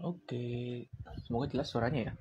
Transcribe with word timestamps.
Oke, 0.00 0.88
semoga 1.28 1.52
jelas 1.52 1.68
suaranya 1.68 2.08
ya. 2.08 2.12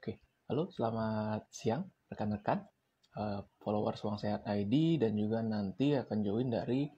Oke, 0.00 0.24
halo, 0.48 0.72
selamat 0.72 1.44
siang 1.52 1.84
rekan-rekan, 2.08 2.64
uh, 3.12 3.44
followers 3.60 4.00
Uang 4.08 4.16
Sehat 4.16 4.40
ID 4.48 4.96
dan 4.96 5.12
juga 5.20 5.44
nanti 5.44 5.92
akan 5.92 6.24
join 6.24 6.48
dari 6.48 6.88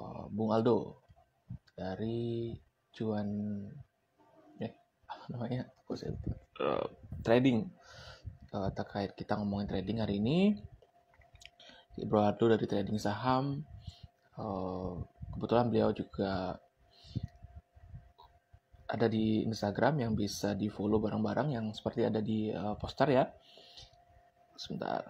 uh, 0.00 0.32
Bung 0.32 0.48
Aldo. 0.48 1.04
Dari 1.76 2.56
cuan 2.96 3.28
eh 4.64 4.72
apa 5.12 5.24
namanya? 5.28 5.68
Uh, 6.56 6.88
trading. 7.20 7.68
Uh, 8.48 8.72
terkait 8.72 9.12
kita 9.12 9.36
ngomongin 9.36 9.68
trading 9.68 10.00
hari 10.00 10.24
ini. 10.24 10.56
Bro 12.00 12.32
Aldo 12.32 12.56
dari 12.56 12.64
trading 12.64 12.96
saham. 12.96 13.60
Uh, 14.40 15.04
kebetulan 15.36 15.68
beliau 15.68 15.92
juga 15.92 16.56
ada 18.84 19.06
di 19.08 19.44
Instagram 19.48 20.04
yang 20.04 20.12
bisa 20.12 20.52
di 20.52 20.68
follow 20.68 21.00
bareng-bareng 21.00 21.56
yang 21.56 21.66
seperti 21.72 22.04
ada 22.04 22.20
di 22.20 22.52
uh, 22.52 22.76
poster 22.76 23.08
ya. 23.08 23.24
Sebentar. 24.54 25.00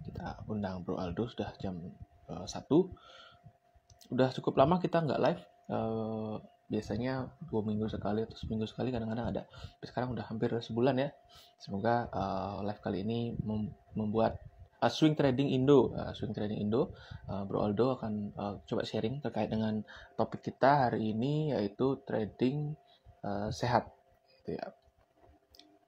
Kita 0.00 0.42
undang 0.50 0.82
Bro 0.82 0.98
Aldo 0.98 1.30
sudah 1.30 1.54
jam 1.62 1.78
uh, 2.26 2.46
1. 2.46 4.10
Udah 4.10 4.28
cukup 4.34 4.58
lama 4.58 4.82
kita 4.82 4.98
nggak 4.98 5.20
live. 5.22 5.42
Uh, 5.70 6.42
biasanya 6.70 7.26
dua 7.50 7.66
minggu 7.66 7.90
sekali 7.90 8.22
atau 8.22 8.38
seminggu 8.38 8.66
sekali 8.66 8.90
kadang-kadang 8.94 9.30
ada. 9.30 9.42
Tapi 9.50 9.86
sekarang 9.90 10.14
udah 10.14 10.26
hampir 10.26 10.50
sebulan 10.50 10.96
ya. 10.98 11.10
Semoga 11.58 12.10
uh, 12.10 12.62
live 12.66 12.80
kali 12.82 13.02
ini 13.06 13.34
mem 13.42 13.70
membuat 13.94 14.38
uh, 14.80 14.92
Swing 14.92 15.14
Trading 15.14 15.52
Indo, 15.52 15.92
uh, 15.92 16.12
Swing 16.16 16.32
Trading 16.32 16.58
Indo, 16.58 16.96
uh, 17.28 17.44
Bro 17.44 17.70
Aldo 17.70 18.00
akan 18.00 18.12
uh, 18.34 18.54
coba 18.64 18.82
sharing 18.88 19.20
terkait 19.20 19.52
dengan 19.52 19.84
topik 20.16 20.40
kita 20.40 20.88
hari 20.88 21.12
ini 21.12 21.52
yaitu 21.52 22.00
trading 22.08 22.74
uh, 23.20 23.52
sehat, 23.52 23.92
gitu 24.40 24.56
ya. 24.56 24.66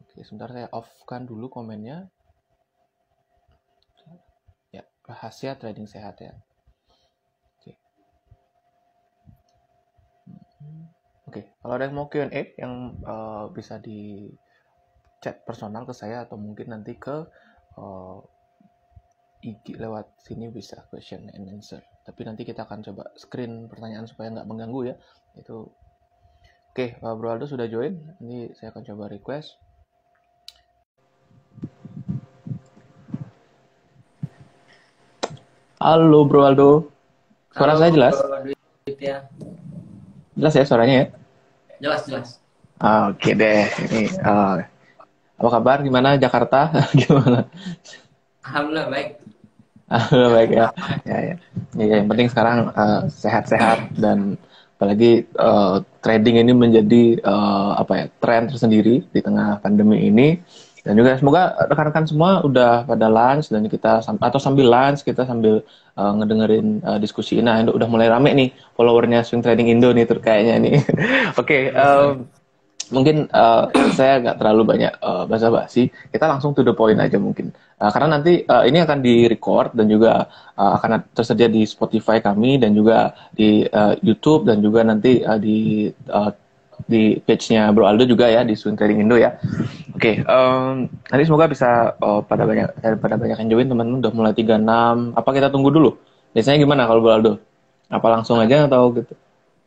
Oke, 0.04 0.20
sebentar 0.28 0.52
saya 0.52 0.68
off-kan 0.76 1.24
dulu 1.24 1.48
komennya. 1.48 2.12
Ya, 4.68 4.84
rahasia 5.08 5.56
trading 5.56 5.88
sehat 5.88 6.20
ya. 6.20 6.36
Oke. 7.56 7.72
Oke, 11.32 11.40
kalau 11.64 11.74
ada 11.80 11.88
yang 11.88 11.96
mau 11.96 12.12
Q&A 12.12 12.52
yang 12.60 13.00
uh, 13.08 13.48
bisa 13.56 13.80
di 13.80 14.28
chat 15.24 15.40
personal 15.48 15.88
ke 15.88 15.94
saya 15.96 16.27
atau 16.28 16.36
mungkin 16.36 16.74
nanti 16.77 16.98
ke 16.98 17.24
uh, 17.78 18.18
IG 19.42 19.74
lewat 19.74 20.22
sini 20.22 20.54
bisa 20.54 20.86
question 20.86 21.26
and 21.34 21.50
answer. 21.50 21.82
Tapi 22.06 22.22
nanti 22.22 22.46
kita 22.46 22.62
akan 22.62 22.78
coba 22.86 23.10
screen 23.18 23.66
pertanyaan 23.66 24.06
supaya 24.06 24.30
nggak 24.30 24.46
mengganggu 24.46 24.94
ya. 24.94 24.96
Itu 25.34 25.66
Oke, 26.72 26.96
Pak 26.96 27.12
Bro 27.20 27.36
Aldo 27.36 27.44
sudah 27.44 27.68
join. 27.68 28.00
Ini 28.22 28.54
saya 28.56 28.72
akan 28.72 28.80
coba 28.86 29.10
request. 29.12 29.60
Halo 35.82 36.22
Bro 36.24 36.40
Aldo. 36.46 36.70
Suara 37.52 37.77
Halo, 37.77 37.80
saya 37.82 37.90
jelas? 37.92 38.14
Ya. 38.96 39.27
Jelas 40.38 40.54
ya 40.54 40.64
suaranya 40.64 40.94
ya? 40.94 41.06
Jelas, 41.82 42.00
jelas. 42.08 42.28
Ah, 42.78 43.10
Oke 43.10 43.34
okay 43.34 43.34
deh. 43.36 43.66
Ini 43.90 44.00
uh, 44.22 44.64
apa 45.36 45.48
kabar? 45.50 45.82
Gimana 45.82 46.14
Jakarta? 46.16 46.72
Gimana? 47.04 47.50
Alhamdulillah 48.42 48.88
baik. 48.90 49.08
Alhamdulillah 49.92 50.32
baik 50.34 50.50
ya. 50.50 50.66
Ya, 51.06 51.18
ya. 51.18 51.34
ya 51.78 51.84
yang 52.00 52.08
penting 52.10 52.28
sekarang 52.30 52.58
eh, 52.74 53.00
sehat-sehat 53.10 53.78
uh, 53.78 53.98
dan 53.98 54.18
apalagi 54.82 55.30
uh, 55.38 55.78
trading 56.02 56.42
ini 56.42 56.50
menjadi 56.50 57.22
uh, 57.22 57.78
apa 57.78 57.92
ya 57.94 58.06
tren 58.18 58.50
tersendiri 58.50 59.06
di 59.14 59.20
tengah 59.22 59.62
pandemi 59.62 60.10
ini 60.10 60.42
dan 60.82 60.98
juga 60.98 61.14
semoga 61.14 61.55
rekan-rekan 61.70 62.11
semua 62.11 62.42
udah 62.42 62.83
pada 62.83 63.06
lunch 63.06 63.46
dan 63.55 63.62
kita 63.70 64.02
atau 64.02 64.40
sambil 64.42 64.67
lunch 64.67 65.06
kita 65.06 65.22
sambil 65.22 65.62
uh, 65.94 66.12
ngedengerin 66.18 66.83
uh, 66.83 66.98
diskusi 66.98 67.38
nah 67.38 67.62
udah 67.62 67.86
mulai 67.86 68.11
rame 68.11 68.34
nih 68.34 68.50
followernya 68.74 69.22
swing 69.22 69.46
trading 69.46 69.70
Indo 69.70 69.94
nih 69.94 70.02
terkayaknya 70.02 70.58
nih 70.58 70.74
oke 71.38 71.46
okay, 71.46 71.70
um, 71.70 72.27
mungkin 72.92 73.27
uh, 73.33 73.67
saya 73.98 74.20
nggak 74.20 74.36
terlalu 74.39 74.63
banyak 74.77 74.92
uh, 75.01 75.25
basa-basi. 75.25 75.89
Kita 76.13 76.29
langsung 76.29 76.53
to 76.53 76.63
the 76.63 76.77
point 76.77 77.01
aja 77.01 77.17
mungkin. 77.17 77.51
Uh, 77.80 77.91
karena 77.91 78.20
nanti 78.20 78.45
uh, 78.47 78.63
ini 78.63 78.79
akan 78.85 79.03
di-record 79.03 79.75
dan 79.75 79.91
juga 79.91 80.30
uh, 80.55 80.73
akan 80.79 81.11
tersedia 81.17 81.51
di 81.51 81.67
Spotify 81.67 82.23
kami 82.23 82.61
dan 82.61 82.77
juga 82.77 83.11
di 83.35 83.67
uh, 83.67 83.98
YouTube 84.05 84.47
dan 84.47 84.63
juga 84.63 84.86
nanti 84.86 85.25
uh, 85.25 85.41
di 85.41 85.91
uh, 86.13 86.30
di 86.86 87.19
page-nya 87.23 87.70
Bro 87.70 87.86
Aldo 87.86 88.05
juga 88.07 88.27
ya 88.27 88.42
di 88.42 88.55
Swing 88.58 88.75
Trading 88.75 89.03
Indo 89.07 89.17
ya. 89.19 89.39
Oke, 89.95 89.98
okay, 89.98 90.14
um, 90.27 90.91
nanti 91.11 91.23
semoga 91.27 91.47
bisa 91.47 91.95
uh, 91.98 92.20
pada 92.24 92.42
banyak 92.42 92.69
pada 92.98 93.14
banyak 93.14 93.39
yang 93.39 93.51
join 93.51 93.69
teman-teman 93.70 94.03
udah 94.03 94.13
mulai 94.14 94.33
36. 94.35 95.19
Apa 95.19 95.29
kita 95.30 95.48
tunggu 95.53 95.70
dulu? 95.70 95.95
Biasanya 96.35 96.59
gimana 96.63 96.89
kalau 96.89 97.01
Bro 97.03 97.13
Aldo? 97.13 97.33
Apa 97.92 98.07
langsung 98.09 98.41
aja 98.41 98.67
atau 98.67 98.89
gitu? 98.97 99.13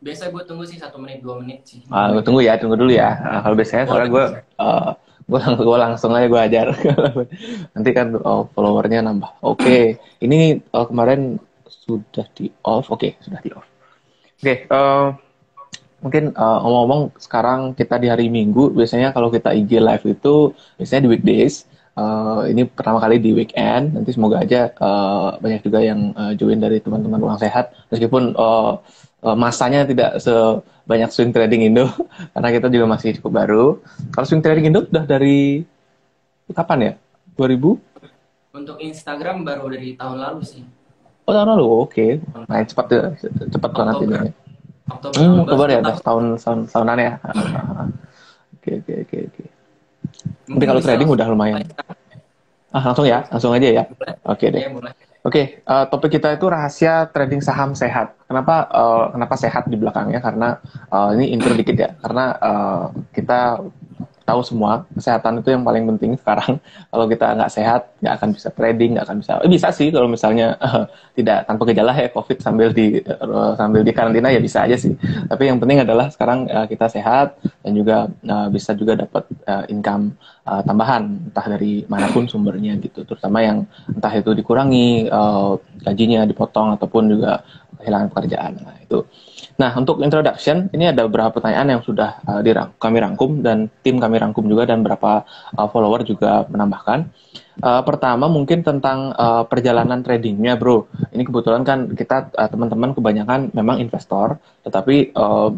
Biasa 0.00 0.28
gue 0.28 0.42
tunggu 0.44 0.64
sih 0.68 0.78
satu 0.78 1.00
menit 1.00 1.24
dua 1.24 1.40
menit 1.40 1.64
sih. 1.64 1.80
Ah 1.88 2.12
gue 2.12 2.22
tunggu 2.22 2.44
ya 2.44 2.60
tunggu 2.60 2.76
dulu 2.76 2.92
ya. 2.92 3.16
Nah, 3.16 3.40
kalau 3.40 3.56
biasanya 3.56 3.84
soalnya 3.88 4.08
gue 4.12 4.24
uh, 4.60 4.90
gue 5.26 5.40
gue 5.66 5.78
langsung 5.78 6.12
aja 6.12 6.26
gue 6.28 6.40
ajar. 6.40 6.66
Nanti 7.74 7.90
kan 7.96 8.14
oh, 8.20 8.46
followernya 8.52 9.02
nambah. 9.02 9.40
Oke 9.40 9.60
okay. 9.62 9.82
ini 10.20 10.60
uh, 10.76 10.86
kemarin 10.86 11.40
sudah 11.66 12.26
di 12.34 12.50
off 12.66 12.90
oke 12.90 13.02
okay, 13.02 13.12
sudah 13.22 13.38
di 13.42 13.50
off 13.54 13.66
oke 13.66 14.42
okay, 14.42 14.66
uh, 14.70 15.14
mungkin 16.04 16.30
uh, 16.36 16.58
ngomong-ngomong 16.62 17.16
sekarang 17.18 17.72
kita 17.74 17.96
di 17.96 18.06
hari 18.06 18.28
Minggu 18.28 18.70
biasanya 18.70 19.10
kalau 19.10 19.32
kita 19.32 19.50
IG 19.50 19.80
live 19.80 20.04
itu 20.06 20.52
biasanya 20.78 21.02
di 21.08 21.10
weekdays. 21.10 21.66
Uh, 21.96 22.44
ini 22.52 22.68
pertama 22.68 23.00
kali 23.00 23.16
di 23.16 23.32
weekend. 23.32 23.96
Nanti 23.96 24.12
semoga 24.12 24.44
aja 24.44 24.68
uh, 24.76 25.40
banyak 25.40 25.64
juga 25.64 25.80
yang 25.80 26.12
uh, 26.12 26.36
join 26.36 26.60
dari 26.60 26.76
teman-teman 26.84 27.16
uang 27.24 27.40
sehat. 27.40 27.72
Meskipun 27.88 28.36
uh, 28.36 28.76
Eh, 29.24 29.36
masanya 29.36 29.88
tidak 29.88 30.20
sebanyak 30.20 31.08
swing 31.08 31.32
trading 31.32 31.72
Indo 31.72 31.88
karena 32.36 32.48
kita 32.52 32.68
juga 32.68 32.84
masih 32.84 33.16
cukup 33.16 33.32
baru. 33.32 33.64
Kalau 34.12 34.26
swing 34.28 34.44
trading 34.44 34.68
Indo 34.68 34.84
udah 34.84 35.04
dari 35.08 35.64
kapan 36.52 36.92
ya? 36.92 36.92
2000? 37.40 37.80
Untuk 38.56 38.76
Instagram 38.80 39.44
baru 39.44 39.72
dari 39.72 39.96
tahun 39.96 40.20
lalu 40.20 40.40
sih. 40.44 40.64
Oh 41.26 41.32
tahun 41.32 41.48
lalu, 41.56 41.64
oke. 41.64 41.90
Okay. 41.90 42.10
Nah 42.46 42.60
cepat 42.62 42.86
cepat 43.50 43.70
banget 43.72 43.94
ini. 44.04 44.16
Oktober, 44.86 45.18
hmm, 45.18 45.42
Oktober 45.42 45.66
ya, 45.66 45.78
udah 45.82 45.96
tahun 45.98 46.24
tahun 46.38 46.58
tahunan 46.70 46.98
ya. 47.02 47.12
Oke 48.66 48.82
oke 48.82 48.94
oke 49.06 49.18
oke. 49.30 49.44
Tapi 50.50 50.64
kalau 50.66 50.82
trading 50.82 51.06
udah 51.06 51.26
lumayan. 51.30 51.62
Ah 52.74 52.82
langsung 52.82 53.06
ya, 53.06 53.22
langsung 53.30 53.54
aja 53.54 53.68
ya. 53.70 53.86
Oke 54.26 54.50
okay, 54.50 54.58
deh. 54.58 54.62
Oke, 55.26 55.42
okay, 55.42 55.46
uh, 55.66 55.82
eh, 55.82 55.84
topik 55.90 56.22
kita 56.22 56.38
itu 56.38 56.46
rahasia 56.46 57.10
trading 57.10 57.42
saham 57.42 57.74
sehat. 57.74 58.14
Kenapa 58.30 58.70
uh, 58.70 59.10
kenapa 59.10 59.34
sehat 59.34 59.66
di 59.66 59.74
belakangnya? 59.74 60.22
Karena 60.22 60.54
uh, 60.86 61.10
ini 61.18 61.34
intro 61.34 61.50
dikit 61.50 61.74
ya. 61.74 61.98
Karena 61.98 62.30
uh, 62.38 62.94
kita 63.10 63.58
tahu 64.26 64.42
semua 64.42 64.82
kesehatan 64.90 65.38
itu 65.38 65.54
yang 65.54 65.62
paling 65.62 65.86
penting 65.94 66.18
sekarang. 66.18 66.58
Kalau 66.90 67.06
kita 67.06 67.26
nggak 67.38 67.50
sehat 67.54 67.82
nggak 68.02 68.14
akan 68.18 68.28
bisa 68.34 68.48
trading 68.50 68.90
nggak 68.98 69.06
akan 69.06 69.16
bisa 69.22 69.32
eh, 69.40 69.50
bisa 69.50 69.68
sih 69.70 69.88
kalau 69.94 70.10
misalnya 70.10 70.58
uh, 70.60 70.84
tidak 71.16 71.46
tanpa 71.48 71.62
gejala 71.70 71.92
ya 71.96 72.08
covid 72.12 72.38
sambil 72.42 72.68
di 72.74 73.00
uh, 73.06 73.54
sambil 73.56 73.80
di 73.86 73.92
karantina 73.94 74.28
ya 74.28 74.42
bisa 74.42 74.66
aja 74.66 74.74
sih. 74.74 74.98
Tapi 75.30 75.42
yang 75.46 75.62
penting 75.62 75.86
adalah 75.86 76.10
sekarang 76.10 76.50
uh, 76.50 76.66
kita 76.66 76.90
sehat 76.90 77.38
dan 77.62 77.72
juga 77.72 78.10
uh, 78.26 78.48
bisa 78.50 78.74
juga 78.74 78.98
dapat 78.98 79.24
uh, 79.46 79.64
income 79.70 80.12
uh, 80.44 80.62
tambahan 80.66 81.30
entah 81.30 81.46
dari 81.46 81.86
mana 81.86 82.10
pun 82.10 82.26
sumbernya 82.26 82.74
gitu. 82.82 83.06
Terutama 83.06 83.38
yang 83.40 83.62
entah 83.88 84.12
itu 84.12 84.34
dikurangi 84.34 85.06
uh, 85.08 85.54
gajinya 85.86 86.26
dipotong 86.26 86.74
ataupun 86.74 87.04
juga 87.14 87.46
kehilangan 87.80 88.08
pekerjaan 88.12 88.52
nah 88.62 88.76
itu 88.80 89.04
Nah, 89.56 89.72
untuk 89.72 90.04
introduction, 90.04 90.68
ini 90.76 90.92
ada 90.92 91.08
beberapa 91.08 91.32
pertanyaan 91.40 91.80
yang 91.80 91.82
sudah 91.82 92.20
uh, 92.28 92.40
dirang 92.44 92.76
kami 92.76 93.00
rangkum 93.00 93.40
dan 93.40 93.72
tim 93.80 93.96
kami 93.96 94.20
rangkum 94.20 94.44
juga 94.44 94.68
dan 94.68 94.84
beberapa 94.84 95.24
uh, 95.56 95.68
follower 95.72 96.04
juga 96.04 96.44
menambahkan. 96.44 97.08
Uh, 97.56 97.80
pertama 97.80 98.28
mungkin 98.28 98.60
tentang 98.60 99.16
uh, 99.16 99.48
perjalanan 99.48 100.04
tradingnya, 100.04 100.60
bro. 100.60 100.84
Ini 101.08 101.24
kebetulan 101.24 101.64
kan 101.64 101.88
kita 101.96 102.28
uh, 102.36 102.48
teman-teman 102.52 102.92
kebanyakan 102.92 103.48
memang 103.56 103.80
investor, 103.80 104.36
tetapi 104.60 105.16
uh, 105.16 105.56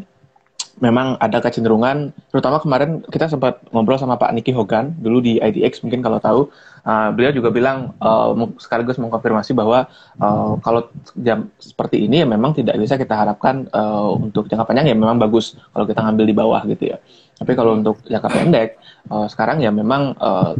memang 0.78 1.19
ada 1.19 1.42
kecenderungan, 1.42 2.14
terutama 2.30 2.62
kemarin 2.62 3.02
kita 3.06 3.26
sempat 3.26 3.62
ngobrol 3.75 3.98
sama 3.98 4.14
Pak 4.19 4.30
Niki 4.34 4.54
Hogan 4.54 4.94
dulu 4.98 5.19
di 5.22 5.38
IDX 5.38 5.82
mungkin 5.82 6.00
kalau 6.00 6.19
tahu, 6.22 6.40
uh, 6.86 7.10
beliau 7.12 7.34
juga 7.34 7.50
bilang 7.50 7.94
uh, 7.98 8.34
sekaligus 8.58 8.98
mengkonfirmasi 8.98 9.54
bahwa 9.54 9.90
uh, 10.22 10.54
kalau 10.62 10.86
jam 11.19 11.50
seperti 11.58 12.06
ini 12.06 12.22
ya 12.22 12.26
memang 12.26 12.54
tidak 12.54 12.78
bisa 12.78 12.94
kita 12.94 13.14
harapkan 13.14 13.66
uh, 13.75 14.14
untuk 14.14 14.46
jangka 14.46 14.66
panjang 14.66 14.90
ya 14.90 14.96
memang 14.96 15.19
bagus 15.19 15.58
kalau 15.75 15.86
kita 15.86 16.00
ngambil 16.02 16.25
di 16.26 16.34
bawah 16.34 16.62
gitu 16.66 16.84
ya. 16.94 16.96
Tapi 17.38 17.52
kalau 17.54 17.78
untuk 17.78 18.02
jangka 18.06 18.28
pendek, 18.30 18.69
uh, 19.10 19.26
sekarang 19.30 19.62
ya 19.62 19.70
memang 19.70 20.14
uh, 20.19 20.54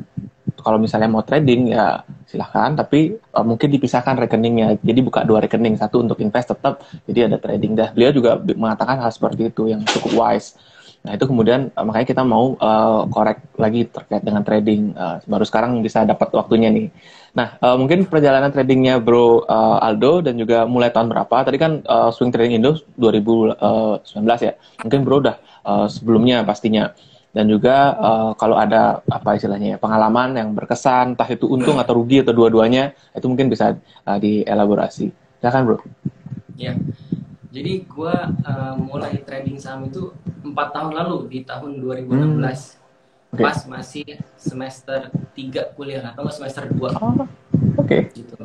kalau 0.60 0.78
misalnya 0.78 1.08
mau 1.08 1.22
trading 1.22 1.72
ya 1.72 2.02
silahkan 2.26 2.75
tapi 2.75 3.16
uh, 3.34 3.44
mungkin 3.46 3.69
dipisahkan 3.70 4.19
rekeningnya 4.19 4.78
jadi 4.82 5.00
buka 5.00 5.22
dua 5.25 5.43
rekening 5.43 5.78
satu 5.78 6.02
untuk 6.02 6.19
invest 6.20 6.52
tetap 6.52 6.82
jadi 7.08 7.31
ada 7.31 7.38
trading 7.40 7.78
dah 7.78 7.90
beliau 7.94 8.10
juga 8.12 8.37
mengatakan 8.38 9.00
hal 9.00 9.10
seperti 9.14 9.50
itu 9.50 9.70
yang 9.70 9.82
cukup 9.87 10.12
wise 10.19 10.58
Nah 11.06 11.14
itu 11.14 11.25
kemudian 11.31 11.70
uh, 11.78 11.84
makanya 11.87 12.08
kita 12.10 12.22
mau 12.26 12.58
uh, 12.58 13.06
korek 13.06 13.38
lagi 13.55 13.87
terkait 13.87 14.22
dengan 14.25 14.43
trading. 14.43 14.93
Uh, 14.99 15.22
baru 15.31 15.44
sekarang 15.46 15.78
bisa 15.78 16.02
dapat 16.02 16.28
waktunya 16.34 16.69
nih. 16.75 16.90
Nah 17.38 17.54
uh, 17.62 17.78
mungkin 17.78 18.08
perjalanan 18.11 18.50
tradingnya 18.50 18.99
Bro 18.99 19.46
uh, 19.46 19.78
Aldo 19.78 20.26
dan 20.26 20.34
juga 20.34 20.66
mulai 20.66 20.90
tahun 20.90 21.08
berapa? 21.08 21.37
Tadi 21.46 21.58
kan 21.61 21.81
uh, 21.87 22.11
swing 22.11 22.34
trading 22.34 22.58
Indo 22.58 22.82
2019 22.99 23.56
ya. 24.43 24.52
Mungkin 24.82 25.00
Bro 25.06 25.16
udah 25.22 25.37
uh, 25.62 25.87
sebelumnya 25.87 26.43
pastinya. 26.43 26.90
Dan 27.28 27.44
juga 27.46 27.92
uh, 28.00 28.30
kalau 28.34 28.56
ada 28.56 29.04
apa 29.04 29.36
istilahnya 29.36 29.76
ya, 29.76 29.78
pengalaman 29.78 30.32
yang 30.32 30.48
berkesan, 30.56 31.12
entah 31.12 31.28
itu 31.28 31.44
untung 31.44 31.76
atau 31.76 32.00
rugi 32.00 32.25
atau 32.25 32.32
dua-duanya, 32.32 32.96
itu 33.12 33.26
mungkin 33.28 33.52
bisa 33.52 33.76
uh, 34.08 34.19
dielaborasi. 34.19 35.12
Silakan 35.38 35.62
Bro. 35.69 35.78
Ya. 36.56 36.75
Jadi 37.48 37.84
gue 37.84 38.14
uh, 38.44 38.75
mulai 38.76 39.20
trading 39.25 39.56
saham 39.60 39.88
itu 39.88 40.12
empat 40.44 40.72
tahun 40.72 40.92
lalu 40.96 41.16
di 41.30 41.38
tahun 41.44 41.80
2016. 41.80 42.08
Hmm. 42.08 42.52
Okay. 43.28 43.44
Pas 43.44 43.58
masih 43.69 44.08
semester 44.40 45.12
3 45.36 45.76
kuliah 45.76 46.16
atau 46.16 46.32
semester 46.32 46.64
2. 46.64 46.96
Oh, 46.96 47.12
Oke. 47.12 47.28
Okay. 47.84 48.02
Gitu. 48.25 48.36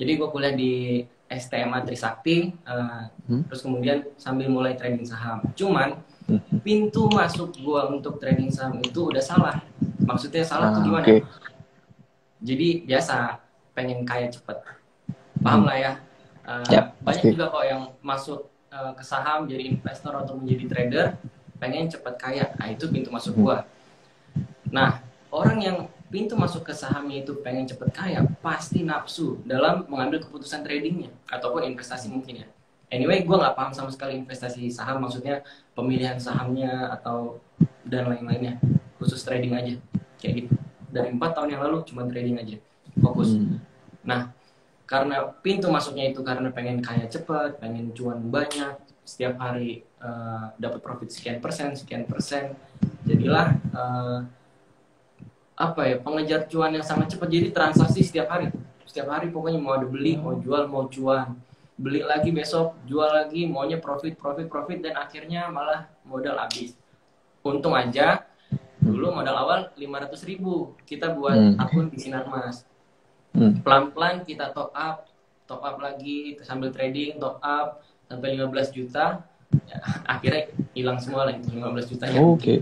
Jadi 0.00 0.12
gue 0.16 0.28
kuliah 0.32 0.54
di 0.56 1.04
STMA 1.30 1.86
Trisakti, 1.86 2.50
uh, 2.66 3.06
hmm. 3.30 3.46
terus 3.46 3.62
kemudian 3.62 4.02
sambil 4.18 4.50
mulai 4.50 4.74
trading 4.74 5.06
saham. 5.06 5.46
Cuman 5.54 6.02
hmm. 6.26 6.58
pintu 6.66 7.06
masuk 7.06 7.54
gue 7.54 7.82
untuk 7.94 8.18
trading 8.18 8.50
saham 8.50 8.82
itu 8.82 9.14
udah 9.14 9.22
salah. 9.22 9.62
Maksudnya 10.02 10.42
salah 10.42 10.70
ah, 10.70 10.74
tuh 10.74 10.82
gimana? 10.82 11.06
Okay. 11.06 11.22
Jadi 12.42 12.68
biasa 12.82 13.38
pengen 13.78 14.02
kaya 14.02 14.26
cepet. 14.26 14.58
Paham 15.38 15.62
hmm. 15.62 15.68
lah 15.70 15.76
ya. 15.78 15.92
Uh, 16.50 16.66
yep, 16.66 16.98
banyak 16.98 17.22
pasti. 17.22 17.30
juga 17.30 17.46
kok 17.46 17.64
yang 17.64 17.82
masuk 18.02 18.50
uh, 18.74 18.92
ke 18.96 19.04
saham 19.06 19.46
jadi 19.46 19.70
investor 19.70 20.14
atau 20.18 20.34
menjadi 20.34 20.64
trader 20.66 21.06
pengen 21.60 21.92
cepat 21.92 22.16
kaya 22.16 22.44
nah 22.56 22.66
itu 22.72 22.88
pintu 22.88 23.12
masuk 23.12 23.36
hmm. 23.36 23.42
gua 23.44 23.56
nah 24.72 25.04
orang 25.28 25.58
yang 25.60 25.78
pintu 26.10 26.34
masuk 26.34 26.66
ke 26.66 26.74
sahamnya 26.74 27.22
itu 27.22 27.38
pengen 27.40 27.64
cepat 27.70 27.94
kaya 27.94 28.26
pasti 28.42 28.82
nafsu 28.82 29.38
dalam 29.46 29.86
mengambil 29.86 30.18
keputusan 30.26 30.66
tradingnya 30.66 31.14
ataupun 31.30 31.64
investasi 31.70 32.10
mungkin 32.10 32.44
ya. 32.44 32.48
Anyway 32.90 33.22
gue 33.22 33.36
nggak 33.38 33.54
paham 33.54 33.70
sama 33.70 33.94
sekali 33.94 34.18
investasi 34.18 34.66
saham 34.74 35.06
maksudnya 35.06 35.46
pemilihan 35.78 36.18
sahamnya 36.18 36.90
atau 36.98 37.38
dan 37.86 38.10
lain-lainnya. 38.10 38.58
Khusus 38.98 39.22
trading 39.22 39.54
aja. 39.54 39.78
Kayak 40.18 40.44
gitu. 40.44 40.52
Dari 40.90 41.14
empat 41.14 41.38
tahun 41.38 41.54
yang 41.54 41.62
lalu 41.62 41.86
cuma 41.86 42.04
trading 42.10 42.36
aja. 42.36 42.58
Fokus. 42.98 43.38
Hmm. 43.38 43.62
nah 44.02 44.34
karena 44.90 45.22
pintu 45.38 45.70
masuknya 45.70 46.10
itu 46.10 46.18
karena 46.26 46.50
pengen 46.50 46.82
kaya 46.82 47.06
cepat, 47.06 47.62
pengen 47.62 47.94
cuan 47.94 48.18
banyak, 48.26 48.74
setiap 49.06 49.38
hari 49.38 49.86
uh, 50.02 50.50
dapat 50.58 50.82
profit 50.82 51.14
sekian 51.14 51.38
persen, 51.38 51.78
sekian 51.78 52.10
persen, 52.10 52.58
jadilah 53.06 53.54
uh, 53.70 54.26
apa 55.60 55.84
ya 55.84 55.96
pengejar 56.00 56.48
cuan 56.48 56.72
yang 56.72 56.84
sangat 56.84 57.12
cepat. 57.12 57.28
Jadi 57.28 57.52
transaksi 57.52 58.00
setiap 58.00 58.32
hari, 58.32 58.48
setiap 58.88 59.12
hari 59.12 59.28
pokoknya 59.28 59.60
mau 59.60 59.76
ada 59.76 59.84
beli, 59.84 60.16
mau 60.16 60.32
jual, 60.40 60.64
mau 60.72 60.88
cuan, 60.88 61.36
beli 61.76 62.00
lagi 62.00 62.32
besok, 62.32 62.80
jual 62.88 63.12
lagi, 63.12 63.44
maunya 63.44 63.76
profit, 63.76 64.16
profit, 64.16 64.48
profit, 64.48 64.80
dan 64.80 64.96
akhirnya 64.96 65.52
malah 65.52 65.92
modal 66.08 66.40
habis. 66.40 66.72
Untung 67.44 67.76
aja 67.76 68.24
dulu 68.80 69.12
modal 69.12 69.36
awal 69.36 69.60
500 69.76 70.24
ribu 70.24 70.72
kita 70.88 71.12
buat 71.12 71.36
hmm. 71.36 71.60
akun 71.60 71.92
di 71.92 72.00
Sinar 72.00 72.24
Mas 72.26 72.64
Hmm. 73.30 73.62
pelan-pelan 73.62 74.26
kita 74.26 74.50
top 74.50 74.74
up 74.74 75.06
top 75.46 75.62
up 75.62 75.78
lagi 75.78 76.34
sambil 76.42 76.74
trading 76.74 77.14
top 77.22 77.38
up 77.38 77.78
sampai 78.10 78.34
15 78.34 78.74
juta 78.74 79.22
ya, 79.70 79.76
akhirnya 80.18 80.50
hilang 80.74 80.98
semua 80.98 81.30
lah 81.30 81.38
itu 81.38 81.54
15 81.54 81.90
juta 81.94 82.10
oh, 82.18 82.34
oke 82.34 82.42
okay. 82.42 82.58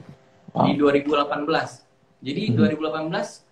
wow. 0.52 0.68
di 0.68 0.76
2018 0.76 1.87
jadi 2.22 2.42
hmm. 2.52 3.10
2018 3.10 3.48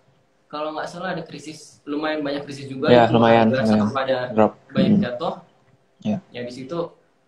kalau 0.46 0.78
nggak 0.78 0.86
salah 0.86 1.14
ada 1.14 1.22
krisis 1.26 1.82
lumayan 1.82 2.22
banyak 2.22 2.46
krisis 2.46 2.70
juga 2.70 2.86
ya, 2.86 3.10
lumayan, 3.10 3.50
lumayan. 3.50 3.90
pada 3.90 4.16
Drop. 4.30 4.52
banyak 4.70 4.92
hmm. 4.98 5.02
jatuh 5.02 5.34
ya. 6.06 6.18
ya 6.30 6.40
di 6.46 6.52
situ 6.54 6.78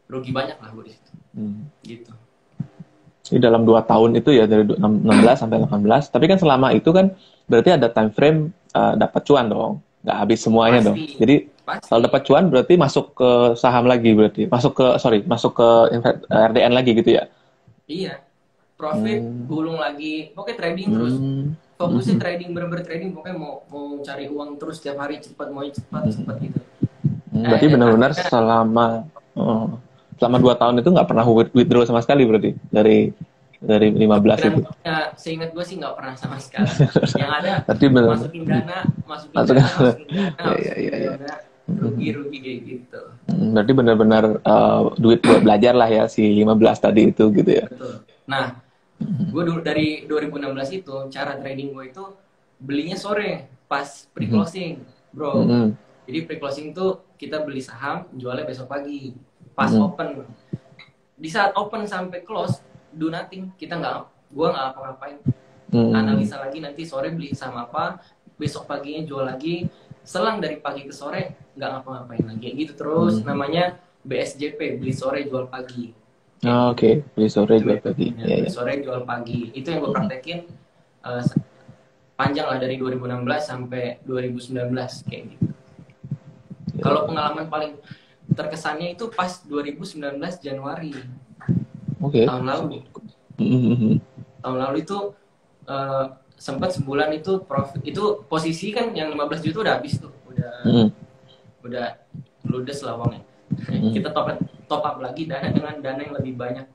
rugi 0.08 0.30
banyak 0.30 0.56
lah 0.58 0.70
gue 0.72 0.84
di 0.88 0.92
situ 0.94 1.12
hmm. 1.34 1.60
gitu 1.84 2.12
jadi 3.28 3.38
dalam 3.44 3.68
dua 3.68 3.84
tahun 3.84 4.16
itu 4.16 4.32
ya 4.32 4.48
dari 4.48 4.64
16 4.64 4.80
sampai 5.36 5.60
18 5.60 6.14
tapi 6.14 6.24
kan 6.30 6.38
selama 6.40 6.72
itu 6.72 6.90
kan 6.94 7.12
berarti 7.44 7.76
ada 7.76 7.92
time 7.92 8.12
frame 8.14 8.38
uh, 8.72 8.96
dapat 8.96 9.20
cuan 9.28 9.46
dong 9.52 9.72
nggak 10.06 10.16
habis 10.16 10.38
semuanya 10.40 10.80
Pasti. 10.80 10.88
dong 10.88 10.98
jadi 11.20 11.34
Pasti. 11.68 11.86
kalau 11.92 12.00
dapat 12.08 12.20
cuan 12.24 12.44
berarti 12.48 12.74
masuk 12.80 13.06
ke 13.12 13.30
saham 13.60 13.84
lagi 13.84 14.10
berarti 14.16 14.42
masuk 14.48 14.72
ke 14.72 14.86
sorry 14.96 15.20
masuk 15.26 15.52
ke 15.58 15.68
RDN 16.32 16.72
lagi 16.72 16.90
gitu 16.96 17.10
ya 17.20 17.28
iya 17.84 18.22
profit 18.78 19.20
hmm. 19.20 19.50
gulung 19.50 19.82
lagi 19.82 20.30
pokoknya 20.38 20.56
trading 20.62 20.88
terus 20.94 21.14
hmm. 21.18 21.44
fokusnya 21.74 22.14
hmm. 22.14 22.22
trading 22.22 22.48
bener-bener 22.54 22.84
trading 22.86 23.10
pokoknya 23.10 23.36
mau 23.36 23.66
mau 23.66 23.98
cari 24.06 24.24
uang 24.30 24.50
terus 24.54 24.78
setiap 24.78 25.02
hari 25.02 25.18
cepat 25.18 25.50
mau 25.50 25.66
cepat 25.66 26.02
hmm. 26.06 26.14
cepat 26.14 26.36
gitu 26.46 26.60
hmm, 27.34 27.42
berarti 27.42 27.66
eh, 27.66 27.72
benar-benar 27.74 28.10
selama 28.14 28.86
oh, 29.34 29.66
selama 30.14 30.36
dua 30.38 30.54
tahun 30.54 30.78
itu 30.78 30.88
nggak 30.94 31.08
pernah 31.10 31.24
withdraw 31.26 31.82
sama 31.82 32.00
sekali 32.06 32.22
berarti 32.22 32.54
dari 32.70 33.10
dari 33.58 33.90
15 33.90 34.06
itu? 34.54 34.60
Ya, 34.86 35.10
seingat 35.18 35.50
gue 35.50 35.64
sih 35.66 35.82
nggak 35.82 35.98
pernah 35.98 36.14
sama 36.14 36.38
sekali. 36.38 36.70
Yang 37.18 37.32
ada 37.42 37.52
Tadi 37.66 37.84
bener. 37.90 38.14
masukin 38.14 38.42
dana, 38.46 38.78
masukin 39.02 39.34
Masuk 39.34 39.54
dana, 39.58 39.66
masukin 39.66 40.06
dana, 40.14 40.50
ya, 40.54 40.74
ya, 40.78 40.94
ya, 40.94 41.10
ya. 41.18 41.36
rugi-rugi 41.66 42.38
kayak 42.38 42.58
gitu. 42.64 43.00
Hmm, 43.26 43.58
berarti 43.58 43.72
benar-benar 43.74 44.24
uh, 44.46 44.94
duit 44.94 45.18
buat 45.26 45.42
belajar 45.42 45.74
lah 45.74 45.90
ya 45.90 46.06
si 46.06 46.22
15 46.38 46.54
tadi 46.78 47.10
itu 47.10 47.24
gitu 47.34 47.50
ya. 47.50 47.66
Betul. 47.66 47.92
Nah, 48.30 48.44
gue 49.04 49.42
dulu 49.46 49.60
dari 49.62 50.04
2016 50.06 50.80
itu 50.82 50.96
cara 51.12 51.38
trading 51.38 51.70
gue 51.70 51.84
itu 51.90 52.04
belinya 52.58 52.98
sore 52.98 53.46
pas 53.70 53.86
pre-closing, 54.10 54.82
bro. 55.14 55.44
Mm 55.44 55.46
-hmm. 55.46 55.66
Jadi 56.08 56.18
pre-closing 56.24 56.66
tuh 56.72 57.04
kita 57.20 57.44
beli 57.44 57.60
saham, 57.60 58.08
jualnya 58.16 58.48
besok 58.48 58.72
pagi, 58.72 59.14
pas 59.52 59.70
mm 59.70 59.78
-hmm. 59.78 59.86
open. 59.86 60.08
Di 61.18 61.28
saat 61.28 61.52
open 61.54 61.84
sampai 61.84 62.24
close, 62.24 62.58
do 62.94 63.12
nothing 63.12 63.52
kita 63.60 63.76
nggak 63.76 64.08
gua 64.32 64.46
nggak 64.52 64.66
apa-apain 64.74 65.18
hmm. 65.72 65.92
analisa 65.92 66.40
lagi 66.40 66.58
nanti 66.60 66.84
sore 66.84 67.12
beli 67.12 67.32
sama 67.36 67.68
apa 67.68 68.00
besok 68.38 68.68
paginya 68.68 69.04
jual 69.04 69.24
lagi 69.24 69.68
selang 70.04 70.40
dari 70.40 70.60
pagi 70.60 70.88
ke 70.88 70.94
sore 70.94 71.52
nggak 71.58 71.68
ngapa-ngapain 71.68 72.24
lagi 72.24 72.48
gitu 72.56 72.72
terus 72.76 73.20
hmm. 73.20 73.26
namanya 73.28 73.76
BSJP 74.06 74.80
beli 74.80 74.92
sore 74.94 75.26
jual 75.26 75.50
pagi 75.50 75.92
oh, 76.46 76.74
oke 76.74 76.78
okay. 76.78 76.92
beli 77.16 77.28
sore 77.30 77.58
jual 77.58 77.78
pagi 77.82 78.06
ya, 78.14 78.36
beli 78.44 78.50
sore 78.52 78.72
jual 78.78 79.00
pagi 79.02 79.50
itu 79.56 79.66
yang 79.72 79.80
gue 79.82 79.92
praktekin 79.94 80.38
uh, 81.02 81.22
panjang 82.18 82.46
lah 82.46 82.58
dari 82.58 82.78
2016 82.78 83.24
sampai 83.42 84.02
2019 84.06 84.74
kayak 85.06 85.22
gitu 85.34 85.46
yeah. 86.76 86.82
kalau 86.82 87.06
pengalaman 87.06 87.46
paling 87.46 87.72
terkesannya 88.34 88.94
itu 88.94 89.08
pas 89.08 89.40
2019 89.46 90.18
Januari 90.42 90.92
okay. 92.02 92.26
tahun 92.28 92.44
lalu 92.44 92.84
mm-hmm. 93.38 93.94
tahun 94.44 94.58
lalu 94.58 94.76
itu 94.84 94.98
uh, 95.66 96.04
sempat 96.38 96.74
sebulan 96.74 97.10
itu 97.18 97.42
profit 97.42 97.82
itu 97.82 98.22
posisi 98.30 98.70
kan 98.70 98.94
yang 98.94 99.10
15 99.10 99.46
juta 99.46 99.58
udah 99.66 99.74
habis 99.80 99.98
tuh 99.98 100.12
udah 100.30 100.54
mm. 100.66 100.88
udah 101.66 101.86
ludes 102.46 102.78
lah 102.86 102.94
uangnya 103.68 103.90
mm. 103.90 103.96
kita 103.96 104.08
top 104.12 104.26
up, 104.28 104.38
top 104.68 104.82
up 104.84 104.96
lagi 105.00 105.28
dana 105.28 105.48
dengan 105.50 105.74
dana 105.80 106.00
yang 106.00 106.14
lebih 106.16 106.34
banyak 106.36 106.66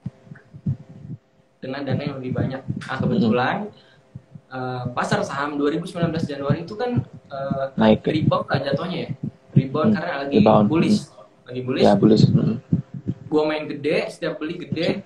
dengan 1.64 1.82
dana 1.86 2.02
yang 2.02 2.16
lebih 2.20 2.32
banyak 2.36 2.62
nah 2.64 2.98
kebetulan 3.00 3.56
mm. 3.70 4.54
uh, 4.54 4.84
pasar 4.92 5.22
saham 5.24 5.56
2019 5.58 6.12
Januari 6.26 6.66
itu 6.66 6.76
kan 6.76 7.02
uh, 7.32 7.72
naik 7.78 8.04
rebound 8.04 8.46
lah 8.50 8.60
jatuhnya 8.62 8.98
ya 9.06 9.10
rebound 9.54 9.90
mm. 9.92 9.96
karena 9.96 10.14
lagi 10.26 10.38
rebound. 10.42 10.66
bullish 10.68 11.00
lagi 11.48 11.62
bullish 11.62 11.86
ya 11.86 11.94
bullish 11.96 12.26
mm. 12.28 12.56
gua 13.30 13.44
main 13.50 13.66
gede 13.70 14.12
setiap 14.12 14.38
beli 14.42 14.62
gede 14.62 15.06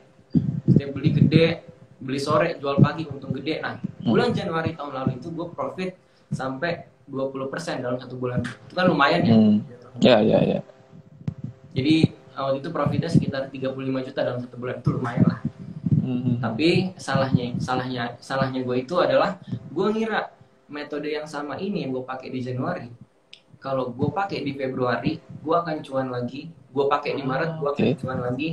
setiap 0.67 0.89
beli 0.91 1.09
gede 1.15 1.67
beli 1.97 2.19
sore 2.21 2.55
jual 2.62 2.77
pagi 2.79 3.03
untung 3.09 3.33
gede 3.33 3.59
nah 3.59 3.75
hmm. 3.75 4.07
bulan 4.07 4.29
Januari 4.31 4.77
tahun 4.77 4.91
lalu 4.93 5.12
itu 5.17 5.27
gue 5.33 5.47
profit 5.51 5.91
sampai 6.31 6.86
20% 7.09 7.83
dalam 7.83 7.97
satu 7.97 8.15
bulan 8.19 8.43
itu 8.43 8.74
kan 8.75 8.86
lumayan 8.86 9.21
ya 9.25 9.36
hmm. 9.36 9.57
ya 10.00 10.17
ya 10.21 10.39
ya 10.43 10.59
jadi 11.77 11.96
waktu 12.34 12.57
itu 12.65 12.69
profitnya 12.74 13.10
sekitar 13.10 13.53
35 13.53 14.07
juta 14.10 14.19
dalam 14.25 14.39
satu 14.41 14.55
bulan 14.57 14.81
itu 14.81 14.89
lumayan 14.98 15.25
lah 15.29 15.39
hmm. 16.01 16.41
tapi 16.41 16.98
salahnya 16.98 17.53
salahnya 17.62 18.17
salahnya 18.17 18.65
gue 18.65 18.75
itu 18.81 18.98
adalah 18.98 19.38
gue 19.46 19.88
ngira 19.93 20.34
metode 20.65 21.13
yang 21.13 21.29
sama 21.29 21.62
ini 21.62 21.86
yang 21.86 21.93
gue 21.93 22.03
pakai 22.03 22.34
di 22.34 22.41
Januari 22.41 22.89
kalau 23.62 23.93
gue 23.93 24.10
pakai 24.10 24.41
di 24.41 24.57
Februari 24.57 25.22
gue 25.22 25.55
akan 25.55 25.86
cuan 25.86 26.10
lagi 26.10 26.50
gue 26.50 26.86
pakai 26.89 27.13
di 27.13 27.24
Maret 27.24 27.62
gue 27.62 27.69
akan 27.69 27.86
okay. 27.86 27.98
cuan 28.01 28.19
lagi 28.25 28.50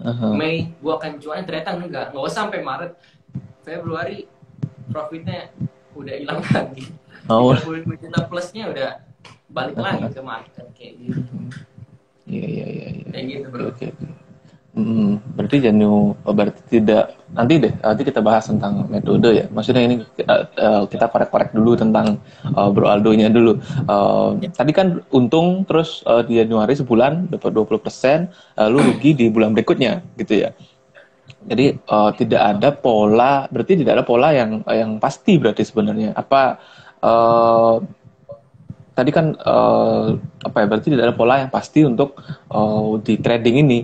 uh-huh. 0.00 0.32
Mei 0.34 0.72
gua 0.82 0.98
akan 0.98 1.20
cuan 1.22 1.42
ternyata 1.46 1.76
enggak 1.76 2.10
nggak 2.10 2.24
usah 2.24 2.48
sampai 2.48 2.60
Maret 2.64 2.92
Februari 3.62 4.26
profitnya 4.90 5.52
udah 5.94 6.14
hilang 6.18 6.40
lagi 6.42 6.84
oh. 7.30 7.54
35 7.54 8.02
juta 8.02 8.20
plusnya 8.26 8.64
udah 8.70 8.90
balik 9.52 9.76
uh-huh. 9.78 9.86
lagi 9.86 10.06
ke 10.10 10.22
market 10.22 10.66
kayak 10.74 10.92
gitu 10.98 11.32
iya 12.28 12.46
iya 12.46 12.66
iya 12.66 12.86
ya. 12.92 13.04
kayak 13.12 13.24
gitu 13.28 13.46
bro 13.52 13.64
okay, 13.70 13.88
okay. 13.92 14.24
Hmm, 14.74 15.22
berarti 15.38 15.70
jenuh, 15.70 16.18
berarti 16.26 16.58
tidak 16.66 17.14
nanti 17.30 17.62
deh 17.62 17.70
nanti 17.78 18.02
kita 18.02 18.18
bahas 18.18 18.50
tentang 18.50 18.90
metode 18.90 19.30
ya. 19.30 19.46
Maksudnya 19.46 19.86
ini 19.86 20.02
uh, 20.26 20.82
kita 20.90 21.06
korek-korek 21.14 21.54
dulu 21.54 21.78
tentang 21.78 22.18
uh, 22.42 22.74
Bro 22.74 22.90
Aldo-nya 22.90 23.30
dulu. 23.30 23.54
Uh, 23.86 24.34
ya. 24.42 24.50
Tadi 24.50 24.74
kan 24.74 24.98
untung 25.14 25.62
terus 25.62 26.02
uh, 26.10 26.26
di 26.26 26.42
Januari 26.42 26.74
sebulan 26.74 27.30
dapat 27.30 27.54
20 27.54 27.86
persen, 27.86 28.34
lalu 28.58 28.90
rugi 28.90 29.14
di 29.14 29.30
bulan 29.30 29.54
berikutnya 29.54 30.02
gitu 30.18 30.42
ya. 30.42 30.50
Jadi 31.46 31.78
uh, 31.86 32.10
tidak 32.18 32.42
ada 32.42 32.74
pola, 32.74 33.46
berarti 33.46 33.78
tidak 33.78 34.02
ada 34.02 34.04
pola 34.04 34.34
yang 34.34 34.66
yang 34.66 34.98
pasti 34.98 35.38
berarti 35.38 35.62
sebenarnya. 35.62 36.18
Apa 36.18 36.58
uh, 36.98 37.78
tadi 38.94 39.10
kan 39.10 39.34
uh, 39.34 40.14
apa 40.46 40.56
ya 40.62 40.66
berarti 40.70 40.88
tidak 40.94 41.10
ada 41.10 41.16
pola 41.18 41.42
yang 41.42 41.50
pasti 41.50 41.82
untuk 41.82 42.14
uh, 42.54 42.94
di 43.02 43.18
trading 43.18 43.66
ini 43.66 43.78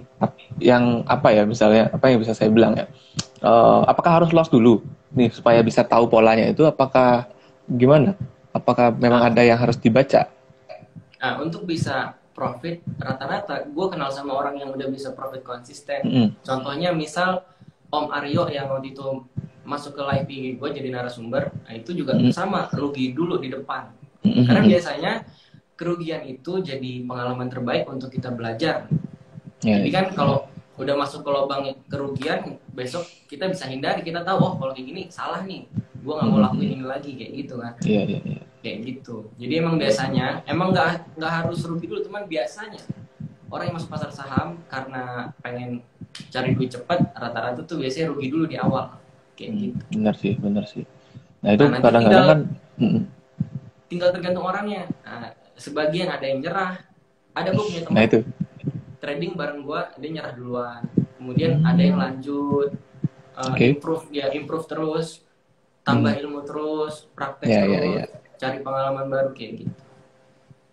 yang 0.62 1.02
apa 1.04 1.34
ya 1.34 1.42
misalnya 1.42 1.90
apa 1.90 2.14
yang 2.14 2.22
bisa 2.22 2.32
saya 2.32 2.48
bilang 2.54 2.78
ya 2.78 2.86
uh, 3.42 3.82
apakah 3.90 4.22
harus 4.22 4.30
loss 4.30 4.46
dulu 4.46 4.78
nih 5.10 5.34
supaya 5.34 5.58
bisa 5.66 5.82
tahu 5.82 6.06
polanya 6.06 6.46
itu 6.46 6.62
apakah 6.62 7.26
gimana 7.66 8.14
apakah 8.54 8.94
memang 8.94 9.26
nah, 9.26 9.30
ada 9.34 9.42
yang 9.42 9.58
harus 9.58 9.74
dibaca 9.82 10.30
nah 11.18 11.42
untuk 11.42 11.66
bisa 11.66 12.14
profit 12.30 12.78
rata-rata 13.02 13.66
gue 13.66 13.86
kenal 13.90 14.14
sama 14.14 14.38
orang 14.38 14.62
yang 14.62 14.70
udah 14.70 14.86
bisa 14.86 15.10
profit 15.10 15.42
konsisten 15.42 16.06
mm 16.06 16.10
-hmm. 16.14 16.28
contohnya 16.46 16.94
misal 16.94 17.42
Om 17.90 18.14
Aryo 18.14 18.46
yang 18.46 18.70
waktu 18.70 18.94
itu 18.94 19.26
masuk 19.66 19.98
ke 19.98 20.02
live 20.06 20.56
gue 20.62 20.68
jadi 20.70 20.88
narasumber 20.94 21.50
nah 21.66 21.74
itu 21.74 21.90
juga 21.98 22.14
mm 22.14 22.30
-hmm. 22.30 22.32
sama 22.32 22.70
rugi 22.70 23.10
dulu 23.10 23.42
di 23.42 23.50
depan. 23.50 23.99
Karena 24.24 24.62
biasanya 24.62 25.12
kerugian 25.80 26.22
itu 26.28 26.60
jadi 26.60 26.92
pengalaman 27.08 27.48
terbaik 27.48 27.88
untuk 27.88 28.12
kita 28.12 28.28
belajar. 28.28 28.84
Yeah, 29.64 29.80
jadi 29.80 29.90
kan 29.92 30.04
yeah. 30.12 30.16
kalau 30.16 30.36
udah 30.80 30.94
masuk 30.96 31.24
ke 31.24 31.30
lubang 31.32 31.62
kerugian, 31.88 32.60
besok 32.72 33.04
kita 33.28 33.48
bisa 33.48 33.68
hindari. 33.68 34.04
Kita 34.04 34.24
tahu, 34.24 34.38
oh 34.40 34.52
kalau 34.60 34.72
kayak 34.76 34.86
gini 34.88 35.02
salah 35.08 35.44
nih, 35.44 35.64
gue 35.72 36.12
nggak 36.12 36.28
mau 36.28 36.40
lakuin 36.40 36.80
ini 36.80 36.84
lagi 36.84 37.16
kayak 37.16 37.32
gitu 37.32 37.54
kan. 37.60 37.72
Iya 37.80 37.92
yeah, 37.96 38.04
iya. 38.04 38.12
Yeah, 38.12 38.22
yeah. 38.36 38.44
Kayak 38.60 38.78
gitu. 38.84 39.16
Jadi 39.40 39.52
emang 39.56 39.76
biasanya, 39.80 40.26
emang 40.44 40.68
nggak 40.76 41.16
nggak 41.16 41.32
harus 41.32 41.64
rugi 41.64 41.88
dulu, 41.88 42.00
cuman 42.04 42.28
biasanya 42.28 42.80
orang 43.50 43.64
yang 43.72 43.76
masuk 43.80 43.90
pasar 43.90 44.10
saham 44.12 44.48
karena 44.68 45.32
pengen 45.40 45.80
cari 46.28 46.52
duit 46.52 46.70
cepat, 46.70 47.08
rata-rata 47.16 47.64
tuh 47.64 47.80
biasanya 47.80 48.12
rugi 48.12 48.28
dulu 48.28 48.44
di 48.44 48.56
awal. 48.60 49.00
Kayak 49.32 49.50
hmm, 49.52 49.60
gitu. 49.60 49.82
Benar 49.96 50.14
sih, 50.16 50.32
benar 50.36 50.64
sih. 50.68 50.84
Nah 51.40 51.50
itu 51.56 51.64
nah, 51.64 51.80
kadang-kadang 51.80 52.24
kan 52.28 52.40
tinggal 53.90 54.14
tergantung 54.14 54.46
orangnya 54.46 54.86
nah, 55.02 55.34
sebagian 55.58 56.08
ada 56.08 56.24
yang 56.24 56.38
nyerah 56.38 56.78
ada 57.34 57.48
gue 57.50 57.64
punya 57.66 57.82
teman 57.82 57.96
nah, 57.98 58.04
itu. 58.06 58.20
trading 59.02 59.32
bareng 59.34 59.60
gue 59.66 59.80
dia 59.98 60.10
nyerah 60.14 60.32
duluan 60.38 60.82
kemudian 61.18 61.60
hmm. 61.60 61.68
ada 61.68 61.82
yang 61.82 61.98
lanjut 61.98 62.70
uh, 63.34 63.50
okay. 63.50 63.74
improve 63.74 64.06
ya 64.14 64.30
improve 64.30 64.64
terus 64.70 65.26
tambah 65.82 66.14
hmm. 66.14 66.22
ilmu 66.22 66.40
terus 66.46 67.10
praktek 67.12 67.50
yeah, 67.50 67.64
ya, 67.66 67.66
terus 67.66 67.82
yeah, 67.82 68.06
yeah. 68.06 68.38
cari 68.38 68.58
pengalaman 68.62 69.06
baru 69.10 69.30
kayak 69.34 69.52
gitu 69.66 69.74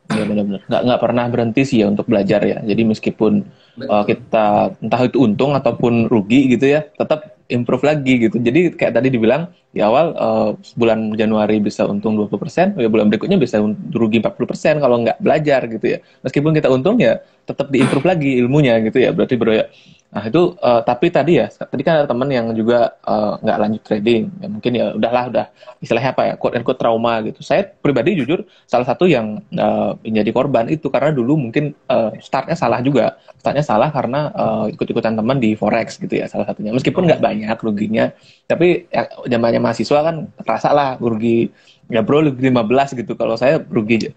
ya 0.08 0.24
benar-benar 0.24 0.62
nggak 0.72 0.82
nggak 0.88 1.02
pernah 1.04 1.26
berhenti 1.28 1.62
sih 1.68 1.78
ya 1.84 1.92
untuk 1.92 2.08
belajar 2.08 2.40
ya 2.48 2.64
jadi 2.64 2.82
meskipun 2.88 3.44
uh, 3.92 4.04
kita 4.08 4.80
entah 4.80 5.02
itu 5.04 5.20
untung 5.20 5.52
ataupun 5.52 6.08
rugi 6.08 6.48
gitu 6.56 6.64
ya 6.64 6.88
tetap 6.96 7.37
improve 7.48 7.84
lagi 7.84 8.28
gitu. 8.28 8.38
Jadi 8.40 8.76
kayak 8.76 9.00
tadi 9.00 9.08
dibilang 9.12 9.52
di 9.72 9.80
awal 9.80 10.16
uh, 10.16 10.50
bulan 10.76 11.16
Januari 11.16 11.60
bisa 11.64 11.88
untung 11.88 12.20
20%, 12.20 12.80
ya 12.80 12.90
bulan 12.92 13.08
berikutnya 13.08 13.40
bisa 13.40 13.60
rugi 13.94 14.20
40% 14.20 14.84
kalau 14.84 15.04
nggak 15.04 15.18
belajar 15.24 15.68
gitu 15.68 15.86
ya. 15.98 16.00
Meskipun 16.24 16.52
kita 16.56 16.68
untung 16.72 17.00
ya 17.00 17.20
tetap 17.48 17.72
diimprove 17.72 18.04
lagi 18.04 18.32
ilmunya 18.44 18.76
gitu 18.84 19.00
ya. 19.00 19.16
Berarti 19.16 19.36
bro 19.40 19.56
ya. 19.56 19.66
Nah 20.08 20.24
itu 20.24 20.56
uh, 20.64 20.82
tapi 20.88 21.12
tadi 21.12 21.36
ya 21.36 21.52
tadi 21.52 21.84
kan 21.84 22.00
ada 22.00 22.08
teman 22.08 22.32
yang 22.32 22.48
juga 22.56 22.96
uh, 23.04 23.40
nggak 23.40 23.58
lanjut 23.60 23.82
trading. 23.84 24.24
Ya 24.40 24.48
mungkin 24.48 24.72
ya 24.76 24.86
udahlah 24.96 25.24
udah 25.32 25.46
istilahnya 25.84 26.12
apa 26.16 26.24
ya 26.28 26.34
quote 26.36 26.56
unquote 26.60 26.80
trauma 26.80 27.24
gitu. 27.24 27.40
Saya 27.44 27.68
pribadi 27.68 28.16
jujur 28.20 28.44
salah 28.68 28.88
satu 28.88 29.08
yang 29.08 29.40
uh, 29.56 29.96
menjadi 30.04 30.32
korban 30.32 30.68
itu 30.68 30.88
karena 30.88 31.12
dulu 31.12 31.40
mungkin 31.48 31.76
uh, 31.88 32.12
startnya 32.20 32.56
salah 32.56 32.80
juga. 32.84 33.20
Startnya 33.40 33.64
salah 33.64 33.92
karena 33.92 34.32
uh, 34.36 34.66
ikut-ikutan 34.72 35.16
teman 35.16 35.40
di 35.40 35.56
forex 35.56 36.00
gitu 36.00 36.20
ya 36.20 36.28
salah 36.28 36.48
satunya. 36.48 36.72
Meskipun 36.72 37.08
nggak 37.08 37.24
banyak 37.24 37.58
ruginya 37.64 38.12
tapi 38.48 38.88
ya, 38.88 39.38
mahasiswa 39.60 40.00
kan 40.08 40.32
terasa 40.40 40.72
lah 40.72 40.96
rugi 40.96 41.52
ya 41.88 42.04
bro 42.04 42.20
lebih 42.20 42.52
15 42.52 43.00
gitu. 43.00 43.16
Kalau 43.16 43.40
saya 43.40 43.64
rugi 43.64 44.12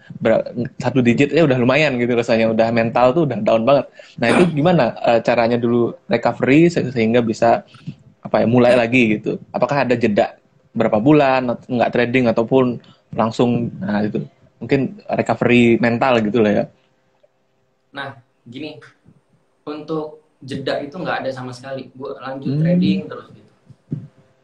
satu 0.79 0.99
digit 1.01 1.31
ya 1.31 1.47
udah 1.47 1.59
lumayan 1.59 1.97
gitu 1.99 2.13
rasanya. 2.19 2.51
Udah 2.51 2.69
mental 2.75 3.15
tuh 3.15 3.23
udah 3.27 3.39
down 3.41 3.63
banget. 3.63 3.87
Nah 4.19 4.27
itu 4.31 4.43
gimana 4.59 4.95
uh, 5.01 5.21
caranya 5.23 5.57
dulu 5.57 5.95
recovery 6.11 6.71
sehingga 6.71 7.23
bisa 7.23 7.63
apa 8.21 8.43
ya 8.43 8.47
mulai 8.51 8.75
lagi 8.75 9.19
gitu? 9.19 9.39
Apakah 9.55 9.87
ada 9.87 9.95
jeda 9.95 10.37
berapa 10.71 11.03
bulan 11.03 11.59
nggak 11.67 11.91
trading 11.95 12.31
ataupun 12.31 12.79
langsung 13.15 13.71
nah 13.79 14.03
itu. 14.03 14.23
Mungkin 14.61 15.01
recovery 15.09 15.81
mental 15.81 16.21
gitu 16.21 16.39
lah 16.43 16.53
ya. 16.53 16.65
Nah 17.95 18.19
gini. 18.45 18.79
Untuk 19.61 20.35
jeda 20.43 20.83
itu 20.83 20.99
nggak 20.99 21.23
ada 21.23 21.31
sama 21.31 21.55
sekali. 21.55 21.93
Gue 21.95 22.17
lanjut 22.19 22.51
hmm. 22.51 22.61
trading 22.65 22.99
terus 23.07 23.27
gitu. 23.31 23.51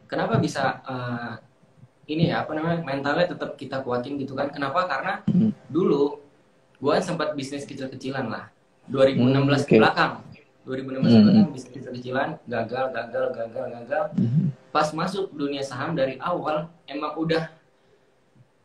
Kenapa 0.07 0.39
bisa 0.39 0.79
uh, 0.87 1.35
ini 2.07 2.31
ya 2.31 2.47
apa 2.47 2.55
namanya 2.55 2.79
mentalnya 2.87 3.27
tetap 3.27 3.59
kita 3.59 3.83
kuatin 3.83 4.15
gitu 4.15 4.31
kan 4.33 4.47
kenapa 4.47 4.87
karena 4.87 5.13
hmm. 5.27 5.51
dulu 5.67 6.23
gue 6.79 6.95
sempat 7.03 7.35
bisnis 7.35 7.67
kecil-kecilan 7.67 8.31
lah 8.31 8.47
2016 8.87 9.19
hmm, 9.19 9.47
okay. 9.51 9.67
ke 9.67 9.81
belakang 9.83 10.13
2016 10.63 10.71
hmm. 10.71 11.03
ke 11.03 11.19
belakang 11.19 11.49
bisnis 11.51 11.73
kecil-kecilan 11.75 12.29
gagal 12.47 12.85
gagal 12.95 13.25
gagal 13.35 13.65
gagal 13.75 14.03
hmm. 14.15 14.55
pas 14.71 14.87
masuk 14.95 15.35
dunia 15.35 15.59
saham 15.59 15.93
dari 15.99 16.15
awal 16.23 16.71
emang 16.87 17.11
udah 17.19 17.51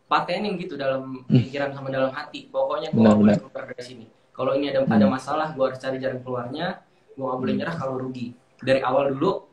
patenin 0.07 0.55
gitu 0.61 0.79
dalam 0.79 1.27
hmm. 1.27 1.33
pikiran 1.33 1.75
sama 1.75 1.91
dalam 1.91 2.15
hati 2.15 2.47
pokoknya 2.47 2.95
gue 2.95 3.01
boleh 3.03 3.35
keluar 3.43 3.65
dari 3.67 3.83
sini 3.83 4.07
kalau 4.31 4.55
ini 4.55 4.71
ada 4.71 4.87
hmm. 4.87 4.95
ada 4.95 5.07
masalah 5.11 5.49
gue 5.51 5.65
harus 5.67 5.81
cari 5.83 5.99
jalan 5.99 6.23
keluarnya 6.23 6.79
gue 7.19 7.25
gak 7.27 7.41
boleh 7.43 7.55
nyerah 7.59 7.75
kalau 7.75 7.99
rugi 7.99 8.37
dari 8.63 8.79
awal 8.85 9.11
dulu 9.11 9.51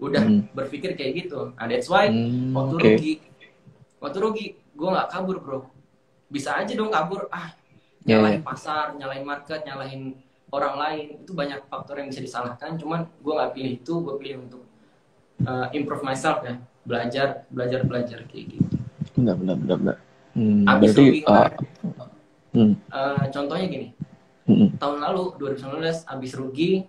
udah 0.00 0.22
hmm. 0.24 0.52
berpikir 0.52 0.92
kayak 0.92 1.24
gitu 1.24 1.54
nah 1.56 1.64
that's 1.64 1.88
why 1.88 2.10
hmm, 2.10 2.52
waktu 2.52 2.74
okay. 2.76 2.84
rugi 2.96 3.12
waktu 4.00 4.18
rugi 4.18 4.46
gue 4.74 4.88
nggak 4.88 5.08
kabur 5.12 5.36
bro. 5.38 5.60
Bisa 6.32 6.56
aja 6.56 6.72
dong 6.72 6.90
kabur. 6.90 7.28
Ah 7.30 7.52
ya, 8.02 8.16
nyalahin 8.16 8.40
yeah. 8.40 8.46
pasar 8.48 8.96
nyalahin 8.96 9.24
market 9.28 9.60
nyalahin 9.62 10.02
orang 10.50 10.74
lain. 10.80 11.06
Itu 11.22 11.32
banyak 11.36 11.68
faktor 11.68 12.00
yang 12.00 12.08
bisa 12.08 12.24
disalahkan. 12.24 12.80
Cuman 12.80 13.06
gue 13.06 13.32
nggak 13.32 13.52
pilih 13.54 13.72
itu 13.78 13.94
gue 14.00 14.14
pilih 14.16 14.36
untuk 14.48 14.62
uh, 15.44 15.68
improve 15.76 16.02
myself 16.02 16.42
ya. 16.42 16.58
Belajar 16.82 17.44
belajar 17.52 17.84
belajar 17.84 18.18
kayak 18.26 18.58
gitu. 18.58 18.66
Benar 19.14 19.36
benar 19.36 19.56
benar 19.60 19.76
benar. 19.78 19.96
Hmm, 20.30 20.62
abis 20.64 20.94
berarti, 20.94 21.02
rugi 21.02 21.20
uh, 21.26 21.50
hmm. 22.56 22.74
uh, 22.88 23.24
contohnya 23.28 23.66
gini. 23.68 23.88
Hmm. 24.50 24.74
tahun 24.82 24.98
lalu 24.98 25.38
2019 25.38 26.10
abis 26.10 26.32
rugi 26.34 26.82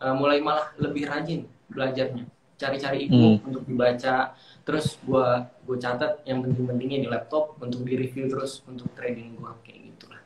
uh, 0.00 0.14
mulai 0.16 0.40
malah 0.40 0.72
lebih 0.80 1.04
rajin 1.04 1.44
belajarnya 1.68 2.24
cari-cari 2.58 3.06
ebook 3.06 3.40
hmm. 3.40 3.48
untuk 3.48 3.62
dibaca. 3.64 4.34
Terus 4.66 5.00
gue 5.00 5.28
gue 5.64 5.76
catat 5.80 6.20
yang 6.28 6.44
penting-pentingnya 6.44 6.98
di 7.06 7.08
laptop 7.08 7.56
untuk 7.62 7.86
di 7.86 7.94
review 7.96 8.28
terus 8.28 8.60
untuk 8.68 8.90
trading 8.92 9.38
gue 9.38 9.52
kayak 9.64 9.80
gitulah. 9.94 10.20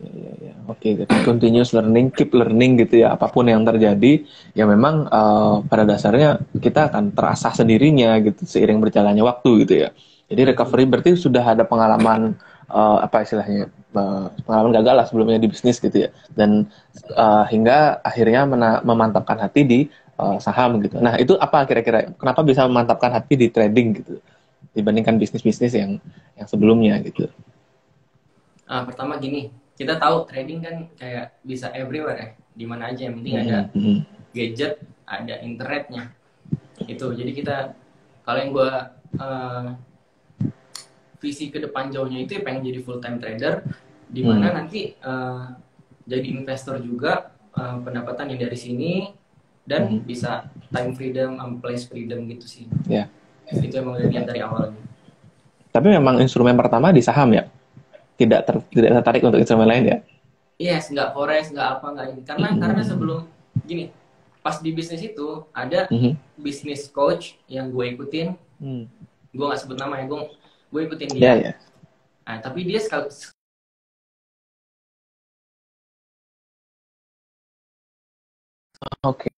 Ya, 0.00 0.32
ya, 0.40 0.54
oke 0.64 0.80
okay, 0.80 1.04
continuous 1.26 1.76
learning 1.76 2.08
keep 2.08 2.32
learning 2.32 2.80
gitu 2.80 3.04
ya 3.04 3.12
apa 3.12 3.28
pun 3.28 3.44
yang 3.44 3.60
terjadi 3.68 4.24
ya 4.56 4.64
memang 4.64 5.04
uh, 5.12 5.60
pada 5.68 5.84
dasarnya 5.84 6.40
kita 6.56 6.88
akan 6.88 7.12
terasa 7.12 7.52
sendirinya 7.52 8.16
gitu 8.24 8.48
seiring 8.48 8.80
berjalannya 8.80 9.20
waktu 9.20 9.68
gitu 9.68 9.74
ya. 9.84 9.88
Jadi 10.26 10.56
recovery 10.56 10.84
berarti 10.88 11.10
sudah 11.14 11.44
ada 11.44 11.62
pengalaman 11.68 12.34
uh, 12.72 12.98
apa 13.04 13.22
istilahnya 13.22 13.70
uh, 13.94 14.32
pengalaman 14.42 14.72
gagal 14.80 14.94
lah 14.96 15.06
sebelumnya 15.06 15.38
di 15.38 15.48
bisnis 15.52 15.78
gitu 15.78 16.08
ya. 16.08 16.10
Dan 16.32 16.66
uh, 17.14 17.44
hingga 17.46 18.00
akhirnya 18.02 18.48
memantapkan 18.82 19.38
hati 19.38 19.62
di 19.62 19.80
uh, 20.16 20.38
saham 20.40 20.80
gitu. 20.82 20.98
Nah 20.98 21.16
itu 21.20 21.36
apa 21.36 21.64
kira-kira 21.68 22.12
kenapa 22.16 22.40
bisa 22.42 22.64
memantapkan 22.64 23.12
hati 23.12 23.36
di 23.36 23.48
trading 23.52 24.02
gitu 24.02 24.20
dibandingkan 24.76 25.16
bisnis-bisnis 25.16 25.72
yang 25.72 25.96
yang 26.36 26.48
sebelumnya 26.48 27.00
gitu? 27.00 27.28
Ah, 28.66 28.82
pertama 28.82 29.16
gini, 29.16 29.48
kita 29.78 29.96
tahu 29.96 30.26
trading 30.26 30.60
kan 30.60 30.76
kayak 30.98 31.38
bisa 31.46 31.70
everywhere 31.72 32.18
ya, 32.18 32.28
di 32.52 32.64
mana 32.66 32.90
aja 32.90 33.08
yang 33.08 33.14
penting 33.22 33.34
mm 33.38 33.40
-hmm. 33.40 33.48
ada 33.48 33.58
mm-hmm. 33.72 33.98
gadget, 34.34 34.74
ada 35.06 35.34
internetnya. 35.40 36.02
Itu 36.84 37.14
jadi 37.14 37.32
kita 37.32 37.56
kalau 38.26 38.38
yang 38.42 38.50
gue 38.52 38.70
uh, 39.22 39.66
visi 41.22 41.48
ke 41.48 41.62
depan 41.62 41.88
jauhnya 41.88 42.26
itu 42.26 42.36
ya 42.36 42.42
pengen 42.44 42.66
jadi 42.66 42.80
full 42.82 43.00
time 43.00 43.16
trader, 43.22 43.64
di 44.10 44.20
mana 44.26 44.50
mm. 44.50 44.54
nanti 44.60 44.92
uh, 45.00 45.56
jadi 46.04 46.26
investor 46.36 46.82
juga 46.82 47.32
uh, 47.56 47.80
pendapatan 47.80 48.34
yang 48.34 48.44
dari 48.44 48.58
sini 48.58 49.14
dan 49.66 50.00
hmm. 50.00 50.06
bisa 50.06 50.46
time 50.70 50.94
freedom, 50.94 51.36
um, 51.42 51.58
place 51.58 51.84
freedom 51.86 52.24
gitu 52.30 52.46
sih. 52.46 52.64
Ya. 52.86 53.10
Yeah. 53.50 53.66
Itu 53.66 53.82
emang 53.82 53.98
udah 53.98 54.08
niat 54.10 54.26
dari 54.26 54.40
awalnya. 54.42 54.80
Tapi 55.70 55.92
memang 55.92 56.22
instrumen 56.22 56.56
pertama 56.56 56.90
di 56.90 57.04
saham 57.04 57.34
ya? 57.34 57.46
Tidak 58.16 58.40
ter, 58.48 58.56
tidak 58.72 58.90
tertarik 59.02 59.22
untuk 59.26 59.38
instrumen 59.42 59.68
lain 59.68 59.84
ya? 59.84 59.98
Yes, 60.56 60.88
nggak 60.88 61.12
forex, 61.12 61.52
nggak 61.52 61.68
apa, 61.78 61.86
nggak 61.92 62.06
ini. 62.16 62.22
Karena 62.24 62.48
hmm. 62.54 62.60
karena 62.64 62.82
sebelum 62.82 63.20
gini 63.66 63.92
pas 64.46 64.62
di 64.62 64.70
bisnis 64.70 65.02
itu 65.02 65.42
ada 65.50 65.90
mm 65.90 65.98
-hmm. 65.98 66.12
bisnis 66.38 66.86
coach 66.86 67.34
yang 67.50 67.74
gue 67.74 67.98
ikutin 67.98 68.38
mm. 68.62 68.86
gue 69.34 69.42
nggak 69.42 69.58
sebut 69.58 69.74
nama 69.74 69.98
ya 69.98 70.06
gue 70.06 70.20
gue 70.70 70.80
ikutin 70.86 71.10
dia 71.18 71.22
yeah, 71.26 71.36
yeah. 71.50 71.56
Nah, 72.26 72.38
tapi 72.38 72.62
dia 72.62 72.78
sekali 72.78 73.10
Oke. 79.02 79.26
Okay. 79.26 79.35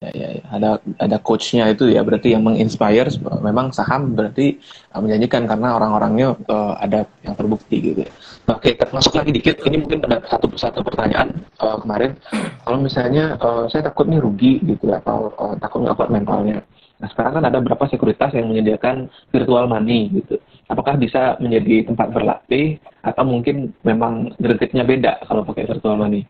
Ya, 0.00 0.08
ya, 0.16 0.28
ya. 0.32 0.44
Ada 0.48 0.70
ada 0.96 1.16
coachnya 1.20 1.68
itu 1.68 1.92
ya 1.92 2.00
berarti 2.00 2.32
yang 2.32 2.40
menginspire 2.40 3.12
memang 3.44 3.68
saham 3.68 4.16
berarti 4.16 4.56
uh, 4.96 5.00
menjanjikan 5.04 5.44
karena 5.44 5.76
orang-orangnya 5.76 6.40
uh, 6.48 6.72
ada 6.80 7.04
yang 7.20 7.36
terbukti 7.36 7.76
gitu. 7.84 8.08
Ya. 8.08 8.12
Oke, 8.48 8.80
masuk 8.96 9.20
lagi 9.20 9.28
dikit. 9.28 9.60
Ini 9.60 9.76
mungkin 9.76 10.00
ada 10.08 10.24
satu 10.24 10.56
satu 10.56 10.80
pertanyaan 10.80 11.44
uh, 11.60 11.76
kemarin. 11.84 12.16
Kalau 12.64 12.80
misalnya 12.80 13.36
uh, 13.44 13.68
saya 13.68 13.92
takut 13.92 14.08
nih 14.08 14.24
rugi 14.24 14.64
gitu 14.64 14.88
ya, 14.88 15.04
atau 15.04 15.36
uh, 15.36 15.52
takut 15.60 15.84
nggak 15.84 15.92
kuat 16.00 16.08
mentalnya. 16.08 16.64
Nah 16.96 17.08
sekarang 17.12 17.32
kan 17.36 17.44
ada 17.52 17.60
beberapa 17.60 17.84
sekuritas 17.84 18.32
yang 18.32 18.48
menyediakan 18.48 19.12
virtual 19.28 19.68
money 19.68 20.08
gitu. 20.16 20.40
Apakah 20.72 20.96
bisa 20.96 21.36
menjadi 21.44 21.92
tempat 21.92 22.08
berlatih 22.08 22.80
atau 23.04 23.28
mungkin 23.28 23.76
memang 23.84 24.32
gregetnya 24.40 24.80
beda 24.80 25.28
kalau 25.28 25.44
pakai 25.44 25.68
virtual 25.68 26.00
money? 26.00 26.24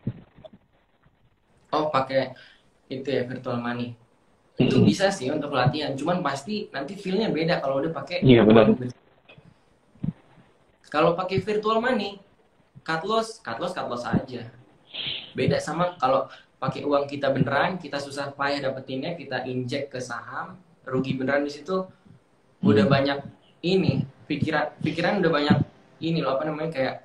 Oh 1.71 1.87
pakai 1.87 2.35
itu 2.91 3.07
ya 3.07 3.23
virtual 3.23 3.57
money 3.63 3.95
itu 4.59 4.75
hmm. 4.77 4.85
bisa 4.85 5.07
sih 5.09 5.31
untuk 5.31 5.55
latihan 5.55 5.95
cuman 5.95 6.19
pasti 6.19 6.67
nanti 6.69 6.99
feelnya 6.99 7.31
beda 7.31 7.63
kalau 7.63 7.79
udah 7.79 7.91
pakai 7.95 8.19
iya 8.21 8.43
benar 8.43 8.75
kalau 10.91 11.15
pakai 11.15 11.39
virtual 11.39 11.79
money 11.79 12.19
cut 12.83 13.01
loss 13.07 13.39
cut 13.39 13.57
loss 13.57 13.71
cut 13.71 13.87
loss 13.87 14.03
aja 14.03 14.51
beda 15.31 15.57
sama 15.63 15.95
kalau 15.95 16.27
pakai 16.59 16.83
uang 16.83 17.07
kita 17.07 17.31
beneran 17.31 17.79
kita 17.79 17.97
susah 17.97 18.35
payah 18.35 18.69
dapetinnya 18.69 19.15
kita 19.15 19.47
injek 19.47 19.89
ke 19.89 19.97
saham 20.03 20.59
rugi 20.83 21.15
beneran 21.15 21.47
di 21.47 21.51
situ 21.55 21.87
hmm. 21.87 22.67
udah 22.67 22.85
banyak 22.85 23.19
ini 23.63 24.03
pikiran 24.27 24.75
pikiran 24.83 25.23
udah 25.23 25.31
banyak 25.31 25.57
ini 26.03 26.19
loh 26.19 26.35
apa 26.35 26.43
namanya 26.49 26.69
kayak 26.75 26.95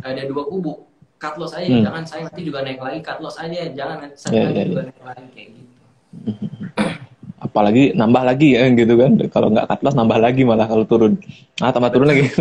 ada 0.00 0.22
dua 0.24 0.48
kubu 0.48 0.86
cut 1.16 1.34
loss 1.40 1.52
aja 1.56 1.68
hmm. 1.68 1.84
jangan 1.84 2.04
saya 2.04 2.20
nanti 2.28 2.42
juga 2.44 2.58
naik 2.64 2.80
lagi 2.80 3.00
cut 3.00 3.18
loss 3.24 3.36
aja 3.40 3.60
jangan 3.72 3.98
saya 4.14 4.32
yeah, 4.32 4.44
nanti 4.44 4.58
yeah, 4.58 4.66
juga 4.68 4.80
yeah. 4.80 4.88
naik 4.88 5.02
lagi 5.04 5.26
kayak 5.32 5.48
gitu. 5.52 5.72
Apalagi 7.46 7.84
nambah 7.92 8.22
lagi 8.24 8.48
ya 8.56 8.64
gitu 8.72 8.94
kan. 8.96 9.12
Kalau 9.28 9.48
nggak 9.52 9.66
cut 9.68 9.80
loss 9.84 9.96
nambah 9.96 10.18
lagi 10.18 10.42
malah 10.44 10.66
kalau 10.68 10.84
turun. 10.88 11.20
Ah 11.60 11.72
tambah 11.72 11.92
turun 11.92 12.08
lagi. 12.10 12.26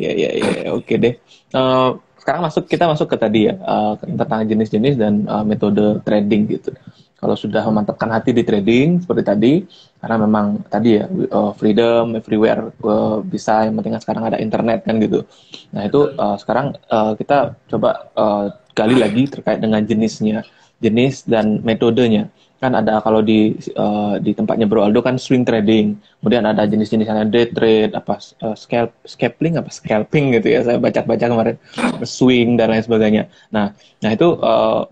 Ya 0.00 0.16
ya 0.16 0.32
ya 0.32 0.72
oke 0.72 0.96
deh. 0.96 1.20
Uh, 1.52 2.00
sekarang 2.16 2.44
masuk 2.44 2.64
kita 2.68 2.88
masuk 2.88 3.08
ke 3.12 3.16
tadi 3.20 3.40
ya 3.52 3.54
uh, 3.60 3.96
tentang 4.00 4.48
jenis-jenis 4.48 4.96
dan 4.96 5.28
uh, 5.28 5.44
metode 5.44 6.00
trading 6.08 6.48
gitu 6.48 6.72
kalau 7.18 7.34
sudah 7.34 7.66
memantapkan 7.66 8.06
hati 8.14 8.30
di 8.30 8.46
trading 8.46 9.02
seperti 9.02 9.22
tadi 9.26 9.52
karena 9.98 10.16
memang 10.22 10.62
tadi 10.70 11.02
ya 11.02 11.10
uh, 11.34 11.50
freedom 11.58 12.14
everywhere 12.14 12.70
uh, 12.86 13.18
bisa 13.26 13.66
yang 13.66 13.74
penting 13.74 13.98
sekarang 13.98 14.30
ada 14.30 14.38
internet 14.38 14.86
kan 14.86 15.02
gitu. 15.02 15.26
Nah 15.74 15.82
itu 15.82 16.14
uh, 16.14 16.38
sekarang 16.38 16.78
uh, 16.86 17.18
kita 17.18 17.58
coba 17.66 18.06
uh, 18.14 18.54
gali 18.70 18.94
lagi 18.94 19.26
terkait 19.26 19.58
dengan 19.58 19.82
jenisnya 19.82 20.46
jenis 20.78 21.26
dan 21.26 21.58
metodenya. 21.66 22.30
Kan 22.62 22.74
ada 22.78 23.02
kalau 23.02 23.22
di 23.22 23.58
uh, 23.74 24.18
di 24.22 24.34
tempatnya 24.34 24.70
Bro 24.70 24.86
Aldo 24.86 25.02
kan 25.02 25.18
swing 25.18 25.42
trading. 25.42 25.98
Kemudian 26.22 26.46
ada 26.46 26.70
jenis-jenis 26.70 27.06
yang 27.10 27.30
day 27.34 27.50
trade 27.50 27.98
apa 27.98 28.22
uh, 28.46 28.54
scalp 28.54 28.94
scalping 29.02 29.58
apa 29.58 29.74
scalping 29.74 30.38
gitu 30.38 30.54
ya 30.54 30.62
saya 30.62 30.78
baca-baca 30.78 31.26
kemarin. 31.26 31.56
Swing 32.06 32.54
dan 32.54 32.70
lain 32.70 32.86
sebagainya. 32.86 33.26
Nah 33.50 33.74
nah 33.98 34.10
itu 34.14 34.38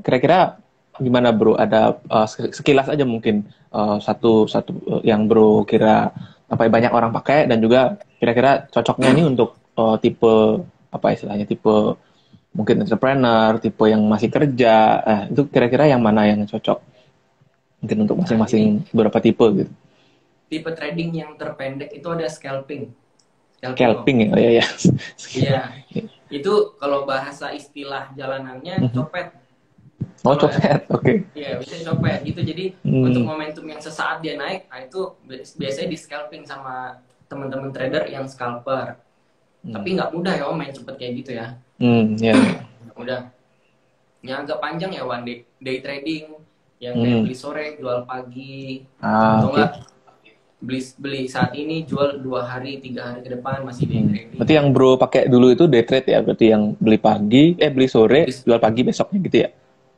kira-kira 0.03 0.59
gimana 1.01 1.31
bro? 1.33 1.55
Ada 1.57 1.99
uh, 2.09 2.29
sekilas 2.29 2.91
aja 2.91 3.05
mungkin 3.07 3.47
uh, 3.73 3.99
satu 4.01 4.47
satu 4.49 4.73
uh, 4.89 5.03
yang 5.03 5.27
bro 5.31 5.65
kira 5.69 6.11
apa 6.47 6.63
ya, 6.67 6.71
banyak 6.71 6.93
orang 6.95 7.11
pakai 7.11 7.51
dan 7.51 7.59
juga 7.59 7.99
kira-kira 8.23 8.71
cocoknya 8.71 9.09
ini 9.13 9.23
untuk 9.27 9.59
uh, 9.75 9.99
tipe 9.99 10.63
apa 10.95 11.07
istilahnya 11.13 11.45
tipe 11.45 11.99
mungkin 12.57 12.81
entrepreneur, 12.83 13.61
tipe 13.61 13.85
yang 13.85 14.01
masih 14.09 14.33
kerja. 14.33 15.05
Nah, 15.05 15.23
itu 15.29 15.45
kira-kira 15.53 15.85
yang 15.93 16.01
mana 16.01 16.25
yang 16.25 16.49
cocok? 16.49 16.81
Mungkin 17.85 17.99
untuk 18.09 18.17
masing-masing 18.17 18.89
beberapa 18.97 19.21
tipe 19.21 19.45
gitu. 19.53 19.73
Tipe 20.49 20.71
trading 20.73 21.11
yang 21.13 21.37
terpendek 21.37 21.93
itu 21.93 22.09
ada 22.09 22.25
scalping. 22.33 22.89
Scalping, 23.61 23.77
scalping 23.77 24.17
ya, 24.17 24.29
oh, 24.33 24.39
ya, 24.41 24.51
ya. 24.57 24.65
Iya. 25.37 25.63
itu 26.39 26.53
kalau 26.81 27.07
bahasa 27.07 27.55
istilah 27.55 28.11
jalanannya 28.17 28.89
mhm. 28.89 28.93
copet 28.97 29.31
Oh 30.25 30.35
copet, 30.39 30.81
oke. 30.89 31.03
Okay. 31.03 31.17
Iya 31.37 31.61
bisa 31.61 31.75
copet 31.93 32.19
gitu. 32.25 32.41
Jadi 32.41 32.65
hmm. 32.81 33.05
untuk 33.13 33.23
momentum 33.27 33.65
yang 33.69 33.81
sesaat 33.83 34.25
dia 34.25 34.39
naik, 34.41 34.71
nah 34.71 34.81
itu 34.81 35.13
biasanya 35.59 35.89
di 35.93 35.99
scalping 35.99 36.45
sama 36.49 37.03
teman-teman 37.29 37.75
trader 37.75 38.09
yang 38.09 38.25
scalper. 38.25 38.97
Hmm. 39.67 39.75
Tapi 39.77 39.89
nggak 39.99 40.11
mudah 40.15 40.33
ya 40.39 40.45
om 40.49 40.57
main 40.57 40.73
cepet 40.73 40.95
kayak 40.97 41.13
gitu 41.21 41.31
ya. 41.37 41.47
Hmm, 41.83 42.17
ya. 42.17 42.33
Yeah. 42.33 42.97
Udah. 42.97 43.21
Yang 44.25 44.39
agak 44.49 44.59
panjang 44.63 44.91
ya 44.97 45.03
one 45.05 45.23
day, 45.27 45.37
day 45.61 45.79
trading, 45.85 46.25
yang 46.81 46.95
hmm. 46.97 47.25
beli 47.27 47.37
sore 47.37 47.77
jual 47.77 48.09
pagi, 48.09 48.85
ah, 49.01 49.41
atau 49.41 49.51
enggak 49.53 49.73
beli 50.57 50.81
beli 50.97 51.23
saat 51.29 51.53
ini 51.53 51.85
jual 51.85 52.25
dua 52.25 52.49
hari 52.49 52.81
tiga 52.81 53.13
hari 53.13 53.21
ke 53.21 53.31
depan 53.37 53.63
masih 53.63 53.85
day 53.87 54.01
hmm. 54.01 54.09
trading. 54.11 54.37
Berarti 54.41 54.55
yang 54.57 54.69
bro 54.73 54.97
pakai 54.97 55.23
dulu 55.29 55.53
itu 55.53 55.65
day 55.69 55.85
trade 55.85 56.09
ya, 56.09 56.19
berarti 56.25 56.47
yang 56.51 56.75
beli 56.81 56.99
pagi, 56.99 57.55
eh 57.61 57.71
beli 57.71 57.87
sore, 57.87 58.27
jual 58.27 58.59
pagi 58.59 58.81
besoknya 58.83 59.21
gitu 59.21 59.39
ya? 59.47 59.51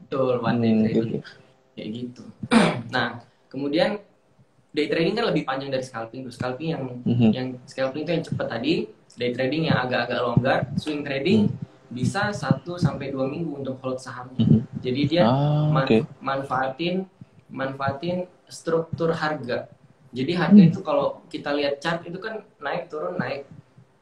Betul, 0.09 0.41
one 0.41 0.59
day 0.65 0.73
hmm, 0.73 0.81
trading. 0.89 1.05
Gitu. 1.13 1.29
Kayak 1.77 1.89
gitu. 1.93 2.25
nah, 2.97 3.21
kemudian 3.53 4.01
day 4.73 4.87
trading 4.89 5.15
kan 5.21 5.25
lebih 5.29 5.45
panjang 5.45 5.69
dari 5.69 5.85
scalping 5.85 6.25
tuh. 6.25 6.33
Scalping 6.33 6.73
yang 6.73 6.83
mm-hmm. 7.05 7.31
yang 7.37 7.47
scalping 7.69 8.09
itu 8.09 8.13
yang 8.17 8.25
cepat 8.25 8.47
tadi, 8.49 8.89
day 9.21 9.31
trading 9.37 9.69
yang 9.69 9.77
agak-agak 9.85 10.21
longgar, 10.25 10.59
swing 10.81 11.05
trading 11.05 11.53
mm-hmm. 11.53 11.93
bisa 11.93 12.33
1 12.33 12.65
sampai 12.81 13.13
2 13.13 13.21
minggu 13.29 13.53
untuk 13.61 13.77
hold 13.85 14.01
saham. 14.01 14.33
Mm-hmm. 14.41 14.61
Jadi 14.81 15.01
dia 15.05 15.29
ah, 15.29 15.69
man- 15.69 15.85
okay. 15.85 16.01
manfaatin 16.25 17.05
manfaatin 17.53 18.25
struktur 18.49 19.13
harga. 19.13 19.69
Jadi 20.09 20.33
harga 20.33 20.57
mm. 20.57 20.69
itu 20.73 20.81
kalau 20.81 21.21
kita 21.29 21.53
lihat 21.53 21.85
chart 21.85 22.01
itu 22.09 22.17
kan 22.17 22.41
naik 22.65 22.89
turun 22.89 23.21
naik. 23.21 23.45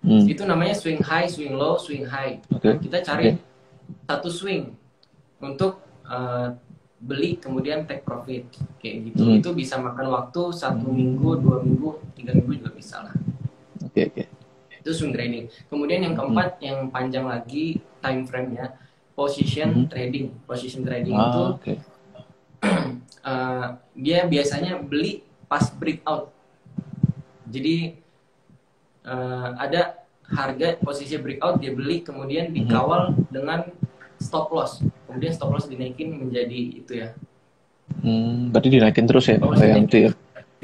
Mm. 0.06 0.22
Itu 0.30 0.46
namanya 0.46 0.78
swing 0.78 1.02
high, 1.02 1.26
swing 1.26 1.58
low, 1.58 1.74
swing 1.78 2.06
high. 2.06 2.38
Okay. 2.46 2.74
Nah, 2.74 2.78
kita 2.78 2.98
cari 3.02 3.24
okay. 3.34 3.42
satu 4.06 4.30
swing 4.30 4.70
untuk 5.42 5.85
uh, 6.06 6.48
beli 6.96 7.36
kemudian 7.36 7.84
take 7.84 8.02
profit 8.02 8.48
kayak 8.80 9.12
gitu 9.12 9.22
hmm. 9.28 9.38
itu 9.38 9.48
bisa 9.52 9.76
makan 9.76 10.08
waktu 10.08 10.42
satu 10.48 10.88
minggu 10.88 11.44
dua 11.44 11.60
minggu 11.60 12.00
tiga 12.16 12.32
minggu 12.32 12.64
juga 12.64 12.70
bisa 12.72 13.04
lah 13.04 13.14
oke 13.84 13.92
okay, 13.92 14.04
oke 14.08 14.24
okay. 14.24 14.26
itu 14.80 14.90
swing 14.96 15.12
trading 15.12 15.44
kemudian 15.68 16.00
yang 16.08 16.14
keempat 16.16 16.56
hmm. 16.56 16.64
yang 16.64 16.78
panjang 16.88 17.28
lagi 17.28 17.84
time 18.00 18.24
frame 18.24 18.56
nya 18.56 18.66
position 19.12 19.84
hmm. 19.84 19.88
trading 19.92 20.32
position 20.48 20.82
trading 20.88 21.16
ah, 21.16 21.24
itu 21.28 21.42
okay. 21.60 21.76
uh, 23.28 23.76
dia 23.92 24.24
biasanya 24.24 24.80
beli 24.80 25.20
pas 25.46 25.68
breakout 25.68 26.32
jadi 27.46 27.92
uh, 29.04 29.52
ada 29.60 30.00
harga 30.26 30.80
posisi 30.80 31.14
breakout 31.20 31.60
dia 31.60 31.70
beli 31.76 32.00
kemudian 32.02 32.50
dikawal 32.50 33.12
hmm. 33.12 33.30
dengan 33.30 33.68
stop 34.16 34.48
loss 34.48 34.80
kemudian 35.06 35.32
stop 35.32 35.54
loss 35.54 35.70
dinaikin 35.70 36.18
menjadi 36.18 36.60
itu 36.82 36.92
ya 36.92 37.08
hmm, 38.02 38.50
berarti 38.52 38.68
dinaikin 38.68 39.06
terus 39.06 39.26
ya 39.30 39.38
kayak 39.38 39.88
ya 39.94 40.10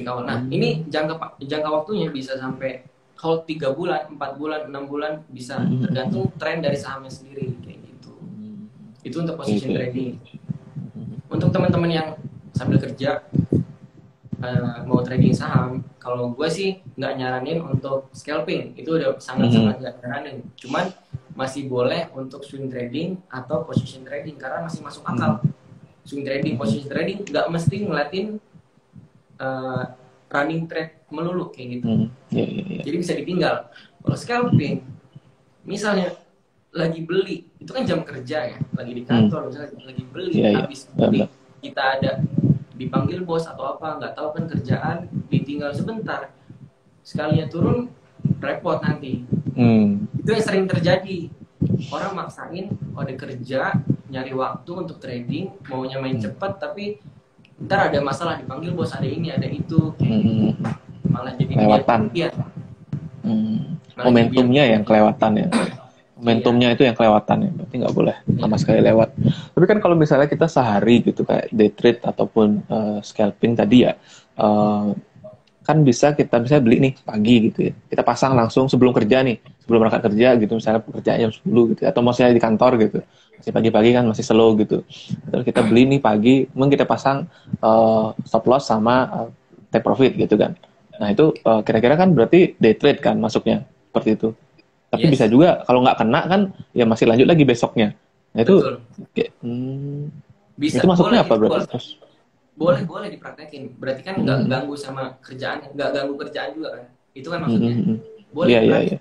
nah 0.03 0.43
hmm. 0.43 0.51
ini 0.51 0.69
jangka 0.91 1.39
jangka 1.39 1.69
waktunya 1.71 2.11
bisa 2.11 2.35
sampai 2.37 2.83
hold 3.23 3.47
tiga 3.47 3.71
bulan 3.71 4.11
empat 4.11 4.35
bulan 4.35 4.67
enam 4.67 4.91
bulan 4.91 5.23
bisa 5.31 5.63
hmm. 5.63 5.87
tergantung 5.87 6.27
tren 6.41 6.59
dari 6.59 6.75
sahamnya 6.75 7.13
sendiri 7.13 7.55
kayak 7.63 7.79
gitu 7.79 8.13
hmm. 8.19 8.67
itu 9.07 9.17
untuk 9.23 9.39
position 9.39 9.71
okay. 9.71 9.79
trading 9.79 10.13
untuk 11.31 11.49
teman-teman 11.55 11.91
yang 11.91 12.09
sambil 12.53 12.83
kerja 12.83 13.25
uh, 14.43 14.83
mau 14.85 15.01
trading 15.01 15.33
saham 15.33 15.87
kalau 16.03 16.35
gue 16.35 16.49
sih 16.51 16.83
nggak 16.99 17.15
nyaranin 17.17 17.63
untuk 17.63 18.11
scalping 18.11 18.75
itu 18.75 18.91
udah 18.99 19.17
sangat 19.23 19.55
sangat 19.55 19.77
nggak 19.79 19.95
nyaranin 20.03 20.37
cuman 20.59 20.91
masih 21.33 21.65
boleh 21.69 22.13
untuk 22.13 22.45
swing 22.45 22.69
trading 22.69 23.17
atau 23.33 23.65
position 23.65 24.05
trading 24.05 24.37
karena 24.37 24.69
masih 24.69 24.85
masuk 24.85 25.03
akal. 25.09 25.41
Hmm. 25.41 25.53
Swing 26.05 26.25
trading, 26.27 26.55
position 26.61 26.89
trading 26.93 27.19
nggak 27.25 27.47
mesti 27.49 27.77
ngeliatin 27.89 28.27
uh, 29.41 29.83
running 30.33 30.65
trade 30.69 31.05
melulu 31.13 31.53
kayak 31.53 31.81
gitu. 31.81 31.87
Hmm. 31.89 32.07
Yeah, 32.33 32.49
yeah, 32.49 32.65
yeah. 32.69 32.85
Jadi 32.85 32.97
bisa 33.01 33.13
ditinggal. 33.17 33.57
Kalau 34.03 34.17
scalping, 34.19 34.83
misalnya 35.65 36.17
lagi 36.73 37.05
beli, 37.05 37.47
itu 37.61 37.71
kan 37.71 37.85
jam 37.85 38.01
kerja 38.01 38.57
ya, 38.57 38.59
lagi 38.73 38.93
di 38.97 39.05
kantor, 39.05 39.41
hmm. 39.45 39.49
misalnya 39.53 39.71
lagi 39.85 40.05
beli, 40.09 40.33
yeah, 40.33 40.51
yeah. 40.57 40.61
habis 40.65 40.89
beli, 40.97 41.21
kita 41.61 41.83
ada 42.01 42.11
dipanggil 42.75 43.21
bos 43.23 43.45
atau 43.45 43.77
apa, 43.77 44.01
nggak 44.01 44.13
tahu 44.17 44.29
kan 44.35 44.45
kerjaan, 44.49 44.97
ditinggal 45.29 45.71
sebentar, 45.77 46.33
sekalinya 47.05 47.47
turun 47.53 47.93
repot 48.43 48.79
nanti. 48.83 49.25
Hmm. 49.55 50.07
Itu 50.19 50.31
yang 50.35 50.45
sering 50.45 50.65
terjadi. 50.67 51.31
Orang 51.95 52.19
maksain, 52.19 52.75
oh 52.95 53.07
ada 53.07 53.15
kerja, 53.15 53.79
nyari 54.13 54.33
waktu 54.37 54.71
untuk 54.77 55.01
trading 55.01 55.57
maunya 55.73 55.97
main 55.97 56.21
hmm. 56.21 56.25
cepat 56.29 56.61
tapi 56.61 57.01
ntar 57.65 57.89
ada 57.89 57.99
masalah 58.05 58.37
dipanggil 58.37 58.77
bos 58.77 58.93
ada 58.93 59.09
ini 59.09 59.33
ada 59.33 59.49
itu 59.49 59.97
hmm. 59.97 60.61
malah 61.09 61.33
jadi 61.33 61.57
kelewatan 61.57 62.01
dia, 62.13 62.29
hmm. 63.25 63.81
momentumnya 64.05 64.65
yang 64.69 64.85
kelewatan 64.85 65.33
ya 65.41 65.49
momentumnya 66.23 66.69
iya. 66.71 66.75
itu 66.77 66.83
yang 66.85 66.95
kelewatan 66.95 67.39
ya 67.41 67.51
berarti 67.57 67.75
nggak 67.83 67.95
boleh 67.97 68.17
sama 68.39 68.57
sekali 68.61 68.81
lewat 68.85 69.09
tapi 69.57 69.65
kan 69.65 69.79
kalau 69.81 69.97
misalnya 69.97 70.29
kita 70.29 70.47
sehari 70.47 71.03
gitu 71.03 71.25
kayak 71.25 71.49
day 71.51 71.73
trade 71.73 71.99
ataupun 72.05 72.63
uh, 72.69 72.99
scalping 73.03 73.57
tadi 73.59 73.89
ya 73.89 73.97
uh, 74.39 74.93
kan 75.63 75.81
bisa 75.87 76.13
kita 76.13 76.43
bisa 76.43 76.59
beli 76.59 76.83
nih 76.83 76.93
pagi 77.07 77.37
gitu 77.51 77.71
ya 77.71 77.73
kita 77.91 78.03
pasang 78.03 78.35
langsung 78.35 78.67
sebelum 78.67 78.91
kerja 78.91 79.23
nih 79.23 79.39
sebelum 79.63 79.87
berangkat 79.87 80.03
kerja 80.11 80.29
gitu 80.43 80.53
misalnya 80.59 80.81
kerja 80.83 81.13
jam 81.23 81.31
10 81.31 81.71
gitu 81.75 81.81
atau 81.87 82.01
misalnya 82.03 82.35
di 82.35 82.43
kantor 82.43 82.73
gitu 82.83 82.99
masih 83.39 83.53
pagi-pagi 83.55 83.91
kan 83.95 84.05
masih 84.07 84.25
slow 84.27 84.55
gitu 84.59 84.83
terus 85.31 85.45
kita 85.47 85.61
beli 85.63 85.87
nih 85.87 86.01
pagi 86.03 86.35
mungkin 86.55 86.75
kita 86.75 86.87
pasang 86.87 87.31
uh, 87.63 88.15
stop 88.27 88.47
loss 88.51 88.67
sama 88.67 89.07
uh, 89.11 89.29
take 89.71 89.87
profit 89.87 90.15
gitu 90.19 90.35
kan 90.35 90.59
nah 90.99 91.09
itu 91.11 91.35
kira-kira 91.67 91.95
uh, 91.97 91.99
kan 91.99 92.09
berarti 92.15 92.55
day 92.59 92.75
trade 92.79 93.03
kan 93.03 93.19
masuknya 93.19 93.67
seperti 93.91 94.19
itu 94.19 94.29
tapi 94.93 95.09
yes. 95.09 95.13
bisa 95.17 95.25
juga 95.25 95.65
kalau 95.65 95.81
nggak 95.81 95.97
kena 96.05 96.21
kan 96.29 96.41
ya 96.77 96.85
masih 96.85 97.09
lanjut 97.09 97.25
lagi 97.25 97.49
besoknya. 97.49 97.97
Nah 98.37 98.41
itu 98.45 98.55
kayak, 99.17 99.33
hmm, 99.41 100.13
bisa. 100.61 100.85
Itu 100.85 100.89
masuknya 100.93 101.25
apa 101.25 101.33
berarti? 101.41 101.65
Boleh, 101.65 101.81
boleh 102.63 102.83
boleh 102.87 103.09
dipraktekin. 103.11 103.75
Berarti 103.75 104.03
kan 104.07 104.15
nggak 104.23 104.39
hmm. 104.47 104.51
ganggu 104.51 104.75
sama 104.79 105.19
kerjaan, 105.19 105.67
nggak 105.75 105.91
ganggu 105.91 106.15
kerjaan 106.23 106.51
juga 106.55 106.69
kan? 106.79 106.85
Itu 107.13 107.29
kan 107.35 107.39
maksudnya. 107.43 107.75
Hmm. 107.75 107.83
hmm, 107.83 107.99
hmm. 107.99 108.31
Boleh. 108.33 108.51
Yeah, 108.55 108.63
yeah, 108.63 108.81
yeah. 108.95 109.01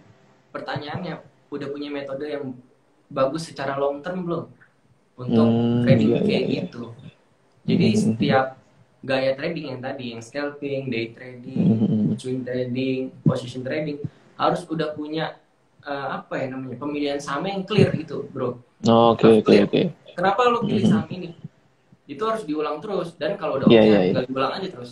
Pertanyaannya 0.52 1.14
udah 1.54 1.68
punya 1.70 1.90
metode 1.94 2.26
yang 2.28 2.58
bagus 3.08 3.48
secara 3.48 3.78
long 3.78 4.02
term 4.02 4.26
belum 4.26 4.44
untuk 5.20 5.48
hmm, 5.48 5.82
trading 5.86 6.10
yeah, 6.10 6.24
kayak 6.26 6.44
yeah, 6.44 6.54
gitu. 6.66 6.84
Jadi 7.62 7.88
hmm. 7.88 8.00
setiap 8.02 8.46
gaya 9.02 9.32
trading 9.38 9.66
yang 9.78 9.80
tadi, 9.80 10.06
yang 10.18 10.22
scalping, 10.24 10.90
day 10.90 11.14
trading, 11.14 11.66
hmm. 11.78 12.08
swing 12.18 12.42
trading, 12.42 13.14
position 13.22 13.62
trading 13.62 14.02
harus 14.42 14.66
udah 14.66 14.98
punya 14.98 15.38
uh, 15.86 16.22
apa 16.22 16.42
ya 16.42 16.46
namanya 16.50 16.78
pemilihan 16.82 17.20
saham 17.22 17.46
yang 17.46 17.62
clear 17.62 17.94
gitu 17.94 18.26
bro. 18.34 18.58
Oke 18.86 19.46
oke 19.46 19.54
oke. 19.70 19.82
Kenapa 20.18 20.40
lo 20.50 20.66
pilih 20.66 20.86
saham 20.86 21.06
ini? 21.14 21.38
Itu 22.12 22.24
harus 22.28 22.44
diulang 22.44 22.84
terus 22.84 23.16
dan 23.16 23.40
kalau 23.40 23.64
udah 23.64 23.72
yeah, 23.72 23.84
oke 23.84 23.88
okay, 23.88 23.96
yeah, 23.96 24.04
yeah. 24.12 24.28
diulang 24.28 24.54
aja 24.60 24.68
terus. 24.68 24.92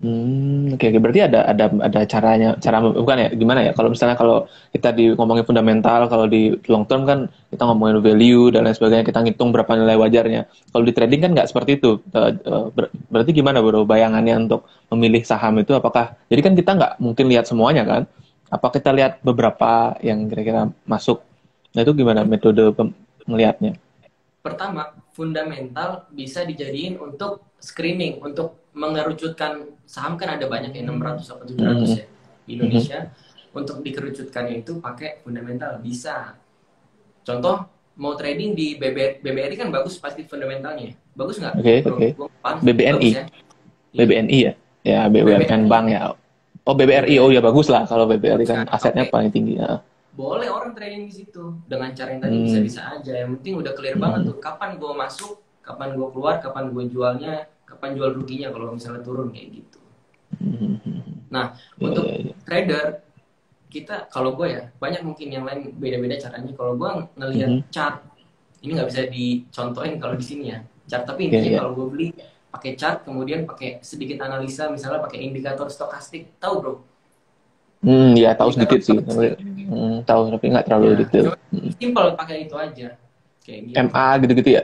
Hmm, 0.00 0.72
oke, 0.72 0.80
okay, 0.80 0.96
okay. 0.96 1.00
berarti 1.04 1.20
ada 1.28 1.44
ada 1.44 1.68
ada 1.68 2.00
caranya, 2.08 2.56
cara 2.56 2.80
bukan 2.80 3.20
ya? 3.20 3.28
Gimana 3.36 3.68
ya? 3.68 3.76
Kalau 3.76 3.92
misalnya 3.92 4.16
kalau 4.16 4.48
kita 4.72 4.96
di 4.96 5.12
ngomongin 5.12 5.44
fundamental, 5.44 6.08
kalau 6.08 6.24
di 6.24 6.56
long 6.72 6.88
term 6.88 7.04
kan 7.04 7.28
kita 7.52 7.68
ngomongin 7.68 8.00
value 8.00 8.48
dan 8.48 8.64
lain 8.64 8.72
sebagainya, 8.72 9.04
kita 9.04 9.20
ngitung 9.20 9.52
berapa 9.52 9.68
nilai 9.76 10.00
wajarnya. 10.00 10.48
Kalau 10.72 10.84
di 10.88 10.96
trading 10.96 11.20
kan 11.20 11.30
nggak 11.36 11.52
seperti 11.52 11.84
itu. 11.84 12.00
Uh, 12.16 12.72
ber 12.72 12.88
berarti 13.12 13.36
gimana 13.36 13.60
bro? 13.60 13.84
Bayangannya 13.84 14.48
untuk 14.48 14.64
memilih 14.88 15.20
saham 15.20 15.60
itu 15.60 15.76
apakah? 15.76 16.16
Jadi 16.32 16.40
kan 16.48 16.56
kita 16.56 16.70
nggak 16.80 16.92
mungkin 16.96 17.28
lihat 17.28 17.44
semuanya 17.44 17.84
kan? 17.84 18.08
apa 18.50 18.66
kita 18.74 18.90
lihat 18.90 19.22
beberapa 19.22 19.94
yang 20.02 20.26
kira-kira 20.26 20.66
masuk 20.82 21.22
nah 21.70 21.86
itu 21.86 21.94
gimana 21.94 22.26
metode 22.26 22.74
melihatnya 23.30 23.78
pertama 24.42 24.90
fundamental 25.12 26.06
bisa 26.14 26.46
dijadiin 26.46 26.98
untuk 26.98 27.54
screening 27.58 28.22
untuk 28.22 28.70
mengerucutkan 28.72 29.74
saham 29.84 30.14
kan 30.14 30.38
ada 30.38 30.46
banyak 30.46 30.70
ya 30.70 30.82
600 30.86 31.26
atau 31.26 31.44
700 31.44 31.58
hmm. 31.58 31.86
ya 31.98 32.06
di 32.46 32.50
Indonesia 32.56 32.98
hmm. 33.04 33.58
untuk 33.58 33.76
dikerucutkannya 33.82 34.62
itu 34.62 34.78
pakai 34.78 35.20
fundamental 35.26 35.82
bisa 35.82 36.38
contoh 37.26 37.66
mau 38.00 38.16
trading 38.16 38.56
di 38.56 38.80
BBR, 38.80 39.20
BBRI 39.20 39.54
kan 39.60 39.68
bagus 39.68 40.00
pasti 40.00 40.24
fundamentalnya 40.24 40.96
bagus 41.12 41.36
nggak? 41.36 41.54
Oke 41.60 41.64
okay, 41.66 41.78
oke. 41.84 42.08
Okay. 42.16 42.64
BBNI. 42.64 43.10
ya? 43.12 43.24
BBNI 43.92 44.38
ya? 44.40 44.52
Ya 44.80 45.00
BUMN 45.12 45.68
Bank 45.68 45.86
ya. 45.92 46.16
Oh 46.64 46.72
BBRI, 46.76 47.20
oh 47.20 47.28
ya 47.28 47.44
bagus 47.44 47.68
lah 47.68 47.84
kalau 47.84 48.08
BBRI 48.08 48.44
kan 48.48 48.64
asetnya 48.72 49.04
okay. 49.08 49.12
paling 49.12 49.30
tinggi. 49.32 49.60
Ya. 49.60 49.84
Boleh 50.20 50.48
orang 50.52 50.76
trading 50.76 51.08
di 51.08 51.14
situ 51.24 51.56
dengan 51.64 51.96
cara 51.96 52.12
yang 52.12 52.20
tadi 52.20 52.36
hmm. 52.36 52.44
bisa-bisa 52.44 52.80
aja. 52.92 53.12
Yang 53.24 53.40
penting 53.40 53.54
udah 53.64 53.72
clear 53.72 53.96
hmm. 53.96 54.04
banget 54.04 54.20
tuh 54.28 54.36
kapan 54.36 54.70
gue 54.76 54.92
masuk, 54.92 55.34
kapan 55.64 55.88
gue 55.96 56.08
keluar, 56.12 56.34
kapan 56.44 56.64
gue 56.68 56.84
jualnya, 56.92 57.34
kapan 57.64 57.96
jual 57.96 58.10
ruginya 58.12 58.52
kalau 58.52 58.76
misalnya 58.76 59.00
turun 59.00 59.32
kayak 59.32 59.48
gitu. 59.64 59.80
Hmm. 60.36 61.24
Nah 61.32 61.56
ya, 61.56 61.84
untuk 61.88 62.04
ya, 62.04 62.20
ya. 62.20 62.34
trader 62.44 62.86
kita 63.70 63.96
kalau 64.12 64.36
gue 64.36 64.60
ya 64.60 64.62
banyak 64.76 65.00
mungkin 65.00 65.28
yang 65.32 65.48
lain 65.48 65.72
beda-beda 65.80 66.20
caranya. 66.20 66.52
Kalau 66.52 66.76
gue 66.76 66.90
ngelihat 67.16 67.50
hmm. 67.56 67.64
chart 67.72 68.04
ini 68.60 68.76
nggak 68.76 68.88
bisa 68.92 69.02
dicontohin 69.08 69.96
kalau 69.96 70.14
di 70.16 70.24
sini 70.24 70.44
ya 70.52 70.60
chart 70.84 71.04
tapi 71.08 71.28
intinya 71.28 71.40
yeah, 71.40 71.52
yeah. 71.56 71.60
kalau 71.64 71.72
gue 71.76 71.86
beli 71.88 72.08
pakai 72.50 72.72
chart 72.76 73.06
kemudian 73.06 73.46
pakai 73.46 73.80
sedikit 73.80 74.26
analisa 74.26 74.68
misalnya 74.68 75.00
pakai 75.00 75.22
indikator 75.22 75.70
stokastik 75.70 76.36
tahu 76.42 76.54
bro 76.60 76.74
hmm 77.80 78.12
ya 78.16 78.36
tahu 78.36 78.50
sedikit 78.52 78.80
sih 78.84 78.96
hmm, 78.96 80.04
tahu 80.04 80.20
tapi 80.36 80.46
nggak 80.52 80.64
terlalu 80.68 80.86
ya, 80.92 80.96
detail 81.00 81.24
hmm. 81.52 81.70
simpel 81.80 82.06
pakai 82.16 82.36
itu 82.44 82.54
aja 82.56 82.88
kayak 83.40 83.60
gitu. 83.70 83.76
MA 83.88 84.06
gitu-gitu 84.20 84.50
ya 84.50 84.62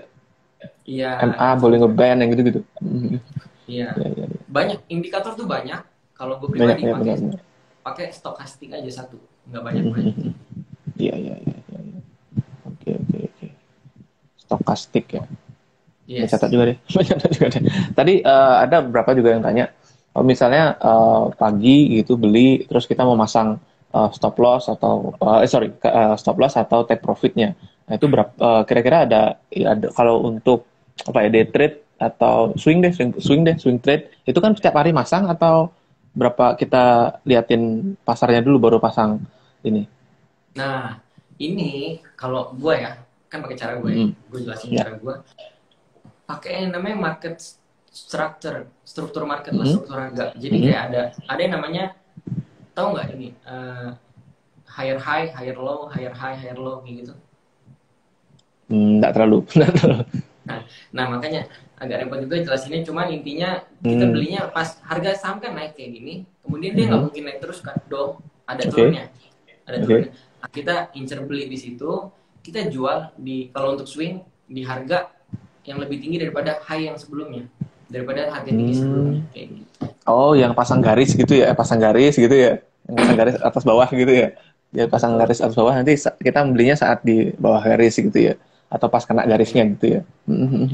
iya 0.85 1.11
MA 1.25 1.49
boleh 1.57 1.77
ngeband 1.81 2.19
yang 2.23 2.31
gitu-gitu 2.37 2.61
hmm. 2.83 3.17
iya 3.67 3.89
ya, 3.97 4.09
ya, 4.13 4.25
ya. 4.29 4.39
banyak 4.49 4.79
indikator 4.93 5.33
tuh 5.33 5.49
banyak 5.49 5.81
kalau 6.17 6.41
gue 6.41 6.49
pribadi 6.49 6.85
banyak, 6.85 6.97
pakai 6.97 7.15
ya, 7.17 7.41
pakai 7.85 8.07
stokastik 8.13 8.71
aja 8.73 8.91
satu 9.05 9.17
nggak 9.49 9.63
banyak 9.63 9.83
hmm, 9.85 9.95
banyak 9.95 10.15
iya 11.01 11.15
iya 11.17 11.35
iya 11.41 11.57
ya, 11.57 11.79
ya. 11.81 12.01
oke 12.69 12.89
oke 13.01 13.17
oke 13.33 13.47
stokastik 14.37 15.07
ya 15.17 15.25
Yes. 16.07 16.31
Catat 16.31 16.55
juga 16.55 16.71
deh. 16.71 16.79
Catat 17.11 17.31
juga 17.35 17.47
deh. 17.51 17.63
Tadi 17.91 18.23
uh, 18.23 18.63
ada 18.63 18.79
beberapa 18.79 19.11
juga 19.11 19.35
yang 19.35 19.43
tanya, 19.43 19.75
misalnya 20.23 20.77
uh, 20.81 21.33
pagi 21.35 21.99
gitu 22.01 22.17
beli, 22.17 22.65
terus 22.69 22.87
kita 22.89 23.03
mau 23.03 23.17
masang 23.19 23.59
uh, 23.93 24.11
stop 24.13 24.37
loss 24.39 24.69
atau 24.69 25.17
uh, 25.21 25.43
eh 25.43 25.51
sorry 25.51 25.73
uh, 25.85 26.15
stop 26.15 26.37
loss 26.37 26.55
atau 26.57 26.85
take 26.85 27.03
profitnya. 27.03 27.57
Nah 27.87 27.95
itu 27.97 28.07
berapa? 28.07 28.31
Uh, 28.37 28.63
kira-kira 28.69 29.09
ada, 29.09 29.23
ya, 29.49 29.75
ada 29.75 29.89
kalau 29.93 30.25
untuk 30.25 30.69
apa 31.05 31.27
ya 31.27 31.29
day 31.29 31.47
trade 31.49 31.77
atau 31.97 32.53
swing 32.57 32.85
deh, 32.85 32.93
swing, 32.93 33.17
swing 33.17 33.43
deh, 33.45 33.57
swing 33.57 33.81
trade 33.81 34.13
itu 34.29 34.37
kan 34.37 34.53
setiap 34.53 34.77
hari 34.77 34.93
masang 34.93 35.29
atau 35.33 35.73
berapa 36.17 36.57
kita 36.57 37.19
liatin 37.29 37.95
pasarnya 38.05 38.41
dulu 38.41 38.69
baru 38.69 38.79
pasang 38.81 39.21
ini? 39.65 39.85
Nah 40.57 40.97
ini 41.37 42.01
kalau 42.17 42.53
gue 42.57 42.75
ya 42.77 42.97
kan 43.29 43.45
pakai 43.45 43.57
cara 43.59 43.73
gue, 43.77 43.91
ya. 43.93 43.99
hmm. 44.07 44.13
gue 44.33 44.41
jelasin 44.41 44.71
yeah. 44.73 44.81
cara 44.81 44.93
gue 44.97 45.15
pakai 46.27 46.51
yang 46.65 46.75
namanya 46.75 46.97
market 46.97 47.39
structure, 47.97 48.69
struktur 48.85 49.25
market 49.25 49.57
mm 49.57 49.59
lah, 49.59 49.67
struktur 49.73 49.97
harga. 49.97 50.25
Jadi 50.37 50.53
mm 50.53 50.61
-hmm. 50.61 50.69
kayak 50.69 50.83
ada 50.93 51.03
ada 51.33 51.41
yang 51.41 51.55
namanya 51.57 51.85
tahu 52.77 52.93
nggak 52.93 53.09
ini 53.17 53.29
uh, 53.49 53.97
higher 54.69 55.01
high, 55.01 55.33
higher 55.33 55.57
low, 55.57 55.89
higher 55.89 56.13
high, 56.13 56.37
higher 56.37 56.61
low 56.61 56.85
gitu. 56.85 57.17
Hmm, 58.69 58.91
nggak 59.01 59.17
terlalu. 59.17 59.49
nah, 60.45 60.61
nah 60.93 61.05
makanya 61.09 61.49
agak 61.81 62.05
repot 62.05 62.21
juga 62.21 62.37
jelasinnya. 62.45 62.85
Cuman 62.85 63.09
intinya 63.09 63.65
kita 63.81 64.05
hmm. 64.05 64.13
belinya 64.13 64.41
pas 64.53 64.77
harga 64.85 65.17
saham 65.17 65.41
kan 65.41 65.57
naik 65.57 65.73
kayak 65.73 65.97
gini, 65.97 66.15
kemudian 66.45 66.77
dia 66.77 66.85
nggak 66.93 67.01
hmm. 67.01 67.07
mungkin 67.09 67.23
naik 67.25 67.41
terus 67.41 67.65
kan, 67.65 67.81
dong. 67.89 68.21
Ada 68.45 68.69
okay. 68.69 68.71
turunnya, 68.71 69.05
ada 69.65 69.77
okay. 69.81 69.85
turunnya. 69.89 70.13
Nah, 70.37 70.49
kita 70.53 70.75
incer 70.95 71.19
beli 71.25 71.49
di 71.49 71.59
situ, 71.59 72.13
kita 72.45 72.69
jual 72.69 73.17
di 73.17 73.49
kalau 73.51 73.73
untuk 73.73 73.89
swing 73.89 74.21
di 74.47 74.63
harga 74.63 75.11
yang 75.67 75.83
lebih 75.83 75.99
tinggi 75.99 76.23
daripada 76.23 76.63
high 76.63 76.87
yang 76.87 76.95
sebelumnya 76.95 77.51
daripada 77.87 78.31
harga 78.31 78.51
tinggi 78.51 78.75
hmm. 78.75 78.81
sebelumnya 78.83 79.23
kayak 79.31 79.47
gitu. 79.55 79.85
Oh, 80.07 80.33
yang 80.35 80.53
pasang 80.55 80.81
garis 80.83 81.11
gitu 81.15 81.35
ya, 81.35 81.55
pasang 81.55 81.79
garis 81.79 82.15
gitu 82.15 82.35
ya, 82.35 82.63
yang 82.91 82.95
pasang 82.99 83.17
garis 83.19 83.35
atas 83.39 83.63
bawah 83.63 83.89
gitu 83.91 84.13
ya. 84.13 84.29
Ya 84.75 84.85
pasang 84.91 85.15
garis 85.15 85.39
atas 85.39 85.55
bawah 85.55 85.73
nanti 85.73 85.95
kita 85.97 86.43
belinya 86.43 86.77
saat 86.77 87.01
di 87.07 87.31
bawah 87.39 87.63
garis 87.63 87.97
gitu 87.97 88.19
ya, 88.19 88.35
atau 88.67 88.91
pas 88.91 89.07
kena 89.07 89.23
garisnya 89.25 89.63
gitu 89.79 89.87
ya. 89.87 90.01
Hmm. 90.27 90.67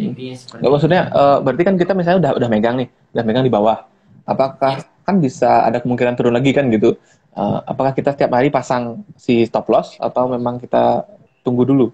Gak 0.58 0.70
maksudnya, 0.72 1.12
uh, 1.12 1.38
berarti 1.44 1.62
kan 1.62 1.74
kita 1.76 1.92
misalnya 1.92 2.18
udah 2.24 2.32
udah 2.40 2.48
megang 2.48 2.76
nih, 2.80 2.88
udah 3.12 3.24
megang 3.28 3.44
di 3.44 3.52
bawah. 3.52 3.84
Apakah 4.24 4.80
yes. 4.80 4.88
kan 5.04 5.16
bisa 5.20 5.68
ada 5.68 5.78
kemungkinan 5.84 6.16
turun 6.16 6.34
lagi 6.34 6.50
kan 6.56 6.72
gitu? 6.72 6.96
Uh, 7.36 7.60
apakah 7.68 7.92
kita 7.96 8.16
setiap 8.16 8.32
hari 8.32 8.48
pasang 8.52 9.04
si 9.16 9.44
stop 9.44 9.68
loss 9.68 9.96
atau 10.00 10.28
memang 10.28 10.56
kita 10.60 11.04
tunggu 11.44 11.68
dulu? 11.68 11.92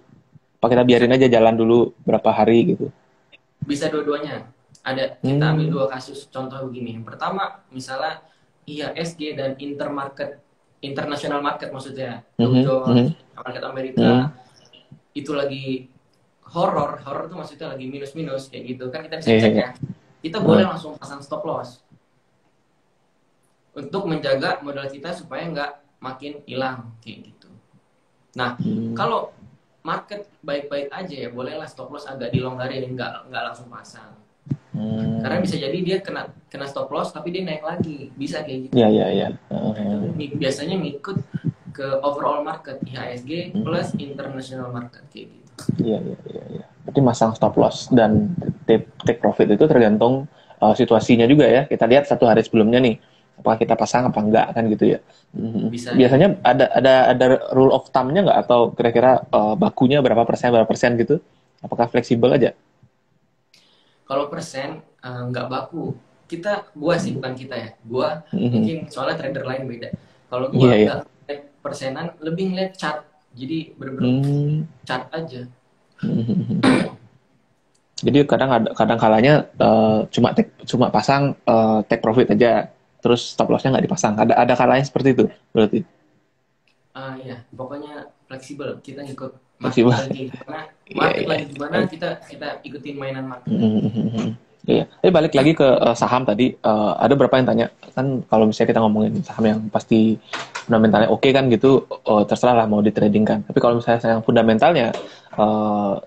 Apa 0.59 0.75
kita 0.75 0.83
biarin 0.83 1.15
aja 1.15 1.27
jalan 1.31 1.55
dulu 1.55 1.95
berapa 2.03 2.31
hari 2.35 2.75
gitu? 2.75 2.91
Bisa 3.63 3.87
dua-duanya. 3.91 4.47
Ada 4.85 5.21
kita 5.21 5.45
hmm. 5.45 5.53
ambil 5.55 5.67
dua 5.69 5.85
kasus 5.91 6.27
contoh 6.31 6.59
begini. 6.71 6.97
Yang 6.97 7.07
pertama, 7.15 7.65
misalnya 7.75 8.23
IHSG 8.65 9.37
dan 9.37 9.51
intermarket, 9.59 10.39
international 10.81 11.41
market 11.41 11.73
maksudnya, 11.73 12.23
Dow 12.37 12.49
mm 12.49 12.53
-hmm. 12.53 12.65
Jones, 12.65 12.89
mm 12.89 13.07
-hmm. 13.11 13.37
market 13.43 13.63
Amerika, 13.65 14.09
mm 14.09 14.19
-hmm. 14.23 15.19
itu 15.19 15.33
lagi 15.35 15.67
horror, 16.53 17.01
horror 17.05 17.29
itu 17.29 17.37
maksudnya 17.37 17.67
lagi 17.77 17.87
minus-minus 17.89 18.49
kayak 18.49 18.65
gitu. 18.77 18.85
Kan 18.89 19.05
kita 19.05 19.21
bisa 19.21 19.29
yeah, 19.33 19.43
cek 19.43 19.55
yeah. 19.55 19.71
ya. 19.75 19.87
Kita 20.19 20.39
boleh 20.43 20.65
langsung 20.67 20.99
pasang 20.99 21.23
stop 21.23 21.47
loss 21.47 21.85
untuk 23.79 24.11
menjaga 24.11 24.59
modal 24.67 24.91
kita 24.91 25.15
supaya 25.15 25.47
nggak 25.47 25.73
makin 26.03 26.43
hilang 26.49 26.99
kayak 26.99 27.31
gitu. 27.31 27.51
Nah, 28.35 28.59
hmm. 28.59 28.99
kalau 28.99 29.31
market 29.87 30.27
baik-baik 30.43 30.91
aja 30.91 31.15
ya 31.27 31.29
bolehlah 31.31 31.65
stop 31.65 31.89
loss 31.89 32.05
agak 32.05 32.35
dilonggarin 32.35 32.93
nggak 32.93 33.31
nggak 33.31 33.43
langsung 33.49 33.71
pasang 33.71 34.13
hmm. 34.79 35.21
karena 35.27 35.39
bisa 35.43 35.57
jadi 35.59 35.79
dia 35.83 35.99
kena 35.99 36.31
kena 36.47 36.67
stop 36.71 36.89
loss 36.95 37.11
tapi 37.11 37.35
dia 37.35 37.43
naik 37.43 37.67
lagi 37.67 38.15
bisa 38.15 38.47
kayak 38.47 38.71
gitu 38.71 38.73
ya 38.79 38.89
ya 38.89 39.07
ya 39.11 39.29
uh, 39.51 39.75
biasanya 40.15 40.79
ngikut 40.79 41.19
ke 41.75 41.87
overall 42.03 42.47
market 42.47 42.79
IHSG 42.87 43.55
hmm. 43.55 43.63
plus 43.67 43.93
international 43.99 44.71
market 44.71 45.03
kayak 45.11 45.35
gitu 45.35 45.53
iya 45.83 45.99
iya 45.99 46.19
iya 46.31 46.45
ya. 46.63 46.65
berarti 46.87 47.01
masang 47.03 47.35
stop 47.35 47.59
loss 47.59 47.91
dan 47.91 48.33
take, 48.65 48.87
take 49.03 49.19
profit 49.19 49.51
itu 49.51 49.67
tergantung 49.67 50.31
uh, 50.63 50.75
situasinya 50.75 51.27
juga 51.27 51.51
ya 51.51 51.63
kita 51.67 51.85
lihat 51.91 52.07
satu 52.07 52.31
hari 52.31 52.47
sebelumnya 52.47 52.79
nih 52.79 52.97
apakah 53.39 53.59
kita 53.63 53.75
pasang 53.79 54.11
apa 54.11 54.19
enggak 54.19 54.47
kan 54.51 54.67
gitu 54.67 54.85
ya. 54.99 54.99
Mhm. 55.33 55.71
Bisa, 55.71 55.95
Biasanya 55.95 56.29
ya. 56.35 56.43
ada 56.43 56.67
ada 56.75 56.95
ada 57.15 57.27
rule 57.55 57.71
of 57.71 57.87
thumb-nya 57.95 58.27
nggak 58.27 58.39
atau 58.47 58.75
kira-kira 58.75 59.23
uh, 59.31 59.55
bakunya 59.55 60.03
berapa 60.03 60.27
persen 60.27 60.51
berapa 60.51 60.67
persen 60.67 60.99
gitu? 60.99 61.23
Apakah 61.63 61.87
fleksibel 61.91 62.35
aja? 62.35 62.55
Kalau 64.09 64.33
persen 64.33 64.81
uh, 65.05 65.23
nggak 65.29 65.47
baku. 65.53 65.93
Kita 66.25 66.73
gua 66.73 66.97
sih 66.97 67.13
bukan 67.13 67.37
kita 67.37 67.55
ya. 67.57 67.71
Gua 67.85 68.25
mm-hmm. 68.33 68.51
mungkin 68.51 68.77
soalnya 68.89 69.21
trader 69.21 69.45
lain 69.45 69.69
beda. 69.69 69.89
Kalau 70.33 70.49
gua 70.49 70.73
yeah, 70.73 70.77
yeah. 70.81 71.01
Lihat 71.29 71.41
persenan 71.61 72.17
lebih 72.25 72.57
ngeliat 72.57 72.73
chart. 72.81 73.05
Jadi 73.37 73.77
bener-bener 73.77 74.25
mm. 74.25 74.59
chart 74.89 75.13
aja. 75.13 75.45
Mm-hmm. 76.01 76.97
Jadi 77.99 78.19
kadang 78.31 78.51
ada 78.55 78.69
kadang 78.73 78.99
kalanya 78.99 79.51
uh, 79.59 80.07
cuma 80.09 80.31
take, 80.33 80.55
cuma 80.65 80.89
pasang 80.89 81.35
uh, 81.45 81.83
take 81.85 82.01
profit 82.01 82.31
aja 82.31 82.71
terus 83.03 83.35
stop 83.35 83.51
lossnya 83.51 83.77
nggak 83.77 83.87
dipasang. 83.91 84.15
Ada 84.17 84.39
ada 84.39 84.55
kalanya 84.55 84.85
seperti 84.87 85.09
itu 85.19 85.25
berarti? 85.53 85.81
Ah 86.95 87.13
uh, 87.13 87.15
iya, 87.19 87.43
pokoknya 87.51 88.09
fleksibel. 88.31 88.79
Kita 88.81 89.03
ikut 89.59 89.75
fleksibel. 89.75 89.91
lagi 89.91 90.23
gimana, 90.31 90.61
market 90.71 90.95
yeah, 90.95 91.19
yeah. 91.19 91.29
lagi 91.29 91.45
gimana 91.51 91.77
kita 91.91 92.09
kita 92.31 92.49
ikutin 92.63 92.95
mainan 92.95 93.25
market. 93.27 93.51
Mm 93.51 93.91
-hmm. 93.91 94.29
Iya. 94.69 94.85
Tapi 95.01 95.09
balik 95.09 95.33
lagi 95.33 95.57
ke 95.57 95.65
uh, 95.65 95.97
saham 95.97 96.29
tadi, 96.29 96.53
uh, 96.61 96.93
ada 97.01 97.17
berapa 97.17 97.41
yang 97.41 97.49
tanya 97.49 97.67
kan 97.97 98.21
kalau 98.29 98.45
misalnya 98.45 98.69
kita 98.77 98.81
ngomongin 98.85 99.25
saham 99.25 99.45
yang 99.49 99.61
pasti 99.73 100.21
fundamentalnya 100.69 101.09
oke 101.09 101.25
okay 101.25 101.33
kan 101.33 101.49
gitu, 101.49 101.89
uh, 102.05 102.21
terserah 102.29 102.53
lah 102.53 102.67
mau 102.69 102.85
di 102.85 102.93
trading 102.93 103.25
kan. 103.25 103.41
Tapi 103.49 103.59
kalau 103.65 103.81
misalnya 103.81 104.21
yang 104.21 104.23
fundamentalnya 104.23 104.93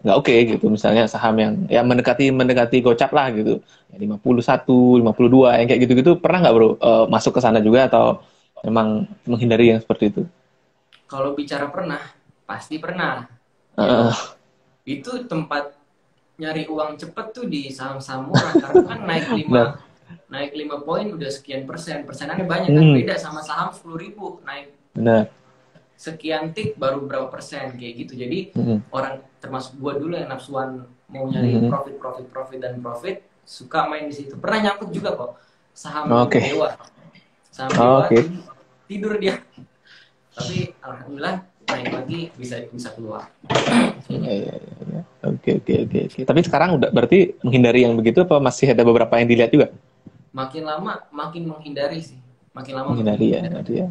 nggak 0.05 0.15
uh, 0.15 0.19
oke 0.21 0.29
okay, 0.29 0.45
gitu, 0.45 0.69
misalnya 0.69 1.09
saham 1.09 1.33
yang 1.41 1.53
ya 1.73 1.81
mendekati 1.81 2.29
mendekati 2.29 2.85
gocap 2.85 3.09
lah 3.09 3.33
gitu, 3.33 3.65
ya 3.89 3.97
51, 3.97 5.01
52 5.01 5.57
yang 5.57 5.67
kayak 5.67 5.81
gitu-gitu, 5.81 6.11
pernah 6.21 6.45
nggak 6.45 6.53
bro 6.53 6.67
uh, 6.77 7.05
masuk 7.09 7.33
ke 7.33 7.41
sana 7.41 7.57
juga 7.65 7.89
atau 7.89 8.21
memang 8.61 9.09
menghindari 9.25 9.73
yang 9.73 9.81
seperti 9.81 10.13
itu? 10.13 10.21
Kalau 11.09 11.33
bicara 11.33 11.65
pernah, 11.73 12.13
pasti 12.45 12.77
pernah. 12.77 13.40
Uh. 13.81 14.15
Itu 14.85 15.25
tempat 15.25 15.81
nyari 16.41 16.65
uang 16.65 16.97
cepet 16.97 17.25
tuh 17.37 17.45
di 17.45 17.69
saham-saham 17.69 18.33
murah 18.33 18.53
karena 18.57 18.81
kan 18.89 18.99
naik 19.05 19.27
lima 19.45 19.77
naik 20.31 20.51
lima 20.57 20.81
poin 20.81 21.05
udah 21.13 21.29
sekian 21.29 21.69
persen 21.69 22.01
persenannya 22.01 22.49
banyak 22.49 22.73
kan 22.73 22.81
hmm. 22.81 22.97
beda 22.97 23.15
sama 23.21 23.45
saham 23.45 23.69
sepuluh 23.69 24.01
ribu 24.01 24.41
naik 24.41 24.73
Benar. 24.97 25.29
sekian 25.93 26.49
tik 26.55 26.81
baru 26.81 27.05
berapa 27.05 27.29
persen 27.29 27.77
kayak 27.77 27.93
gitu 28.07 28.13
jadi 28.17 28.39
hmm. 28.57 28.89
orang 28.89 29.21
termasuk 29.37 29.77
gua 29.77 29.99
dulu 30.01 30.17
yang 30.17 30.33
nafsuan 30.33 30.89
mau 31.13 31.29
nyari 31.29 31.61
hmm. 31.61 31.69
profit 31.69 31.95
profit 32.01 32.27
profit 32.33 32.59
dan 32.63 32.81
profit 32.81 33.21
suka 33.45 33.85
main 33.85 34.09
di 34.09 34.15
situ 34.17 34.33
pernah 34.39 34.71
nyangkut 34.71 34.89
juga 34.89 35.13
kok 35.13 35.31
saham 35.77 36.09
okay. 36.25 36.57
dewa 36.57 36.73
saham 37.53 37.69
oh, 37.77 37.77
dewa 37.77 37.99
okay. 38.07 38.23
tidur 38.89 39.13
dia 39.21 39.37
tapi 40.35 40.73
alhamdulillah 40.81 41.50
naik 41.71 41.89
lagi 41.91 42.19
bisa 42.35 42.55
bisa 42.69 42.89
keluar. 42.93 43.31
Iya 44.11 44.31
iya 44.31 44.53
iya. 44.59 45.01
Oke 45.27 45.61
oke 45.61 45.73
oke. 45.87 45.99
Tapi 46.27 46.39
sekarang 46.43 46.81
udah 46.81 46.89
berarti 46.91 47.37
menghindari 47.45 47.87
yang 47.87 47.93
begitu 47.95 48.25
apa 48.25 48.37
masih 48.43 48.73
ada 48.73 48.83
beberapa 48.83 49.13
yang 49.17 49.29
dilihat 49.29 49.51
juga? 49.53 49.67
Makin 50.31 50.63
lama 50.63 51.03
makin 51.11 51.43
menghindari 51.47 51.99
sih. 52.03 52.19
Makin 52.51 52.73
lama 52.75 52.87
menghindari 52.95 53.35
ya 53.35 53.41
berarti 53.47 53.73
ya. 53.79 53.87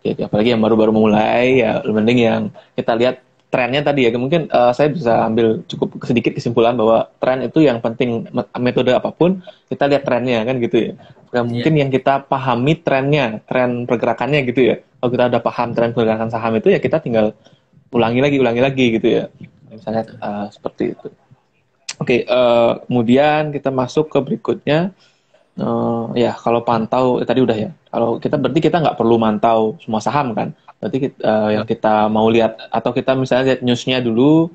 Oke, 0.00 0.16
oke, 0.16 0.22
apalagi 0.24 0.48
yang 0.56 0.62
baru-baru 0.64 0.92
mulai 0.96 1.60
ya 1.60 1.84
mending 1.84 2.18
yang 2.24 2.42
kita 2.72 2.96
lihat 2.96 3.20
trennya 3.50 3.82
tadi 3.82 4.06
ya 4.06 4.14
mungkin 4.14 4.46
uh, 4.46 4.70
saya 4.70 4.94
bisa 4.94 5.26
ambil 5.26 5.66
cukup 5.66 5.98
sedikit 6.06 6.38
kesimpulan 6.38 6.78
bahwa 6.78 7.10
tren 7.18 7.42
itu 7.42 7.66
yang 7.66 7.82
penting 7.82 8.30
metode 8.62 8.94
apa 8.94 9.10
pun 9.10 9.42
kita 9.66 9.90
lihat 9.90 10.06
trennya 10.06 10.46
kan 10.46 10.62
gitu 10.62 10.76
ya. 10.78 10.92
Nah, 11.30 11.42
mungkin 11.46 11.72
yeah. 11.74 11.80
yang 11.86 11.90
kita 11.94 12.26
pahami 12.26 12.78
trennya, 12.82 13.38
tren 13.46 13.86
pergerakannya 13.86 14.40
gitu 14.50 14.74
ya. 14.74 14.76
Kalau 14.82 15.10
kita 15.10 15.24
udah 15.30 15.42
paham 15.42 15.68
tren 15.74 15.90
pergerakan 15.94 16.30
saham 16.30 16.58
itu 16.58 16.74
ya 16.74 16.78
kita 16.82 17.02
tinggal 17.02 17.34
ulangi 17.90 18.22
lagi, 18.22 18.36
ulangi 18.38 18.62
lagi 18.62 18.84
gitu 18.98 19.08
ya. 19.10 19.24
Misalnya 19.70 20.06
uh, 20.22 20.46
seperti 20.50 20.94
itu. 20.94 21.08
Oke, 22.00 22.24
okay, 22.24 22.32
uh, 22.32 22.32
eh, 22.32 22.72
kemudian 22.88 23.52
kita 23.52 23.68
masuk 23.68 24.08
ke 24.08 24.18
berikutnya. 24.24 24.96
Uh, 25.60 26.08
ya 26.16 26.32
kalau 26.32 26.64
pantau 26.64 27.20
eh, 27.20 27.28
tadi 27.28 27.44
udah 27.44 27.52
ya. 27.52 27.70
Kalau 27.92 28.16
kita 28.16 28.40
berarti 28.40 28.60
kita 28.64 28.80
nggak 28.80 28.96
perlu 28.96 29.20
mantau 29.20 29.76
semua 29.84 30.00
saham 30.00 30.32
kan. 30.32 30.56
Berarti 30.80 30.98
kita, 31.04 31.20
uh, 31.20 31.48
yang 31.52 31.64
kita 31.68 32.08
mau 32.08 32.32
lihat 32.32 32.56
atau 32.72 32.96
kita 32.96 33.12
misalnya 33.12 33.52
lihat 33.52 33.60
newsnya 33.60 34.00
dulu 34.00 34.48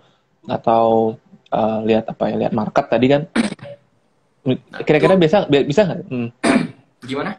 atau 0.50 1.14
uh, 1.54 1.80
lihat 1.86 2.10
apa 2.10 2.34
ya 2.34 2.36
lihat 2.42 2.54
market 2.58 2.86
tadi 2.90 3.06
kan. 3.06 3.22
Kira-kira 4.82 5.14
biasa 5.14 5.46
bisa 5.46 5.82
nggak? 5.86 6.02
Hmm. 6.10 6.30
Gimana? 7.06 7.38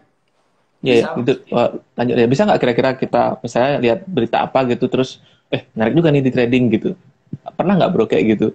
Ya, 0.87 1.03
ya 1.03 1.05
itu 1.19 1.33
uh, 1.51 1.83
lanjut 1.99 2.15
ya 2.15 2.27
bisa 2.31 2.43
nggak 2.47 2.61
kira-kira 2.63 2.91
kita 2.95 3.23
misalnya 3.43 3.73
lihat 3.83 3.99
berita 4.07 4.47
apa 4.47 4.63
gitu 4.71 4.87
terus 4.87 5.19
eh 5.51 5.67
menarik 5.75 5.99
juga 5.99 6.15
nih 6.15 6.23
di 6.23 6.31
trading 6.31 6.65
gitu. 6.71 6.91
Pernah 7.59 7.83
nggak 7.83 7.91
bro 7.91 8.07
kayak 8.07 8.39
gitu? 8.39 8.55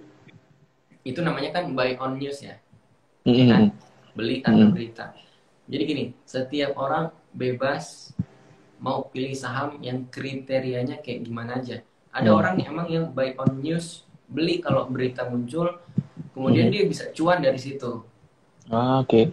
Itu 1.04 1.20
namanya 1.20 1.60
kan 1.60 1.76
buy 1.76 2.00
on 2.00 2.16
news 2.16 2.40
ya. 2.40 2.56
Mm 3.28 3.34
-hmm. 3.36 3.48
kan? 3.52 3.62
Beli 4.12 4.44
mm 4.44 4.48
-hmm. 4.48 4.70
berita. 4.72 5.06
Jadi 5.70 5.82
gini, 5.88 6.04
setiap 6.26 6.76
orang 6.76 7.08
bebas 7.32 8.12
mau 8.82 9.06
pilih 9.08 9.32
saham 9.38 9.78
yang 9.78 10.10
kriterianya 10.10 10.98
kayak 11.00 11.22
gimana 11.22 11.62
aja. 11.62 11.80
Ada 12.12 12.28
hmm. 12.28 12.38
orang 12.38 12.54
yang 12.58 12.68
emang 12.74 12.88
yang 12.90 13.06
buy 13.14 13.32
on 13.38 13.62
news, 13.62 14.04
beli 14.26 14.58
kalau 14.58 14.90
berita 14.90 15.24
muncul, 15.30 15.80
kemudian 16.34 16.68
hmm. 16.68 16.74
dia 16.74 16.82
bisa 16.84 17.04
cuan 17.14 17.38
dari 17.38 17.56
situ. 17.56 18.02
Ah, 18.68 19.00
oke. 19.00 19.08
Okay. 19.08 19.24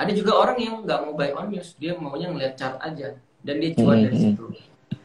Ada 0.00 0.12
juga 0.16 0.40
orang 0.40 0.58
yang 0.58 0.74
nggak 0.82 0.98
mau 1.04 1.12
buy 1.14 1.30
on 1.36 1.52
news, 1.52 1.76
dia 1.76 1.94
maunya 2.00 2.32
ngeliat 2.32 2.56
chart 2.56 2.80
aja 2.80 3.14
dan 3.44 3.54
dia 3.60 3.70
cuan 3.76 4.02
hmm. 4.02 4.04
dari 4.08 4.18
situ. 4.18 4.44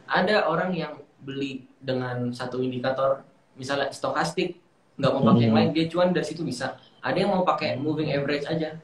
Ada 0.07 0.47
orang 0.47 0.71
yang 0.73 0.93
beli 1.19 1.67
dengan 1.83 2.31
satu 2.31 2.63
indikator, 2.63 3.21
misalnya 3.59 3.91
stokastik, 3.91 4.57
nggak 4.95 5.11
mau 5.11 5.21
pakai 5.27 5.37
hmm. 5.37 5.45
yang 5.45 5.55
lain, 5.59 5.69
dia 5.75 5.85
cuan 5.91 6.09
dari 6.15 6.25
situ 6.25 6.41
bisa. 6.47 6.79
Ada 7.03 7.27
yang 7.27 7.35
mau 7.35 7.43
pakai 7.43 7.75
moving 7.75 8.15
average 8.15 8.47
aja, 8.47 8.79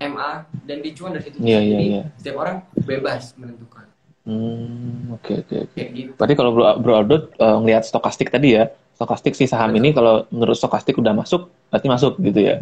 MA, 0.00 0.48
dan 0.64 0.76
dia 0.80 0.92
cuan 0.96 1.12
dari 1.12 1.24
situ. 1.28 1.36
Yeah, 1.44 1.60
yeah, 1.60 1.76
Jadi 1.76 1.86
yeah. 1.92 2.04
setiap 2.16 2.36
orang 2.40 2.56
bebas 2.88 3.36
menentukan. 3.36 3.84
Hmm, 4.24 5.16
oke 5.16 5.32
oke 5.44 5.56
oke. 5.68 5.76
Gitu. 5.76 6.12
Berarti 6.16 6.34
kalau 6.36 6.50
Bro, 6.56 6.64
Bro 6.80 6.92
Aldot 6.96 7.22
uh, 7.36 7.56
ngelihat 7.60 7.84
stokastik 7.84 8.32
tadi 8.32 8.56
ya, 8.56 8.72
stokastik 8.96 9.36
si 9.36 9.44
saham 9.44 9.72
Betul. 9.72 9.80
ini 9.84 9.88
kalau 9.92 10.14
menurut 10.32 10.56
stokastik 10.56 10.96
udah 10.96 11.12
masuk, 11.12 11.52
berarti 11.68 11.88
masuk 11.88 12.12
gitu 12.20 12.40
ya. 12.40 12.56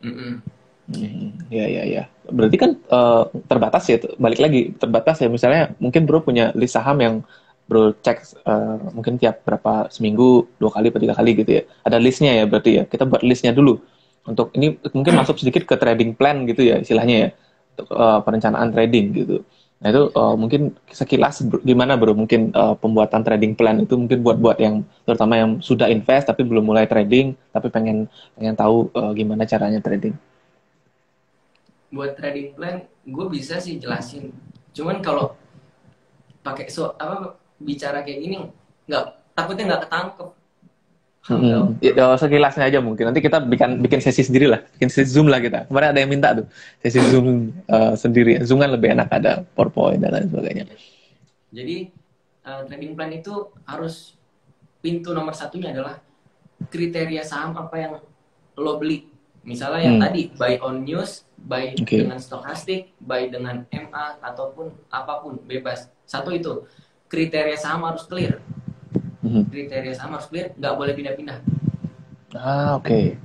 Mm 0.00 0.14
-mm. 0.14 0.32
Hmm, 0.84 1.32
ya 1.48 1.64
ya 1.64 1.82
ya. 1.88 2.02
Berarti 2.28 2.56
kan 2.60 2.76
uh, 2.92 3.24
terbatas 3.48 3.84
ya, 3.88 3.96
balik 4.20 4.40
lagi 4.40 4.76
terbatas 4.76 5.20
ya. 5.20 5.28
Misalnya 5.32 5.72
mungkin 5.80 6.04
Bro 6.04 6.24
punya 6.24 6.52
list 6.52 6.76
saham 6.76 7.00
yang 7.00 7.14
Bro 7.64 7.96
cek 8.04 8.44
uh, 8.44 8.92
mungkin 8.92 9.16
tiap 9.16 9.40
berapa 9.48 9.88
seminggu 9.88 10.44
dua 10.60 10.68
kali 10.68 10.92
atau 10.92 11.00
tiga 11.00 11.16
kali 11.16 11.30
gitu 11.40 11.50
ya. 11.60 11.62
Ada 11.88 11.96
listnya 11.96 12.36
ya 12.36 12.44
berarti 12.44 12.70
ya. 12.80 12.82
Kita 12.84 13.08
buat 13.08 13.24
listnya 13.24 13.56
dulu. 13.56 13.80
Untuk 14.24 14.50
ini 14.56 14.80
mungkin 14.92 15.14
masuk 15.20 15.36
sedikit 15.36 15.68
ke 15.68 15.76
trading 15.76 16.16
plan 16.16 16.48
gitu 16.48 16.64
ya 16.64 16.80
istilahnya 16.80 17.16
ya. 17.16 17.28
Untuk, 17.74 17.88
uh, 17.92 18.20
perencanaan 18.24 18.68
trading 18.72 19.06
gitu. 19.12 19.36
Nah 19.84 19.92
itu 19.92 20.02
uh, 20.16 20.32
mungkin 20.32 20.72
sekilas 20.88 21.44
gimana 21.60 21.98
bro 22.00 22.16
mungkin 22.16 22.48
uh, 22.56 22.72
pembuatan 22.72 23.20
trading 23.20 23.52
plan 23.52 23.76
itu 23.84 23.92
mungkin 24.00 24.24
buat 24.24 24.40
buat 24.40 24.56
yang 24.56 24.80
terutama 25.04 25.36
yang 25.36 25.60
sudah 25.60 25.92
invest 25.92 26.24
tapi 26.30 26.40
belum 26.40 26.64
mulai 26.64 26.88
trading 26.88 27.36
tapi 27.52 27.68
pengen 27.68 28.08
pengen 28.32 28.56
tahu 28.56 28.88
uh, 28.96 29.12
gimana 29.12 29.44
caranya 29.44 29.84
trading. 29.84 30.16
Buat 31.92 32.16
trading 32.16 32.56
plan 32.56 32.80
gue 33.04 33.26
bisa 33.28 33.60
sih 33.60 33.76
jelasin. 33.76 34.32
Cuman 34.72 35.04
kalau 35.04 35.36
pakai 36.40 36.72
so 36.72 36.96
apa 36.96 37.36
bicara 37.60 38.00
kayak 38.00 38.20
gini 38.24 38.36
nggak 38.88 39.04
takutnya 39.36 39.64
nggak 39.68 39.82
ketangkep 39.88 40.28
Hmm, 41.24 41.80
ya, 41.80 42.20
sekilasnya 42.20 42.68
aja 42.68 42.84
mungkin. 42.84 43.08
Nanti 43.08 43.24
kita 43.24 43.40
bikin 43.40 43.80
bikin 43.80 44.00
sesi 44.04 44.20
sendiri 44.20 44.44
lah, 44.44 44.60
bikin 44.76 44.92
sesi 44.92 45.08
zoom 45.08 45.32
lah 45.32 45.40
kita. 45.40 45.64
Kemarin 45.72 45.96
ada 45.96 46.00
yang 46.04 46.12
minta 46.12 46.36
tuh 46.36 46.44
sesi 46.84 47.00
zoom 47.08 47.48
uh, 47.64 47.96
sendiri. 47.96 48.44
Zoom 48.44 48.60
kan 48.60 48.68
lebih 48.68 48.92
enak 48.92 49.08
ada 49.08 49.40
PowerPoint 49.56 50.04
dan 50.04 50.12
lain 50.12 50.28
sebagainya. 50.28 50.64
Jadi 51.48 51.88
uh, 52.44 52.68
trading 52.68 52.92
plan 52.92 53.08
itu 53.08 53.48
harus 53.64 54.20
pintu 54.84 55.16
nomor 55.16 55.32
satunya 55.32 55.72
adalah 55.72 55.96
kriteria 56.68 57.24
saham 57.24 57.56
apa 57.56 57.76
yang 57.80 57.92
lo 58.60 58.76
beli. 58.76 59.08
Misalnya 59.48 59.80
yang 59.80 59.96
hmm. 59.96 60.04
tadi 60.04 60.20
buy 60.36 60.60
on 60.60 60.84
news, 60.84 61.24
buy 61.40 61.72
okay. 61.72 62.04
dengan 62.04 62.20
stokastik, 62.20 62.92
buy 63.00 63.32
dengan 63.32 63.64
MA 63.72 64.20
ataupun 64.20 64.76
apa 64.92 65.24
pun 65.24 65.40
bebas. 65.40 65.88
Satu 66.04 66.36
itu 66.36 66.68
kriteria 67.08 67.56
saham 67.56 67.88
harus 67.88 68.04
clear 68.04 68.44
hmm. 69.24 69.48
kriteria 69.48 69.92
saham 69.96 70.14
harus 70.20 70.28
clear 70.28 70.52
nggak 70.54 70.74
boleh 70.76 70.92
pindah-pindah 70.92 71.38
ah 72.36 72.76
oke 72.76 72.84
okay. 72.84 73.16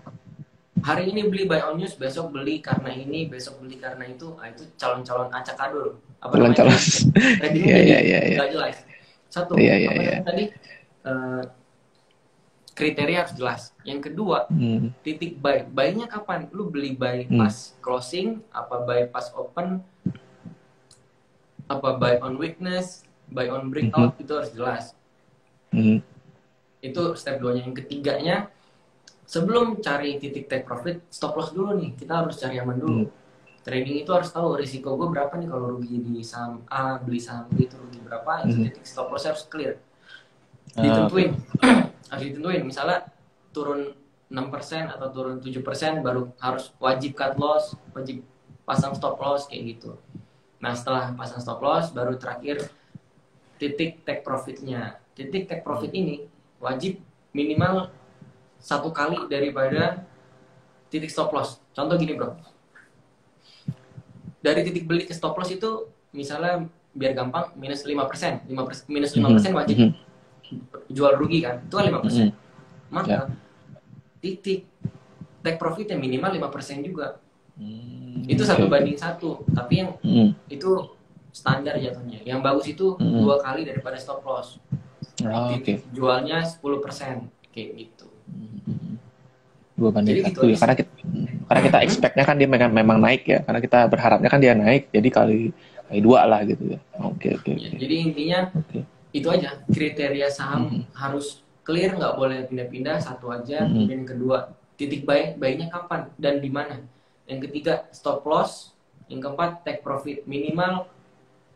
hari 0.82 1.12
ini 1.12 1.28
beli 1.28 1.44
buy 1.44 1.60
on 1.68 1.76
news 1.76 2.00
besok 2.00 2.32
beli 2.32 2.64
karena 2.64 2.96
ini 2.96 3.28
besok 3.28 3.60
beli 3.60 3.76
karena 3.76 4.08
itu 4.08 4.32
ah, 4.40 4.48
itu 4.48 4.64
calon-calon 4.80 5.28
acak 5.30 5.60
adul 5.60 6.00
apa 6.24 6.34
calon-calon 6.34 6.80
trading 7.44 7.64
yeah, 7.68 7.82
yeah, 7.84 8.02
yeah, 8.02 8.24
yeah. 8.40 8.48
jelas 8.48 8.78
satu 9.28 9.60
yeah, 9.60 9.76
yeah, 9.76 9.92
apa 9.92 10.02
yeah. 10.02 10.20
tadi 10.24 10.44
uh, 11.06 11.44
kriteria 12.80 13.28
harus 13.28 13.36
jelas. 13.36 13.62
Yang 13.84 14.10
kedua, 14.10 14.48
hmm. 14.48 14.96
titik 15.04 15.36
buy. 15.44 15.68
Buy-nya 15.68 16.08
kapan? 16.08 16.48
Lu 16.56 16.72
beli 16.72 16.96
buy 16.96 17.28
hmm. 17.28 17.36
pas 17.36 17.76
closing, 17.84 18.40
apa 18.56 18.88
buy 18.88 19.12
pas 19.12 19.28
open, 19.36 19.84
apa 21.68 21.90
buy 22.00 22.24
on 22.24 22.40
weakness, 22.40 23.04
buy 23.28 23.52
on 23.52 23.68
breakout, 23.68 24.16
hmm. 24.16 24.24
itu 24.24 24.32
harus 24.32 24.52
jelas. 24.56 24.84
Hmm. 25.74 26.00
Itu 26.80 27.14
step 27.14 27.42
2 27.42 27.56
nya. 27.56 27.62
Yang 27.66 27.76
ketiganya, 27.86 28.36
sebelum 29.30 29.78
cari 29.84 30.18
titik 30.18 30.50
take 30.50 30.66
profit, 30.66 31.06
stop 31.14 31.38
loss 31.38 31.54
dulu 31.54 31.78
nih. 31.78 31.94
Kita 31.98 32.26
harus 32.26 32.38
cari 32.38 32.58
aman 32.58 32.78
dulu. 32.78 33.02
Hmm. 33.06 33.12
Trading 33.60 34.02
itu 34.02 34.12
harus 34.16 34.32
tahu 34.32 34.56
risiko 34.56 34.96
gue 34.96 35.08
berapa 35.12 35.36
nih 35.36 35.48
kalau 35.52 35.78
rugi 35.78 36.00
di 36.00 36.24
saham 36.24 36.64
A, 36.72 36.98
beli 36.98 37.20
saham 37.20 37.46
B 37.52 37.68
itu 37.68 37.76
rugi 37.76 38.00
berapa, 38.02 38.48
itu 38.48 38.56
hmm. 38.56 38.64
titik 38.72 38.86
stop 38.88 39.12
loss 39.12 39.28
harus 39.28 39.44
clear. 39.46 39.78
Ah, 40.74 40.84
Ditentuin. 40.86 41.36
Uh, 41.62 41.86
harus 42.10 42.24
ditentuin 42.26 42.64
misalnya 42.66 43.06
turun 43.54 43.94
6% 44.30 44.94
atau 44.94 45.08
turun 45.10 45.42
7% 45.42 46.06
baru 46.06 46.30
harus 46.38 46.70
wajib 46.78 47.18
cut 47.18 47.34
loss, 47.42 47.74
wajib 47.98 48.22
pasang 48.62 48.94
stop 48.94 49.18
loss 49.18 49.50
kayak 49.50 49.78
gitu. 49.78 49.98
Nah, 50.62 50.78
setelah 50.78 51.18
pasang 51.18 51.42
stop 51.42 51.60
loss 51.66 51.90
baru 51.90 52.14
terakhir 52.22 52.70
titik 53.58 54.06
take 54.06 54.22
profitnya. 54.22 54.99
Titik 55.20 55.52
take 55.52 55.68
profit 55.68 55.92
ini 55.92 56.24
wajib 56.64 57.04
minimal 57.36 57.92
satu 58.56 58.96
kali 58.96 59.28
daripada 59.28 60.08
titik 60.88 61.12
stop 61.12 61.36
loss. 61.36 61.60
Contoh 61.76 62.00
gini, 62.00 62.16
Bro. 62.16 62.40
Dari 64.40 64.64
titik 64.64 64.88
beli 64.88 65.04
ke 65.04 65.12
stop 65.12 65.36
loss 65.36 65.52
itu 65.52 65.92
misalnya 66.16 66.72
biar 66.96 67.12
gampang 67.12 67.52
minus 67.60 67.84
5%, 67.84 68.48
5% 68.48 68.88
minus 68.88 69.12
5% 69.12 69.20
mhm. 69.20 69.56
wajib. 69.56 69.76
Mm 69.76 69.90
-hmm. 69.92 70.88
Jual 70.88 71.20
rugi 71.20 71.44
kan? 71.44 71.68
Itu 71.68 71.76
kan 71.76 71.86
lima 71.92 72.00
persen. 72.00 72.32
Maka 72.88 73.12
yeah. 73.12 73.26
titik 74.24 74.64
take 75.44 75.60
profitnya 75.60 76.00
minimal 76.00 76.32
lima 76.32 76.48
persen 76.48 76.80
juga. 76.80 77.20
Mm, 77.60 78.24
itu 78.26 78.42
satu 78.48 78.72
banding 78.72 78.96
satu. 78.96 79.44
Tapi 79.52 79.84
yang 79.84 79.92
itu 80.48 80.96
standar 81.30 81.78
jatuhnya. 81.78 82.24
Yang 82.24 82.40
bagus 82.40 82.66
itu 82.72 82.96
dua 82.98 83.38
kali 83.44 83.68
daripada 83.68 84.00
stop 84.00 84.24
loss 84.24 84.58
oh, 85.28 85.56
okay. 85.56 85.84
jualnya 85.92 86.46
sepuluh 86.48 86.80
persen 86.80 87.28
kayak 87.52 87.70
gitu 87.76 88.08
dua 89.80 89.90
banding 89.96 90.20
jadi 90.20 90.24
satu 90.28 90.32
gitu 90.44 90.46
ya 90.52 90.58
karena 90.60 90.76
kita 90.76 90.92
karena 91.50 91.62
kita 91.66 91.78
expectnya 91.88 92.24
kan 92.28 92.36
dia 92.36 92.48
memang, 92.52 92.72
memang 92.72 92.98
naik 93.00 93.24
ya 93.26 93.40
karena 93.48 93.60
kita 93.64 93.80
berharapnya 93.88 94.30
kan 94.30 94.40
dia 94.44 94.54
naik 94.56 94.92
jadi 94.92 95.10
kali 95.12 95.56
kali 95.88 96.00
dua 96.04 96.28
lah 96.28 96.44
gitu 96.44 96.76
ya 96.76 96.80
oke 97.00 97.16
okay, 97.16 97.32
oke 97.40 97.48
okay, 97.48 97.54
okay. 97.58 97.78
jadi 97.80 97.96
intinya 97.96 98.40
okay 98.54 98.84
itu 99.10 99.28
aja 99.30 99.58
kriteria 99.66 100.30
saham 100.30 100.70
hmm. 100.70 100.82
harus 100.94 101.42
clear 101.66 101.98
nggak 101.98 102.14
boleh 102.18 102.46
pindah-pindah 102.46 103.02
satu 103.02 103.34
aja 103.34 103.66
hmm. 103.66 103.70
kemudian 103.74 104.00
yang 104.06 104.10
kedua 104.10 104.38
titik 104.78 105.04
buy 105.04 105.34
baiknya 105.36 105.68
kapan 105.74 106.10
dan 106.22 106.38
di 106.40 106.50
mana 106.54 106.86
yang 107.26 107.42
ketiga 107.42 107.90
stop 107.90 108.22
loss 108.26 108.74
yang 109.10 109.22
keempat 109.22 109.66
take 109.66 109.82
profit 109.82 110.22
minimal 110.30 110.86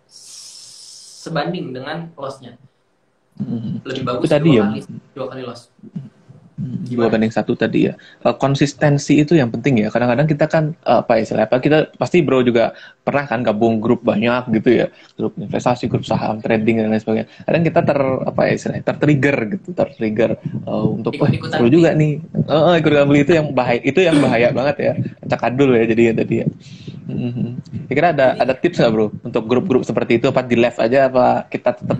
sebanding 0.09 1.71
dengan 1.71 2.09
lossnya 2.17 2.57
hmm. 3.39 3.85
lebih 3.87 4.03
bagus 4.03 4.29
tadi 4.29 4.49
dua 4.53 4.57
ya 4.57 4.65
kali, 4.69 4.81
dua 5.15 5.25
kali 5.31 5.41
loss. 5.45 5.61
Dua 6.63 7.09
banding 7.09 7.33
satu 7.33 7.57
tadi 7.57 7.89
ya. 7.89 7.97
Uh, 8.21 8.37
konsistensi 8.37 9.17
itu 9.17 9.33
yang 9.33 9.49
penting 9.49 9.81
ya. 9.81 9.89
Kadang-kadang 9.89 10.29
kita 10.29 10.45
kan 10.45 10.77
uh, 10.85 11.01
apa 11.01 11.17
istilah 11.17 11.49
apa 11.49 11.57
kita 11.57 11.89
pasti 11.97 12.21
bro 12.21 12.45
juga 12.45 12.77
pernah 13.01 13.25
kan 13.25 13.41
gabung 13.41 13.81
grup 13.81 14.05
banyak 14.05 14.53
gitu 14.61 14.85
ya. 14.85 14.87
Grup 15.17 15.33
investasi 15.41 15.89
grup 15.89 16.05
saham 16.05 16.37
trading 16.45 16.85
dan 16.85 16.93
lain 16.93 17.01
sebagainya. 17.01 17.27
Kadang 17.49 17.63
kita 17.65 17.79
ter 17.81 17.99
apa 17.99 18.41
ya 18.45 18.53
istilah 18.53 18.79
tertrigger 18.85 19.37
gitu 19.57 19.69
tertrigger 19.73 20.31
uh, 20.69 20.85
untuk 20.93 21.17
ikut 21.17 21.49
oh, 21.49 21.57
seru 21.57 21.67
juga 21.73 21.97
nih. 21.97 22.21
Uh, 22.45 22.77
ikut 22.77 22.91
beli 23.09 23.25
itu 23.25 23.33
yang 23.33 23.47
bahaya 23.49 23.81
itu 23.81 23.99
yang 24.05 24.17
bahaya 24.21 24.47
banget 24.53 24.75
ya. 24.77 24.93
Cakadul 25.33 25.73
ya 25.73 25.83
jadi 25.89 26.01
ya 26.05 26.13
tadi 26.21 26.35
ya. 26.45 26.47
Mm-hmm. 27.03 27.91
kira 27.91 28.15
ada 28.15 28.39
ada 28.39 28.55
tips 28.55 28.79
nggak 28.79 28.91
bro 28.95 29.11
untuk 29.25 29.43
grup-grup 29.49 29.83
seperti 29.83 30.21
itu? 30.21 30.29
Apa 30.29 30.45
di 30.45 30.55
left 30.55 30.79
aja 30.79 31.09
apa 31.11 31.49
kita 31.49 31.75
tetap 31.75 31.99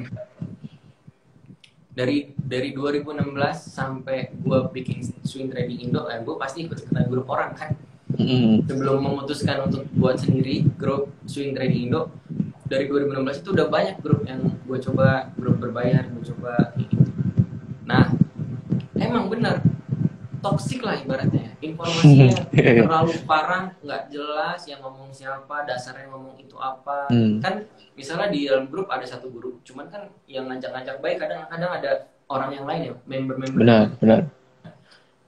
dari 1.94 2.34
dari 2.34 2.74
2016 2.74 3.38
sampai 3.70 4.34
gue 4.34 4.60
bikin 4.74 5.06
swing 5.22 5.54
trading 5.54 5.90
Indo, 5.90 6.10
eh, 6.10 6.22
gue 6.26 6.36
pasti 6.42 6.66
ikut 6.66 6.78
ikutan 6.82 7.06
grup 7.10 7.30
orang 7.30 7.54
kan. 7.54 7.72
Mm. 8.14 8.70
Sebelum 8.70 9.02
memutuskan 9.02 9.70
untuk 9.70 9.90
buat 9.98 10.22
sendiri 10.22 10.66
grup 10.78 11.14
swing 11.26 11.54
trading 11.54 11.90
Indo, 11.90 12.10
dari 12.66 12.90
2016 12.90 13.46
itu 13.46 13.50
udah 13.54 13.68
banyak 13.70 13.98
grup 14.02 14.22
yang 14.26 14.42
gue 14.66 14.80
coba 14.90 15.30
grup 15.38 15.62
berbayar, 15.62 16.10
gue 16.10 16.24
coba 16.34 16.74
gitu. 16.82 16.98
Nah, 17.86 18.10
emang 18.98 19.30
benar 19.30 19.73
toksik 20.44 20.84
lah 20.84 21.00
ibaratnya 21.00 21.56
informasinya 21.64 22.36
iya, 22.60 22.70
iya. 22.76 22.84
terlalu 22.84 23.16
parah 23.24 23.72
nggak 23.80 24.04
jelas 24.12 24.60
yang 24.68 24.84
ngomong 24.84 25.08
siapa 25.16 25.64
dasarnya 25.64 26.12
ngomong 26.12 26.36
itu 26.36 26.60
apa 26.60 27.08
hmm. 27.08 27.40
kan 27.40 27.64
misalnya 27.96 28.28
di 28.28 28.52
dalam 28.52 28.68
grup 28.68 28.92
ada 28.92 29.08
satu 29.08 29.32
grup 29.32 29.64
cuman 29.64 29.88
kan 29.88 30.12
yang 30.28 30.52
ngajak-ngajak 30.52 31.00
baik 31.00 31.18
kadang-kadang 31.24 31.72
ada 31.72 31.92
orang 32.28 32.52
yang 32.52 32.66
lain 32.68 32.82
ya 32.92 32.94
member-member 33.08 33.60
benar 33.64 33.84
benar 34.04 34.20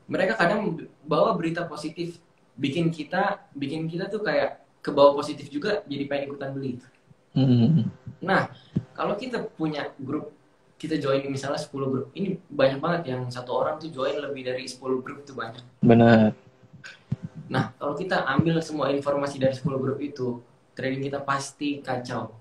mereka 0.06 0.34
kadang 0.38 0.84
bawa 1.08 1.34
berita 1.40 1.64
positif 1.64 2.20
bikin 2.60 2.92
kita 2.92 3.48
bikin 3.56 3.88
kita 3.88 4.12
tuh 4.12 4.20
kayak 4.20 4.68
ke 4.84 4.92
bawah 4.92 5.16
positif 5.16 5.48
juga 5.48 5.82
jadi 5.88 6.06
pengen 6.12 6.36
ikutan 6.36 6.52
beli 6.52 6.78
hmm. 7.40 7.88
nah 8.20 8.52
kalau 8.92 9.16
kita 9.16 9.48
punya 9.56 9.96
grup 9.96 10.36
kita 10.76 11.00
join 11.00 11.24
misalnya 11.32 11.60
10 11.60 11.72
grup. 11.72 12.08
Ini 12.12 12.36
banyak 12.52 12.80
banget 12.84 13.02
yang 13.16 13.22
satu 13.32 13.56
orang 13.56 13.80
tuh 13.80 13.90
join 13.92 14.20
lebih 14.20 14.44
dari 14.44 14.68
10 14.68 14.80
grup 15.00 15.18
itu 15.24 15.32
banyak. 15.32 15.64
Benar. 15.80 16.36
Nah 17.48 17.72
kalau 17.80 17.96
kita 17.96 18.28
ambil 18.28 18.60
semua 18.60 18.92
informasi 18.92 19.40
dari 19.40 19.56
10 19.56 19.66
grup 19.80 20.00
itu 20.04 20.44
trading 20.76 21.08
kita 21.08 21.24
pasti 21.24 21.80
kacau. 21.80 22.36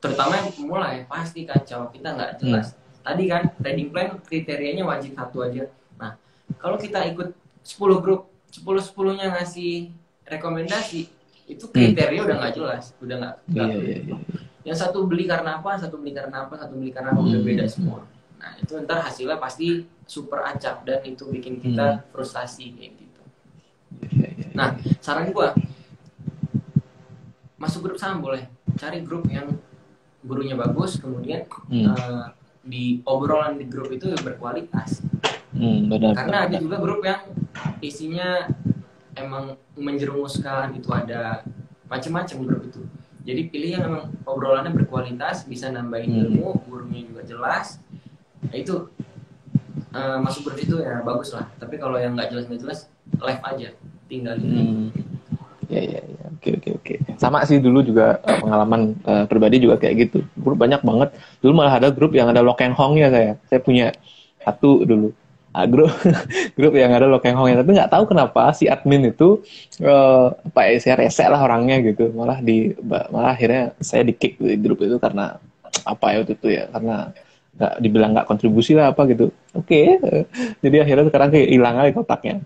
Terutama 0.00 0.40
yang 0.40 0.48
mulai 0.68 1.08
pasti 1.08 1.48
kacau. 1.48 1.88
Kita 1.92 2.16
nggak 2.16 2.32
jelas. 2.44 2.76
Hmm. 2.76 2.78
tadi 3.00 3.32
kan 3.32 3.48
trading 3.56 3.88
plan 3.96 4.20
kriterianya 4.20 4.84
wajib 4.84 5.16
satu 5.16 5.40
aja. 5.40 5.72
Nah 5.96 6.20
kalau 6.60 6.76
kita 6.76 7.00
ikut 7.08 7.32
10 7.64 8.04
grup 8.04 8.28
10 8.52 8.60
10 8.60 9.16
nya 9.16 9.26
ngasih 9.40 9.88
rekomendasi 10.28 11.08
itu 11.50 11.64
kriteria 11.66 12.20
hmm. 12.22 12.26
udah 12.28 12.36
nggak 12.38 12.54
jelas 12.54 12.84
udah 13.02 13.16
nggak 13.18 13.34
iya, 13.50 13.64
iya, 13.74 13.96
iya 14.06 14.16
yang 14.70 14.78
satu 14.78 15.02
beli 15.02 15.26
karena 15.26 15.58
apa 15.58 15.74
satu 15.74 15.98
beli 15.98 16.14
karena 16.14 16.46
apa 16.46 16.54
satu 16.54 16.78
beli 16.78 16.94
karena 16.94 17.10
apa 17.10 17.18
udah 17.18 17.42
beda 17.42 17.66
hmm. 17.66 17.74
semua 17.74 18.06
nah 18.38 18.54
itu 18.54 18.72
ntar 18.86 19.02
hasilnya 19.02 19.42
pasti 19.42 19.82
super 20.06 20.46
acak 20.46 20.86
dan 20.86 21.02
itu 21.02 21.26
bikin 21.26 21.58
kita 21.58 21.98
hmm. 21.98 22.02
frustasi 22.14 22.70
kayak 22.78 22.92
gitu 23.02 23.22
iya, 24.14 24.28
iya, 24.30 24.46
iya. 24.46 24.48
nah 24.54 24.68
saran 25.02 25.34
gua 25.34 25.58
masuk 27.58 27.90
grup 27.90 27.98
saham 27.98 28.22
boleh 28.22 28.46
cari 28.78 29.02
grup 29.02 29.26
yang 29.26 29.58
gurunya 30.22 30.54
bagus 30.54 31.02
kemudian 31.02 31.50
hmm. 31.66 31.90
uh, 31.90 32.30
di 32.62 33.02
obrolan 33.02 33.58
di 33.58 33.66
grup 33.66 33.90
itu 33.90 34.06
berkualitas 34.22 35.02
hmm, 35.50 35.90
benar, 35.90 36.14
karena 36.14 36.38
benar. 36.46 36.50
ada 36.54 36.56
juga 36.62 36.76
grup 36.78 37.02
yang 37.02 37.26
isinya 37.82 38.46
emang 39.18 39.58
menjerumuskan 39.74 40.78
itu 40.78 40.86
ada 40.94 41.42
macam-macam 41.90 42.38
grup 42.46 42.62
itu 42.70 42.80
jadi 43.24 43.42
pilih 43.52 43.70
yang 43.76 43.82
memang 43.84 44.04
obrolannya 44.24 44.72
berkualitas 44.72 45.44
bisa 45.44 45.68
nambahin 45.68 46.08
hmm. 46.10 46.22
ilmu 46.26 46.48
gurunya 46.64 47.04
juga 47.04 47.22
jelas. 47.28 47.76
Nah, 48.40 48.56
itu 48.56 48.88
uh, 49.92 50.18
masuk 50.24 50.50
grup 50.50 50.58
itu 50.58 50.80
ya 50.80 51.04
bagus 51.04 51.36
lah. 51.36 51.46
Tapi 51.60 51.76
kalau 51.76 52.00
yang 52.00 52.16
nggak 52.16 52.32
jelas 52.32 52.44
nggak 52.48 52.60
jelas 52.64 52.78
live 53.20 53.42
aja 53.44 53.68
tinggalin 54.08 54.48
hmm. 54.48 54.86
ya 55.68 55.82
ya 55.84 56.00
ya. 56.00 56.24
Oke 56.40 56.56
oke 56.56 56.70
oke. 56.80 56.94
Sama 57.20 57.44
sih 57.44 57.60
dulu 57.60 57.84
juga 57.84 58.16
uh, 58.24 58.40
pengalaman 58.40 58.96
uh, 59.04 59.24
pribadi 59.28 59.60
juga 59.60 59.76
kayak 59.76 60.08
gitu. 60.08 60.24
Grup 60.40 60.56
banyak 60.56 60.80
banget. 60.80 61.12
Dulu 61.44 61.52
malah 61.52 61.76
ada 61.76 61.92
grup 61.92 62.16
yang 62.16 62.32
ada 62.32 62.40
lokeng 62.40 62.72
hongnya 62.72 63.12
saya 63.12 63.30
saya 63.52 63.60
punya 63.60 63.92
satu 64.40 64.88
dulu 64.88 65.12
uh, 65.54 65.66
grup 65.66 65.90
grup 66.58 66.72
yang 66.74 66.94
ada 66.94 67.06
lokeng 67.10 67.34
hongnya 67.34 67.62
tapi 67.62 67.70
nggak 67.74 67.90
tahu 67.90 68.04
kenapa 68.10 68.54
si 68.54 68.70
admin 68.70 69.10
itu 69.10 69.42
uh, 69.82 70.34
apa 70.34 70.60
ya 70.70 70.76
saya 70.78 70.94
rese 71.00 71.24
lah 71.26 71.40
orangnya 71.42 71.82
gitu. 71.82 72.10
Malah 72.14 72.38
di 72.42 72.74
malah 72.86 73.34
akhirnya 73.34 73.74
saya 73.82 74.06
di 74.06 74.14
kick 74.14 74.38
di 74.38 74.56
grup 74.58 74.82
itu 74.82 74.96
karena 74.98 75.38
apa 75.86 76.06
ya 76.12 76.16
waktu 76.22 76.34
itu 76.36 76.48
ya 76.50 76.64
karena 76.70 77.14
nggak 77.50 77.74
dibilang 77.82 78.10
nggak 78.14 78.26
kontribusi 78.26 78.72
lah 78.78 78.94
apa 78.94 79.06
gitu. 79.10 79.34
Oke 79.56 79.98
okay. 79.98 80.22
jadi 80.64 80.86
akhirnya 80.86 81.10
sekarang 81.10 81.28
kayak 81.34 81.48
hilang 81.50 81.76
aja 81.78 81.92
kotaknya 81.94 82.36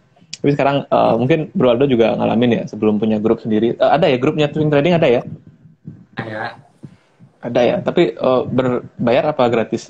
tapi 0.44 0.60
sekarang 0.60 0.84
uh, 0.92 1.16
mungkin 1.16 1.48
Bro 1.56 1.72
Aldo 1.72 1.88
juga 1.88 2.12
ngalamin 2.20 2.50
ya 2.52 2.62
sebelum 2.68 3.00
punya 3.00 3.16
grup 3.16 3.40
sendiri. 3.40 3.80
Uh, 3.80 3.96
ada 3.96 4.12
ya 4.12 4.20
grupnya 4.20 4.52
swing 4.52 4.68
trading 4.68 4.92
ada 4.92 5.08
ya? 5.08 5.24
Ada. 6.20 6.60
Ada 7.40 7.60
ya 7.64 7.76
tapi 7.80 8.12
uh, 8.20 8.44
berbayar 8.44 9.32
apa 9.32 9.48
gratis 9.48 9.88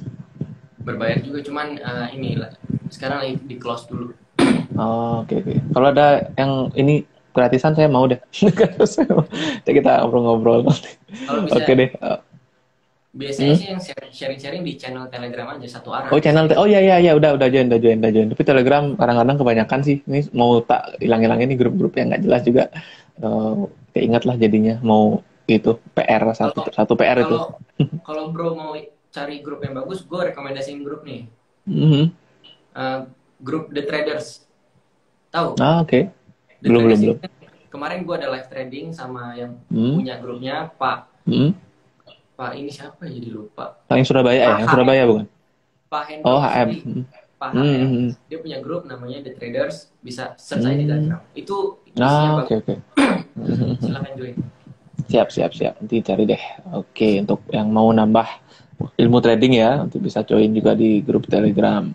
berbayar 0.85 1.19
juga 1.25 1.41
cuman 1.41 1.81
uh, 1.81 2.07
ini 2.13 2.37
lah 2.39 2.53
sekarang 2.93 3.19
lagi 3.25 3.35
di 3.43 3.57
close 3.57 3.89
dulu 3.89 4.13
oh 4.77 5.25
oke 5.25 5.33
okay, 5.33 5.37
oke 5.41 5.51
okay. 5.51 5.59
kalau 5.73 5.89
ada 5.91 6.29
yang 6.37 6.71
ini 6.77 7.09
gratisan 7.35 7.75
saya 7.75 7.91
mau 7.91 8.05
deh 8.07 8.21
kita 9.67 10.05
ngobrol-ngobrol 10.05 10.69
oke 10.69 11.51
okay 11.51 11.75
deh 11.75 11.91
biasanya 13.15 13.55
hmm? 13.55 13.61
sih 13.63 13.69
yang 13.71 13.81
sharing-sharing 14.11 14.63
di 14.67 14.75
channel 14.75 15.07
Telegram 15.07 15.55
aja 15.55 15.79
satu 15.79 15.95
arah. 15.95 16.11
Oh 16.11 16.19
channel, 16.19 16.51
oh 16.59 16.67
iya 16.67 16.83
iya 16.83 16.97
iya 16.99 17.13
udah 17.15 17.39
udah 17.39 17.47
join 17.47 17.71
udah 17.71 17.79
join 17.79 18.03
udah 18.03 18.11
join. 18.11 18.29
Tapi 18.35 18.43
Telegram 18.43 18.85
kadang-kadang 18.99 19.37
kebanyakan 19.39 19.81
sih. 19.87 19.97
Ini 20.03 20.35
mau 20.35 20.59
tak 20.67 20.99
hilang-hilang 20.99 21.39
ini 21.47 21.55
grup-grup 21.55 21.95
yang 21.95 22.11
nggak 22.11 22.27
jelas 22.27 22.43
juga. 22.43 22.65
Uh, 23.23 23.71
keingat 23.95 24.27
lah 24.27 24.35
jadinya 24.35 24.83
mau 24.83 25.23
itu 25.47 25.79
PR 25.95 26.27
satu 26.35 26.67
kalau, 26.67 26.75
satu 26.75 26.93
PR 26.99 27.19
kalau, 27.23 27.23
itu. 27.23 27.37
kalau 28.09 28.25
bro 28.35 28.59
mau 28.59 28.75
cari 29.15 29.39
grup 29.39 29.63
yang 29.63 29.79
bagus, 29.79 30.03
gue 30.03 30.21
rekomendasiin 30.35 30.83
grup 30.83 31.07
nih. 31.07 31.31
Mm 31.71 31.87
-hmm. 31.87 32.05
uh, 32.75 33.01
grup 33.39 33.71
The 33.71 33.87
Traders. 33.87 34.43
Tahu? 35.31 35.55
Ah 35.63 35.87
oke. 35.87 35.89
Okay. 35.89 36.03
Belum 36.59 36.91
belum 36.91 36.99
belum. 36.99 37.19
Kemarin 37.71 38.03
gue 38.03 38.15
ada 38.19 38.29
live 38.35 38.49
trading 38.51 38.91
sama 38.95 39.35
yang 39.35 39.59
hmm. 39.67 39.99
punya 39.99 40.15
grupnya 40.23 40.71
Pak. 40.79 41.11
Hmm 41.27 41.55
Pak 42.35 42.53
ini 42.59 42.71
siapa 42.71 43.07
ya 43.07 43.15
jadi 43.15 43.31
lupa. 43.31 43.79
Pak 43.87 43.95
yang 43.95 44.07
Surabaya 44.07 44.39
ya, 44.43 44.51
yang 44.59 44.71
Surabaya 44.71 45.03
bukan? 45.07 45.27
Pak 45.87 46.05
Hendro. 46.11 46.27
Oh, 46.27 46.41
HM. 46.43 46.69
Pak 47.39 47.51
HM. 47.55 47.63
Hmm, 47.63 47.63
hmm, 47.63 47.91
hmm. 47.95 48.09
Dia 48.27 48.39
punya 48.43 48.59
grup 48.59 48.83
namanya 48.91 49.23
The 49.23 49.33
Traders, 49.39 49.95
bisa 50.03 50.35
search 50.35 50.67
aja 50.67 50.75
di 50.75 50.87
Telegram. 50.91 51.21
Itu 51.39 51.79
Ah, 52.03 52.43
oke 52.43 52.59
oke. 52.59 52.75
Silakan 53.87 54.13
join. 54.19 54.35
Siap, 55.07 55.31
siap, 55.31 55.55
siap. 55.55 55.79
Nanti 55.79 56.03
cari 56.03 56.27
deh. 56.27 56.43
Oke, 56.75 57.23
untuk 57.23 57.47
yang 57.55 57.71
mau 57.71 57.87
nambah 57.95 58.27
ilmu 58.99 59.19
trading 59.23 59.53
ya, 59.59 59.83
nanti 59.83 59.97
bisa 60.03 60.23
join 60.27 60.51
juga 60.51 60.75
di 60.75 61.01
grup 61.01 61.27
Telegram. 61.31 61.87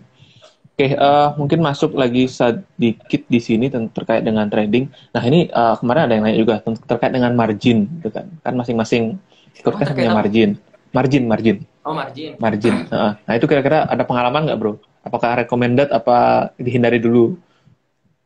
Oke, 0.80 0.96
uh, 0.96 1.36
mungkin 1.36 1.60
masuk 1.60 1.92
lagi 1.92 2.24
sedikit 2.24 3.28
di 3.28 3.36
sini 3.36 3.68
terkait 3.68 4.24
dengan 4.24 4.48
trading. 4.48 4.88
Nah, 5.12 5.22
ini 5.28 5.52
uh, 5.52 5.76
kemarin 5.76 6.08
ada 6.08 6.14
yang 6.16 6.24
nanya 6.24 6.40
juga 6.40 6.54
terkait 6.88 7.12
dengan 7.12 7.36
margin, 7.36 7.84
gitu 8.00 8.08
kan? 8.08 8.24
Kan 8.40 8.56
masing-masing 8.56 9.20
Ikut 9.60 9.76
kan 9.76 9.92
punya 9.92 10.16
margin. 10.16 10.56
Margin, 10.90 11.22
margin. 11.28 11.56
Oh, 11.84 11.92
margin. 11.92 12.40
Margin. 12.40 12.74
Nah, 13.28 13.32
itu 13.36 13.44
kira-kira 13.44 13.84
ada 13.84 14.02
pengalaman 14.08 14.48
nggak, 14.48 14.58
bro? 14.58 14.80
Apakah 15.04 15.44
recommended 15.44 15.92
apa 15.92 16.50
dihindari 16.56 16.96
dulu? 16.96 17.36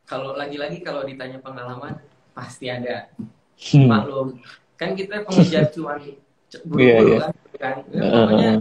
Kalau 0.07 0.37
lagi-lagi 0.39 0.79
kalau 0.79 1.03
ditanya 1.03 1.43
pengalaman, 1.43 1.99
pasti 2.31 2.71
ada. 2.71 3.11
Hmm. 3.59 3.87
Maklum. 3.91 4.27
Kan 4.79 4.95
kita 4.95 5.23
pengejar 5.23 5.71
cuan 5.71 5.99
buru-buru 6.63 6.87
yeah, 6.87 6.99
yeah. 7.03 7.21
kan. 7.27 7.33
Kan? 7.57 7.83
Ya, 7.91 8.03
uh, 8.03 8.59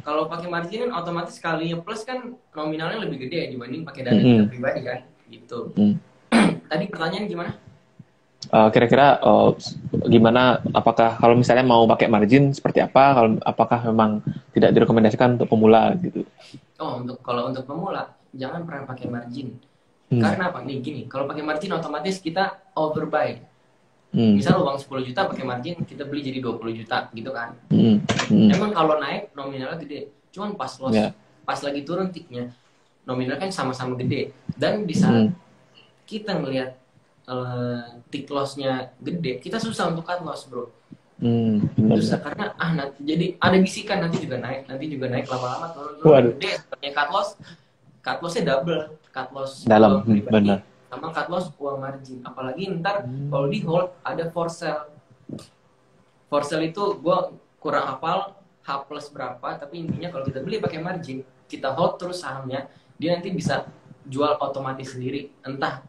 kalau 0.00 0.26
pakai 0.28 0.48
margin 0.48 0.88
kan 0.88 0.92
otomatis 0.96 1.36
kalinya 1.38 1.76
plus 1.80 2.02
kan 2.08 2.34
nominalnya 2.56 3.04
lebih 3.04 3.28
gede 3.28 3.52
dibanding 3.52 3.84
pakai 3.84 4.00
dana 4.04 4.20
mm 4.20 4.24
-hmm. 4.24 4.46
pribadi 4.48 4.80
kan. 4.84 5.00
Gitu. 5.28 5.58
Mm. 5.76 5.94
Tadi 6.70 6.84
pertanyaan 6.88 7.26
gimana? 7.28 7.52
kira 8.44 8.60
eh, 8.60 8.68
kira-kira 8.72 9.06
uh, 9.24 9.56
gimana 10.04 10.60
apakah 10.76 11.16
kalau 11.16 11.34
misalnya 11.36 11.64
mau 11.64 11.88
pakai 11.88 12.12
margin 12.12 12.52
seperti 12.52 12.84
apa 12.84 13.16
kalau 13.16 13.30
apakah 13.40 13.78
memang 13.88 14.20
tidak 14.52 14.76
direkomendasikan 14.76 15.40
untuk 15.40 15.48
pemula 15.48 15.96
gitu 16.00 16.28
oh 16.80 17.00
untuk 17.00 17.18
kalau 17.24 17.48
untuk 17.48 17.64
pemula 17.64 18.12
jangan 18.36 18.66
pernah 18.68 18.84
pakai 18.84 19.06
margin 19.08 19.56
hmm. 20.12 20.20
karena 20.20 20.52
apa 20.52 20.58
nih 20.60 20.76
gini 20.84 21.02
kalau 21.08 21.24
pakai 21.24 21.44
margin 21.44 21.72
otomatis 21.72 22.20
kita 22.20 22.60
overbuy 22.76 23.40
hmm. 24.14 24.38
misal 24.38 24.62
uang 24.62 24.78
10 24.78 25.08
juta 25.10 25.20
pakai 25.26 25.44
margin 25.44 25.76
kita 25.82 26.06
beli 26.06 26.22
jadi 26.22 26.38
20 26.38 26.80
juta 26.80 27.10
gitu 27.10 27.30
kan 27.34 27.58
hmm. 27.68 28.06
Hmm. 28.30 28.48
emang 28.54 28.70
kalau 28.70 29.02
naik 29.02 29.34
nominalnya 29.34 29.82
gede 29.82 30.14
cuman 30.30 30.54
pas 30.54 30.72
loss 30.78 30.94
yeah. 30.94 31.10
pas 31.42 31.58
lagi 31.58 31.82
turun 31.82 32.14
tiknya 32.14 32.54
nominal 33.04 33.36
kan 33.36 33.52
sama-sama 33.52 33.98
gede 34.00 34.32
dan 34.54 34.86
di 34.86 34.94
saat 34.96 35.28
hmm. 35.28 35.36
kita 36.06 36.38
ngelihat 36.38 36.80
uh, 37.28 38.00
tick 38.12 38.28
lossnya 38.28 38.92
gede, 39.00 39.40
kita 39.40 39.56
susah 39.60 39.92
untuk 39.92 40.04
cut 40.04 40.20
loss 40.24 40.48
bro. 40.48 40.68
Hmm, 41.22 41.62
susah 41.78 42.18
karena 42.20 42.52
ah 42.58 42.74
nanti 42.74 43.00
jadi 43.06 43.38
ada 43.38 43.56
bisikan 43.62 44.02
nanti 44.02 44.18
juga 44.26 44.42
naik, 44.42 44.66
nanti 44.66 44.84
juga 44.90 45.06
naik 45.08 45.30
lama-lama 45.30 45.66
turun-turun 45.72 46.36
gede. 46.36 46.50
Sepertinya 46.60 46.92
cut 46.92 47.08
loss, 47.14 47.28
cut 48.02 48.18
lossnya 48.20 48.42
double, 48.44 48.82
cut 49.14 49.28
loss 49.32 49.52
dalam 49.64 50.02
benar. 50.04 50.60
Sama 50.94 51.10
cut 51.10 51.26
loss 51.26 51.50
uang 51.58 51.82
margin. 51.82 52.22
Apalagi 52.22 52.70
ntar 52.78 53.02
hmm. 53.02 53.34
kalau 53.34 53.46
di 53.50 53.58
hold 53.66 53.90
ada 54.06 54.30
for 54.30 54.46
sale. 54.46 54.94
For 56.30 56.46
sale 56.46 56.70
itu 56.70 57.02
gue 57.02 57.18
kurang 57.58 57.90
hafal 57.90 58.38
H 58.64 58.88
plus 58.88 59.12
berapa, 59.12 59.60
tapi 59.60 59.84
intinya 59.84 60.08
kalau 60.08 60.24
kita 60.24 60.40
beli 60.40 60.56
pakai 60.56 60.80
margin, 60.80 61.20
kita 61.44 61.68
hold 61.76 62.00
terus 62.00 62.24
sahamnya, 62.24 62.64
dia 62.96 63.12
nanti 63.12 63.28
bisa 63.28 63.68
jual 64.08 64.40
otomatis 64.40 64.96
sendiri. 64.96 65.28
Entah 65.44 65.84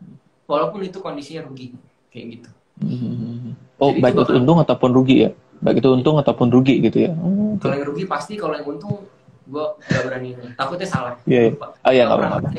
walaupun 0.49 0.79
itu 0.85 0.97
kondisinya 1.01 1.45
rugi 1.45 1.73
kayak 2.13 2.25
gitu 2.39 2.49
hmm. 2.85 3.81
oh 3.81 3.89
Jadi 3.91 4.01
baik 4.01 4.15
itu 4.21 4.33
untung 4.37 4.57
ataupun 4.61 4.89
rugi 4.93 5.15
ya 5.27 5.29
baik 5.61 5.81
itu 5.81 5.89
untung 5.89 6.15
ataupun 6.21 6.47
rugi 6.53 6.75
gitu 6.85 6.97
ya 7.09 7.11
oh, 7.17 7.57
kalau 7.57 7.75
yang 7.75 7.87
rugi 7.89 8.05
pasti 8.05 8.33
kalau 8.37 8.53
yang 8.53 8.65
untung 8.65 9.05
gue 9.45 9.65
gak 9.77 10.03
berani 10.05 10.29
takutnya 10.57 10.87
salah 10.89 11.13
iya 11.25 11.49
yeah, 11.49 11.53
yeah. 11.53 11.85
oh 11.85 11.91
iya 11.91 12.03
nggak 12.05 12.17
apa-apa 12.17 12.49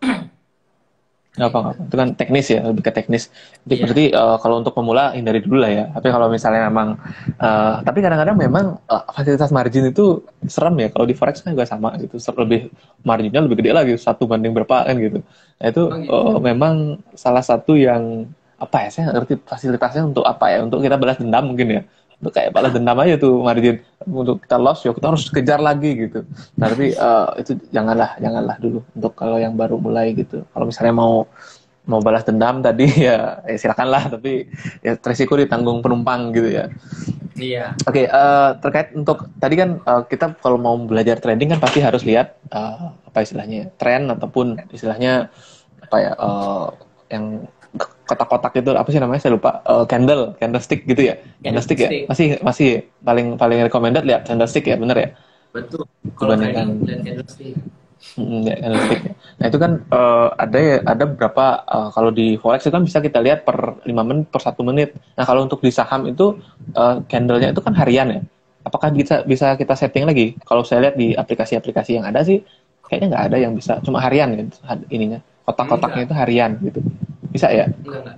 Gak 1.38 1.46
apa, 1.46 1.58
apa. 1.62 1.70
Itu 1.86 1.94
kan 1.94 2.08
teknis 2.18 2.46
ya, 2.50 2.60
lebih 2.66 2.82
ke 2.82 2.90
teknis. 2.90 3.30
Jadi 3.62 3.70
yeah. 3.70 3.86
berarti 3.86 4.04
uh, 4.18 4.36
kalau 4.42 4.58
untuk 4.58 4.74
pemula 4.74 5.14
hindari 5.14 5.38
dulu 5.38 5.62
lah 5.62 5.70
ya. 5.70 5.84
Tapi 5.94 6.10
kalau 6.10 6.26
misalnya 6.26 6.66
memang, 6.66 6.98
uh, 7.38 7.78
tapi 7.86 8.02
kadang-kadang 8.02 8.34
memang 8.34 8.82
uh, 8.90 9.04
fasilitas 9.14 9.54
margin 9.54 9.86
itu 9.94 10.26
serem 10.50 10.74
ya. 10.82 10.88
Kalau 10.90 11.06
di 11.06 11.14
forex 11.14 11.46
kan 11.46 11.54
juga 11.54 11.70
sama 11.70 11.94
gitu. 12.02 12.18
Lebih 12.18 12.74
marginnya 13.06 13.46
lebih 13.46 13.62
gede 13.62 13.70
lagi 13.70 13.94
satu 13.94 14.26
banding 14.26 14.50
berapa 14.50 14.90
kan 14.90 14.94
gitu. 14.98 15.22
Nah 15.62 15.66
itu 15.70 15.82
oh, 15.86 15.98
gitu. 16.02 16.10
uh, 16.10 16.38
memang 16.42 16.98
salah 17.14 17.46
satu 17.46 17.78
yang 17.78 18.26
apa 18.58 18.86
ya? 18.86 18.88
Saya 18.90 19.14
ngerti 19.14 19.38
fasilitasnya 19.46 20.10
untuk 20.10 20.26
apa 20.26 20.50
ya? 20.50 20.66
Untuk 20.66 20.82
kita 20.82 20.98
balas 20.98 21.22
dendam 21.22 21.46
mungkin 21.46 21.78
ya 21.78 21.82
untuk 22.20 22.36
kayak 22.36 22.52
balas 22.52 22.76
dendam 22.76 23.00
aja 23.00 23.16
tuh 23.16 23.40
margin 23.40 23.80
untuk 24.04 24.44
kita 24.44 24.60
loss 24.60 24.84
ya 24.84 24.92
kita 24.92 25.08
harus 25.08 25.24
kejar 25.32 25.56
lagi 25.56 25.90
gitu. 25.96 26.20
Nah 26.60 26.68
tapi 26.68 26.92
uh, 26.92 27.32
itu 27.40 27.56
janganlah 27.72 28.20
janganlah 28.20 28.56
dulu. 28.60 28.84
Untuk 28.92 29.12
kalau 29.16 29.40
yang 29.40 29.56
baru 29.56 29.80
mulai 29.80 30.12
gitu. 30.12 30.44
Kalau 30.52 30.68
misalnya 30.68 30.92
mau 30.92 31.24
mau 31.88 31.98
balas 32.04 32.22
dendam 32.28 32.60
tadi 32.60 32.84
ya, 33.08 33.40
ya 33.48 33.56
silakanlah. 33.56 34.12
Tapi 34.12 34.52
ya 34.84 35.00
resiko 35.00 35.32
ditanggung 35.40 35.80
penumpang 35.80 36.36
gitu 36.36 36.52
ya. 36.52 36.68
Iya. 37.40 37.72
Oke 37.88 38.04
okay, 38.04 38.06
uh, 38.12 38.20
eh, 38.20 38.50
terkait 38.60 38.88
untuk 38.92 39.32
tadi 39.40 39.54
kan 39.56 39.80
uh, 39.88 40.04
kita 40.04 40.36
kalau 40.44 40.60
mau 40.60 40.76
belajar 40.76 41.16
trading 41.16 41.56
kan 41.56 41.60
pasti 41.64 41.80
harus 41.80 42.04
lihat 42.04 42.36
uh, 42.52 42.92
apa 43.08 43.24
istilahnya 43.24 43.72
tren 43.80 44.12
ataupun 44.12 44.60
istilahnya 44.68 45.32
apa 45.88 45.96
ya 45.96 46.12
uh, 46.20 46.68
yang 47.08 47.48
kotak-kotak 48.10 48.58
itu 48.58 48.74
apa 48.74 48.88
sih 48.90 48.98
namanya? 48.98 49.22
Saya 49.22 49.38
lupa. 49.38 49.62
Uh, 49.62 49.86
candle 49.86 50.34
candlestick 50.42 50.82
gitu 50.82 51.06
ya? 51.06 51.14
Candlestick, 51.46 51.78
ya? 51.78 51.90
Masih 52.10 52.42
masih 52.42 52.90
paling 53.06 53.38
paling 53.38 53.62
recommended 53.62 54.02
lihat 54.02 54.26
candlestick 54.26 54.66
ya 54.66 54.74
bener 54.74 54.98
ya? 54.98 55.08
Betul. 55.54 55.86
Kalau 56.18 56.34
dan 56.34 56.82
candlestick. 56.82 57.54
Hmm, 58.18 58.42
ya, 58.42 58.56
candlestick. 58.58 59.00
Nah 59.38 59.46
itu 59.46 59.58
kan 59.62 59.72
uh, 59.94 60.28
ada 60.34 60.58
ya 60.58 60.76
ada 60.82 61.04
berapa 61.06 61.46
uh, 61.64 61.88
kalau 61.94 62.10
di 62.10 62.34
forex 62.40 62.66
itu 62.66 62.74
kan 62.74 62.82
bisa 62.82 62.98
kita 62.98 63.22
lihat 63.22 63.46
per 63.46 63.78
5 63.86 63.86
menit 63.86 64.26
per 64.26 64.42
satu 64.42 64.66
menit. 64.66 64.98
Nah 65.14 65.24
kalau 65.24 65.46
untuk 65.46 65.62
di 65.62 65.70
saham 65.70 66.10
itu 66.10 66.34
uh, 66.74 66.98
candlenya 67.06 67.54
itu 67.54 67.62
kan 67.62 67.76
harian 67.78 68.08
ya. 68.10 68.20
Apakah 68.66 68.92
bisa 68.92 69.22
bisa 69.24 69.54
kita 69.54 69.72
setting 69.78 70.04
lagi? 70.04 70.36
Kalau 70.44 70.66
saya 70.66 70.90
lihat 70.90 70.96
di 70.98 71.14
aplikasi-aplikasi 71.14 71.96
yang 71.96 72.04
ada 72.04 72.20
sih 72.26 72.42
kayaknya 72.90 73.14
nggak 73.14 73.24
ada 73.30 73.36
yang 73.38 73.52
bisa. 73.54 73.78
Cuma 73.86 74.02
harian 74.02 74.34
gitu 74.34 74.58
ininya. 74.90 75.22
Kotak-kotaknya 75.46 76.02
itu 76.10 76.14
harian 76.14 76.50
gitu. 76.60 76.80
Bisa 77.30 77.46
ya? 77.50 77.66
Enggak, 77.86 78.02
enggak. 78.02 78.16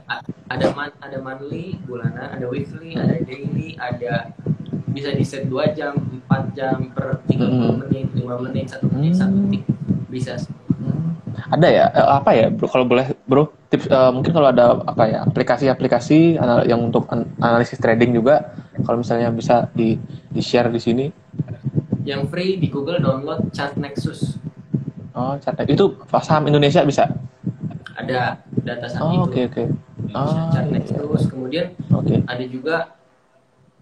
Ada 0.49 0.67
man, 0.73 0.91
ada 1.01 1.19
monthly, 1.21 1.77
bulanan, 1.85 2.29
ada 2.33 2.47
weekly, 2.49 2.97
ada 2.97 3.21
daily, 3.25 3.77
ada 3.77 4.33
bisa 4.93 5.13
di 5.17 5.25
set 5.25 5.49
2 5.49 5.77
jam, 5.77 5.97
4 6.29 6.57
jam 6.57 6.93
per 6.93 7.21
30 7.29 7.41
hmm. 7.41 7.73
menit, 7.89 8.07
5 8.17 8.45
menit, 8.49 8.67
1 8.73 8.93
menit, 8.93 9.13
1 9.17 9.41
detik. 9.49 9.63
Bisa. 10.13 10.37
Hmm. 10.81 11.17
Ada 11.53 11.69
ya? 11.69 11.85
Eh, 11.93 12.09
apa 12.09 12.31
ya, 12.37 12.47
Bro? 12.53 12.69
Kalau 12.69 12.85
boleh, 12.89 13.13
Bro, 13.25 13.53
tips 13.73 13.89
uh, 13.89 14.13
mungkin 14.13 14.33
kalau 14.33 14.49
ada 14.53 14.81
apa 14.85 15.05
ya, 15.09 15.19
aplikasi-aplikasi 15.25 16.37
yang 16.69 16.81
untuk 16.93 17.09
analisis 17.41 17.81
trading 17.81 18.13
juga 18.13 18.53
kalau 18.85 19.01
misalnya 19.01 19.33
bisa 19.33 19.69
di 19.73 19.97
di-share 20.33 20.69
di 20.73 20.81
sini. 20.81 21.07
Yang 22.05 22.33
free 22.33 22.53
di 22.61 22.69
Google 22.69 23.01
download 23.01 23.53
Chart 23.53 23.77
Nexus. 23.77 24.37
Oh, 25.13 25.37
Chart 25.41 25.57
Itu 25.69 26.01
saham 26.25 26.49
Indonesia 26.49 26.81
bisa? 26.85 27.09
Ada 27.97 28.41
data 28.51 28.87
saat 28.89 29.03
oh, 29.05 29.13
itu. 29.13 29.21
Oke 29.25 29.33
okay, 29.33 29.45
oke. 29.47 29.63
Okay. 30.09 30.17
Ah, 30.17 30.49
cari 30.53 30.69
iya. 30.73 30.81
terus. 30.85 31.23
Kemudian 31.29 31.67
okay. 31.93 32.19
ada 32.25 32.45
juga 32.49 32.77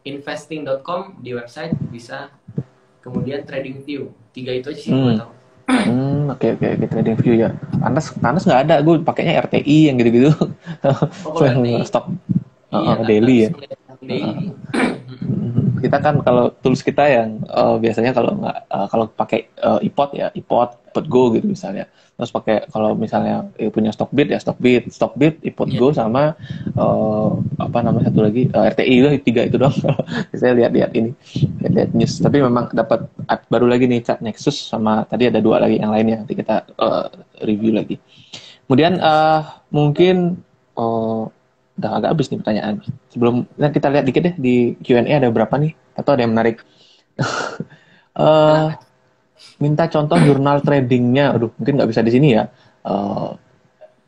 investing.com 0.05 1.21
di 1.21 1.31
website 1.37 1.75
bisa. 1.91 2.31
Kemudian 3.01 3.47
trading 3.49 3.81
view. 3.87 4.13
Tiga 4.31 4.53
itu 4.53 4.71
aja 4.71 4.81
sih 4.81 4.93
hmm. 4.93 5.19
tahu. 5.19 5.33
Hmm, 5.71 6.35
oke 6.35 6.43
okay, 6.43 6.51
oke 6.59 6.67
okay, 6.67 6.71
okay. 6.77 6.89
trading 6.91 7.17
view 7.23 7.35
ya. 7.39 7.49
Panas 7.79 8.11
panas 8.19 8.43
nggak 8.43 8.61
ada, 8.69 8.75
gue 8.83 8.95
pakainya 9.07 9.41
RTI 9.47 9.79
yang 9.91 9.97
gitu-gitu. 10.03 10.35
Oh, 11.25 11.41
RTI. 11.47 11.87
Stop. 11.87 12.11
Iya, 12.71 12.93
uh, 12.99 13.03
daily 13.07 13.37
ya. 13.47 13.51
Daily. 14.01 14.55
kita 15.81 15.97
kan 15.97 16.21
kalau 16.21 16.53
tools 16.61 16.85
kita 16.85 17.09
yang 17.09 17.41
uh, 17.49 17.81
biasanya 17.81 18.13
kalau 18.13 18.37
nggak 18.37 18.59
uh, 18.69 18.87
kalau 18.93 19.09
pakai 19.09 19.49
uh, 19.65 19.81
iPod 19.81 20.13
ya 20.13 20.29
iPod, 20.37 20.77
iPod 20.93 21.07
Go 21.09 21.33
gitu 21.33 21.49
misalnya. 21.49 21.89
Terus 22.21 22.37
pakai 22.37 22.68
kalau 22.68 22.93
misalnya 22.93 23.49
eh, 23.57 23.73
punya 23.73 23.97
Stockbit 23.97 24.29
ya 24.29 24.37
Stockbit, 24.37 24.93
Stockbit, 24.93 25.41
iPod 25.41 25.73
yeah. 25.73 25.81
Go 25.81 25.89
sama 25.89 26.37
uh, 26.77 27.33
apa 27.57 27.81
namanya 27.81 28.12
satu 28.12 28.29
lagi 28.29 28.53
uh, 28.53 28.68
RTI 28.68 28.95
itu 29.01 29.09
tiga 29.25 29.49
itu 29.49 29.57
dong. 29.57 29.73
Saya 30.37 30.53
lihat-lihat 30.53 30.93
ini, 30.93 31.16
lihat-lihat 31.64 31.97
news. 31.97 32.21
Tapi 32.21 32.45
memang 32.45 32.77
dapat 32.77 33.09
baru 33.49 33.73
lagi 33.73 33.89
nih 33.89 34.05
chat 34.05 34.21
Nexus 34.21 34.68
sama 34.68 35.09
tadi 35.09 35.33
ada 35.33 35.41
dua 35.41 35.64
lagi 35.64 35.81
yang 35.81 35.97
lainnya. 35.97 36.21
Nanti 36.21 36.37
kita 36.37 36.68
uh, 36.77 37.09
review 37.41 37.73
lagi. 37.73 37.97
Kemudian 38.68 39.01
uh, 39.01 39.64
mungkin 39.73 40.45
uh, 40.77 41.25
udah 41.81 41.91
agak 42.05 42.09
habis 42.12 42.29
nih 42.29 42.39
pertanyaan. 42.45 42.85
Sebelum 43.09 43.49
nah 43.57 43.73
kita 43.73 43.89
lihat 43.89 44.05
dikit 44.05 44.29
deh 44.29 44.35
di 44.37 44.77
Q&A 44.85 45.09
ada 45.09 45.33
berapa 45.33 45.57
nih? 45.57 45.73
Atau 45.97 46.12
ada 46.12 46.29
yang 46.29 46.37
menarik? 46.37 46.61
uh, 48.21 48.77
minta 49.62 49.86
contoh 49.86 50.16
jurnal 50.20 50.61
tradingnya. 50.64 51.36
Aduh, 51.36 51.51
mungkin 51.57 51.80
nggak 51.80 51.91
bisa 51.91 52.01
di 52.05 52.12
sini 52.12 52.28
ya. 52.36 52.49
Uh, 52.84 53.36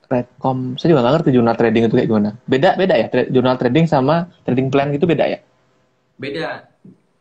Redcom, 0.08 0.76
saya 0.76 0.92
juga 0.92 1.00
nggak 1.04 1.14
ngerti 1.20 1.30
jurnal 1.32 1.56
trading 1.56 1.82
itu 1.88 1.94
kayak 1.96 2.08
gimana. 2.08 2.30
Beda, 2.44 2.70
beda 2.76 2.94
ya? 3.00 3.06
Tra 3.08 3.22
jurnal 3.28 3.56
trading 3.56 3.86
sama 3.88 4.28
trading 4.44 4.68
plan 4.68 4.92
gitu 4.92 5.08
beda 5.08 5.24
ya? 5.24 5.38
Beda. 6.20 6.68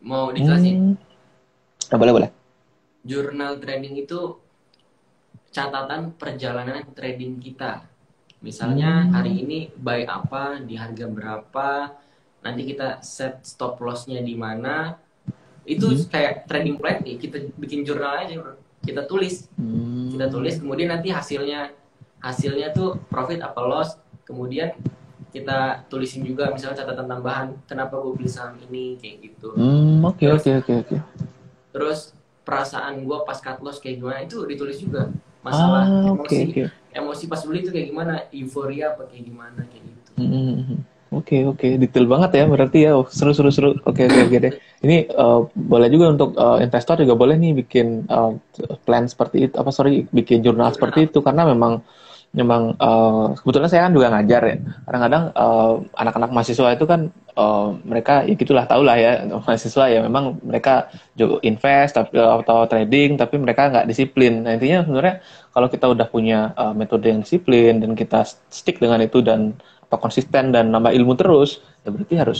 Mau 0.03 0.36
dijelasin? 0.36 0.97
Hmm. 0.97 1.93
Oh, 1.95 1.97
boleh, 1.99 2.14
boleh. 2.14 2.30
Jurnal 3.07 3.64
trading 3.64 3.95
itu 3.95 4.36
catatan 5.51 6.16
perjalanan 6.16 6.84
trading 6.95 7.39
kita 7.39 7.91
Misalnya 8.41 9.05
hmm. 9.05 9.12
hari 9.14 9.34
ini 9.45 9.59
buy 9.70 10.01
apa 10.09 10.57
di 10.66 10.74
harga 10.74 11.05
berapa, 11.05 11.93
nanti 12.41 12.62
kita 12.66 13.05
set 13.05 13.45
stop 13.45 13.78
lossnya 13.78 14.20
di 14.26 14.34
mana. 14.34 14.97
Itu 15.64 15.93
hmm. 15.93 16.09
kayak 16.09 16.34
trading 16.49 16.78
plan 16.82 16.99
nih, 17.05 17.16
kita 17.22 17.38
bikin 17.57 17.86
jurnal 17.86 18.26
aja, 18.26 18.38
bro. 18.38 18.57
Kita 18.82 19.05
tulis. 19.05 19.45
Hmm. 19.55 20.14
Kita 20.14 20.26
tulis 20.28 20.57
kemudian 20.57 20.89
nanti 20.93 21.14
hasilnya 21.14 21.72
hasilnya 22.22 22.74
tuh 22.74 23.01
profit 23.09 23.41
apa 23.41 23.62
loss, 23.62 23.97
kemudian 24.26 24.74
kita 25.32 25.88
tulisin 25.88 26.28
juga 26.28 26.51
misalnya 26.51 26.84
catatan 26.84 27.07
tambahan 27.07 27.47
kenapa 27.64 27.95
gue 27.97 28.14
beli 28.20 28.30
saham 28.30 28.59
ini 28.70 28.99
kayak 28.99 29.32
gitu. 29.32 29.55
Hmm, 29.55 30.03
oke 30.03 30.28
oke 30.38 30.49
oke 30.62 30.74
oke. 30.86 30.97
Terus 31.72 32.12
perasaan 32.43 33.05
gue 33.05 33.18
pas 33.24 33.38
cut 33.39 33.62
loss 33.64 33.80
kayak 33.80 34.01
gimana 34.01 34.20
itu 34.26 34.43
ditulis 34.43 34.78
juga 34.82 35.07
masalah 35.41 35.84
ah, 35.86 36.09
emosi 36.14 36.22
okay, 36.22 36.41
okay. 36.49 36.68
emosi 36.93 37.26
pas 37.26 37.41
beli 37.45 37.66
itu 37.66 37.72
kayak 37.74 37.88
gimana 37.89 38.14
euforia 38.30 38.93
apa 38.93 39.09
kayak 39.09 39.26
gimana 39.26 39.62
kayak 39.70 39.84
gitu 39.89 40.12
mm 40.22 40.30
-hmm. 40.30 40.78
Oke 41.12 41.36
okay, 41.36 41.41
oke. 41.43 41.59
Okay. 41.59 41.72
detail 41.76 42.07
banget 42.07 42.39
ya 42.39 42.47
berarti 42.47 42.88
ya. 42.88 42.95
Oh, 42.95 43.03
seru 43.03 43.36
seru 43.36 43.51
seru. 43.51 43.76
Oke 43.84 44.07
okay, 44.07 44.07
oke 44.07 44.16
okay, 44.16 44.24
okay 44.32 44.39
deh. 44.39 44.53
Ini 44.80 44.97
uh, 45.12 45.43
boleh 45.51 45.91
juga 45.91 46.07
untuk 46.07 46.32
uh, 46.39 46.55
investor 46.64 47.03
juga 47.03 47.20
boleh 47.20 47.36
nih 47.36 47.51
bikin 47.51 48.07
uh, 48.07 48.32
plan 48.88 49.12
seperti 49.12 49.51
itu 49.51 49.55
apa 49.59 49.76
sorry 49.76 50.07
bikin 50.16 50.39
jurnal, 50.39 50.72
seperti 50.72 51.12
itu. 51.12 51.20
Karena 51.20 51.43
memang 51.43 51.84
memang 52.32 52.80
uh, 52.80 53.36
kebetulan 53.43 53.68
saya 53.68 53.82
kan 53.91 53.93
juga 53.99 54.07
ngajar 54.07 54.41
ya. 54.47 54.55
Kadang-kadang 54.88 55.24
uh, 55.36 55.74
anak-anak 55.99 56.32
mahasiswa 56.32 56.68
itu 56.80 56.86
kan 56.88 57.01
uh, 57.36 57.76
mereka 57.84 58.24
ya 58.24 58.34
gitulah 58.39 58.64
tau 58.64 58.80
lah 58.80 58.95
ya. 58.95 59.28
Mahasiswa 59.43 59.86
ya 59.91 59.99
memang 60.07 60.39
mereka 60.47 60.88
juga 61.20 61.43
invest 61.43 61.99
tapi, 61.99 62.16
atau 62.16 62.72
trading 62.72 63.20
tapi 63.20 63.36
mereka 63.36 63.68
nggak 63.68 63.84
disiplin. 63.91 64.47
Nah 64.47 64.55
intinya 64.55 64.88
sebenarnya 64.88 65.20
kalau 65.51 65.68
kita 65.68 65.91
udah 65.91 66.07
punya 66.07 66.55
uh, 66.55 66.72
metode 66.72 67.12
yang 67.12 67.20
disiplin 67.20 67.84
dan 67.84 67.99
kita 67.99 68.24
stick 68.47 68.80
dengan 68.80 69.03
itu 69.03 69.20
dan 69.20 69.59
apa 69.92 70.08
konsisten 70.08 70.56
dan 70.56 70.72
nambah 70.72 70.96
ilmu 70.96 71.20
terus 71.20 71.60
ya 71.84 71.92
berarti 71.92 72.16
harus 72.16 72.39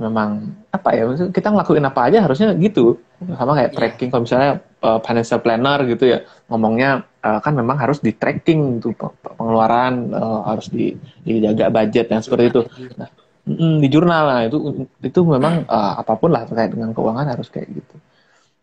memang 0.00 0.48
apa 0.72 0.96
ya 0.96 1.04
kita 1.28 1.52
ngelakuin 1.52 1.84
apa 1.84 2.08
aja 2.08 2.24
harusnya 2.24 2.56
gitu 2.56 2.96
sama 3.20 3.52
kayak 3.52 3.68
iya. 3.68 3.76
tracking 3.76 4.08
kalau 4.08 4.24
misalnya 4.24 4.50
uh, 4.80 4.96
financial 5.04 5.44
planner 5.44 5.84
gitu 5.92 6.08
ya 6.08 6.24
ngomongnya 6.48 7.04
uh, 7.20 7.36
kan 7.44 7.52
memang 7.52 7.76
harus 7.76 8.00
di 8.00 8.16
tracking 8.16 8.80
tuh 8.80 8.96
pengeluaran 9.36 10.08
uh, 10.16 10.48
harus 10.48 10.72
di, 10.72 10.96
dijaga 11.20 11.68
budget 11.68 12.08
yang 12.08 12.24
seperti 12.24 12.44
itu. 12.48 12.60
Nah, 12.96 13.12
mm, 13.44 13.76
di 13.84 13.88
jurnal 13.92 14.24
nah 14.24 14.42
itu 14.48 14.88
itu 15.04 15.20
memang 15.20 15.68
uh, 15.68 16.00
apa 16.00 16.16
pun 16.16 16.32
lah 16.32 16.48
terkait 16.48 16.72
dengan 16.72 16.96
keuangan 16.96 17.28
harus 17.28 17.52
kayak 17.52 17.76
gitu. 17.76 17.96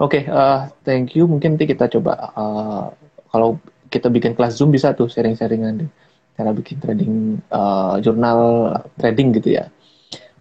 Oke, 0.01 0.25
okay, 0.25 0.33
uh, 0.33 0.73
thank 0.81 1.13
you. 1.13 1.29
Mungkin 1.29 1.53
nanti 1.53 1.69
kita 1.69 1.85
coba 1.85 2.33
uh, 2.33 2.89
kalau 3.29 3.61
kita 3.93 4.09
bikin 4.09 4.33
kelas 4.33 4.57
Zoom 4.57 4.73
bisa 4.73 4.97
tuh 4.97 5.05
sharing-sharingan 5.05 5.85
deh 5.85 5.91
cara 6.33 6.51
bikin 6.51 6.77
trading 6.81 7.13
uh, 7.53 7.97
jurnal 8.01 8.73
trading 8.97 9.33
gitu 9.37 9.57
ya. 9.57 9.69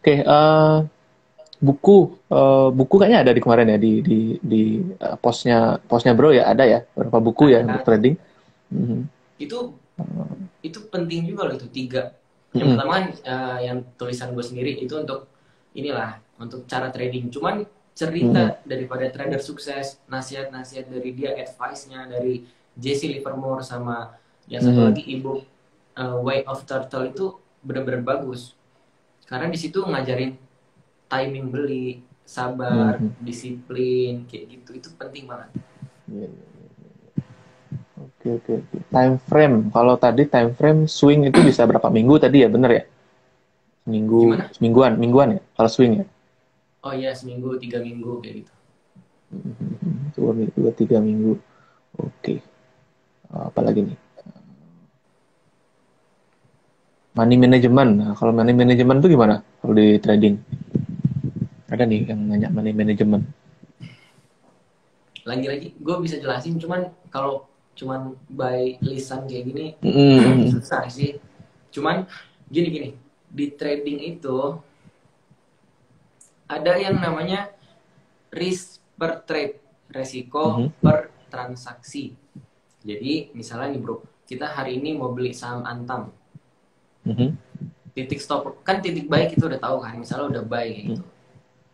Oke, 0.03 0.19
okay, 0.19 0.19
uh, 0.27 0.83
buku 1.63 2.19
uh, 2.27 2.75
buku 2.75 2.95
kayaknya 2.99 3.23
ada 3.23 3.33
di 3.33 3.39
kemarin 3.41 3.71
ya 3.71 3.79
di 3.79 4.03
di 4.03 4.21
di 4.43 4.63
uh, 4.99 5.15
posnya 5.15 5.79
posnya 5.87 6.11
bro 6.11 6.35
ya 6.35 6.51
ada 6.51 6.67
ya 6.67 6.83
beberapa 6.91 7.23
buku 7.23 7.55
ya 7.55 7.63
untuk 7.63 7.87
trading 7.87 8.19
mm-hmm. 8.75 9.01
itu 9.39 9.59
itu 10.67 10.79
penting 10.91 11.23
juga 11.31 11.47
loh 11.47 11.55
itu 11.55 11.71
tiga 11.71 12.19
yang 12.51 12.75
mm-hmm. 12.75 12.83
pertama 12.83 12.95
uh, 13.23 13.59
yang 13.63 13.79
tulisan 13.95 14.35
gue 14.35 14.43
sendiri 14.43 14.75
itu 14.75 14.91
untuk 14.91 15.31
inilah 15.79 16.19
untuk 16.43 16.67
cara 16.67 16.91
trading 16.91 17.31
cuman 17.31 17.63
cerita 17.95 18.59
mm-hmm. 18.59 18.67
daripada 18.67 19.07
trader 19.15 19.39
sukses 19.39 20.03
nasihat-nasihat 20.11 20.91
dari 20.91 21.15
dia 21.15 21.39
advice-nya 21.39 22.11
dari 22.11 22.43
Jesse 22.75 23.07
Livermore 23.07 23.63
sama 23.63 24.19
yang 24.51 24.67
satu 24.67 24.83
mm-hmm. 24.83 24.91
lagi 24.91 25.03
ibu 25.07 25.33
uh, 25.97 26.19
Way 26.21 26.45
of 26.49 26.65
Turtle 26.69 27.09
itu 27.11 27.27
benar-benar 27.63 28.03
bagus 28.03 28.57
karena 29.33 29.49
di 29.49 29.57
situ 29.57 29.81
ngajarin 29.81 30.37
timing 31.09 31.49
beli, 31.49 32.05
sabar, 32.25 33.01
hmm. 33.01 33.17
disiplin, 33.21 34.29
kayak 34.29 34.45
gitu 34.49 34.71
itu 34.77 34.89
penting 34.97 35.25
banget. 35.25 35.49
Iya, 36.09 36.29
iya, 36.29 36.47
iya, 36.69 37.25
oke 37.97 38.29
oke 38.41 38.53
oke. 38.61 38.77
Time 38.93 39.17
frame. 39.25 39.57
Kalau 39.73 39.95
tadi 39.97 40.29
time 40.29 40.53
frame 40.53 40.85
swing 40.85 41.29
itu 41.29 41.41
bisa 41.41 41.65
berapa 41.65 41.89
minggu 41.89 42.21
tadi 42.21 42.45
ya, 42.45 42.49
bener 42.53 42.71
ya? 42.77 42.83
Seminggu, 43.89 44.37
Gimana? 44.37 44.45
semingguan, 44.53 44.93
mingguan 45.01 45.29
ya? 45.37 45.41
Kalau 45.57 45.71
swing 45.73 45.93
ya? 46.01 46.07
Oh 46.85 46.93
iya, 46.93 47.17
seminggu, 47.17 47.57
tiga 47.57 47.81
minggu 47.81 48.21
kayak 48.21 48.45
gitu. 48.45 48.53
Dua 50.13 50.33
minggu, 50.37 50.53
dua 50.61 50.73
tiga 50.77 50.99
minggu. 51.01 51.41
Oke. 51.97 52.45
Apa 53.33 53.65
lagi 53.65 53.81
nih? 53.89 53.97
Money 57.13 57.37
management. 57.37 57.91
Nah, 58.01 58.13
kalau 58.17 58.33
money 58.33 58.57
management 58.57 59.05
itu 59.05 59.13
gimana? 59.13 59.45
Kalau 59.61 59.77
di 59.77 60.01
trading? 60.01 60.41
Ada 61.69 61.85
nih 61.85 62.09
yang 62.09 62.21
nanya 62.29 62.49
money 62.49 62.73
management. 62.73 63.29
Lagi-lagi 65.29 65.77
gue 65.77 65.97
bisa 66.01 66.17
jelasin, 66.17 66.57
cuman 66.57 66.89
kalau 67.13 67.49
cuman 67.73 68.17
by 68.29 68.77
lisan 68.85 69.25
kayak 69.25 69.45
gini 69.49 69.67
mm. 69.81 70.49
susah 70.57 70.89
sih. 70.89 71.21
Cuman 71.73 72.05
gini-gini, 72.53 72.97
di 73.29 73.47
trading 73.57 74.01
itu 74.17 74.61
ada 76.49 76.77
yang 76.77 77.01
namanya 77.01 77.49
risk 78.33 78.81
per 78.97 79.25
trade, 79.25 79.61
resiko 79.89 80.45
mm 80.45 80.57
-hmm. 80.57 80.69
per 80.85 80.99
transaksi. 81.33 82.13
Jadi 82.85 83.33
misalnya 83.33 83.73
nih 83.73 83.81
bro, 83.81 84.05
kita 84.29 84.53
hari 84.53 84.77
ini 84.81 84.97
mau 84.97 85.13
beli 85.17 85.33
saham 85.33 85.65
Antam. 85.65 86.22
Mm 87.03 87.15
-hmm. 87.15 87.29
Titik 87.93 88.21
stop 88.25 88.65
kan 88.65 88.81
titik 88.81 89.07
baik 89.11 89.37
itu 89.37 89.45
udah 89.45 89.61
tahu 89.61 89.77
kan, 89.85 89.95
misalnya 90.01 90.39
udah 90.39 90.43
kayak 90.49 90.97
gitu. 90.97 91.05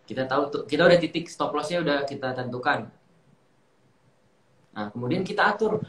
Kita 0.09 0.23
tahu 0.25 0.43
tuh 0.51 0.63
kita 0.65 0.83
udah 0.89 0.99
titik 0.99 1.29
stop 1.29 1.53
lossnya 1.53 1.85
udah 1.85 2.03
kita 2.09 2.33
tentukan. 2.35 2.89
Nah 4.75 4.87
kemudian 4.91 5.23
kita 5.23 5.53
atur 5.53 5.85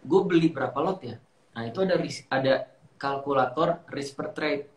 gue 0.00 0.20
beli 0.26 0.50
berapa 0.52 0.74
lot 0.82 1.00
ya? 1.00 1.16
Nah 1.56 1.62
itu 1.64 1.78
ada 1.80 1.94
risk, 1.96 2.26
ada 2.28 2.66
kalkulator 3.00 3.80
risk 3.88 4.18
per 4.18 4.34
trade. 4.36 4.68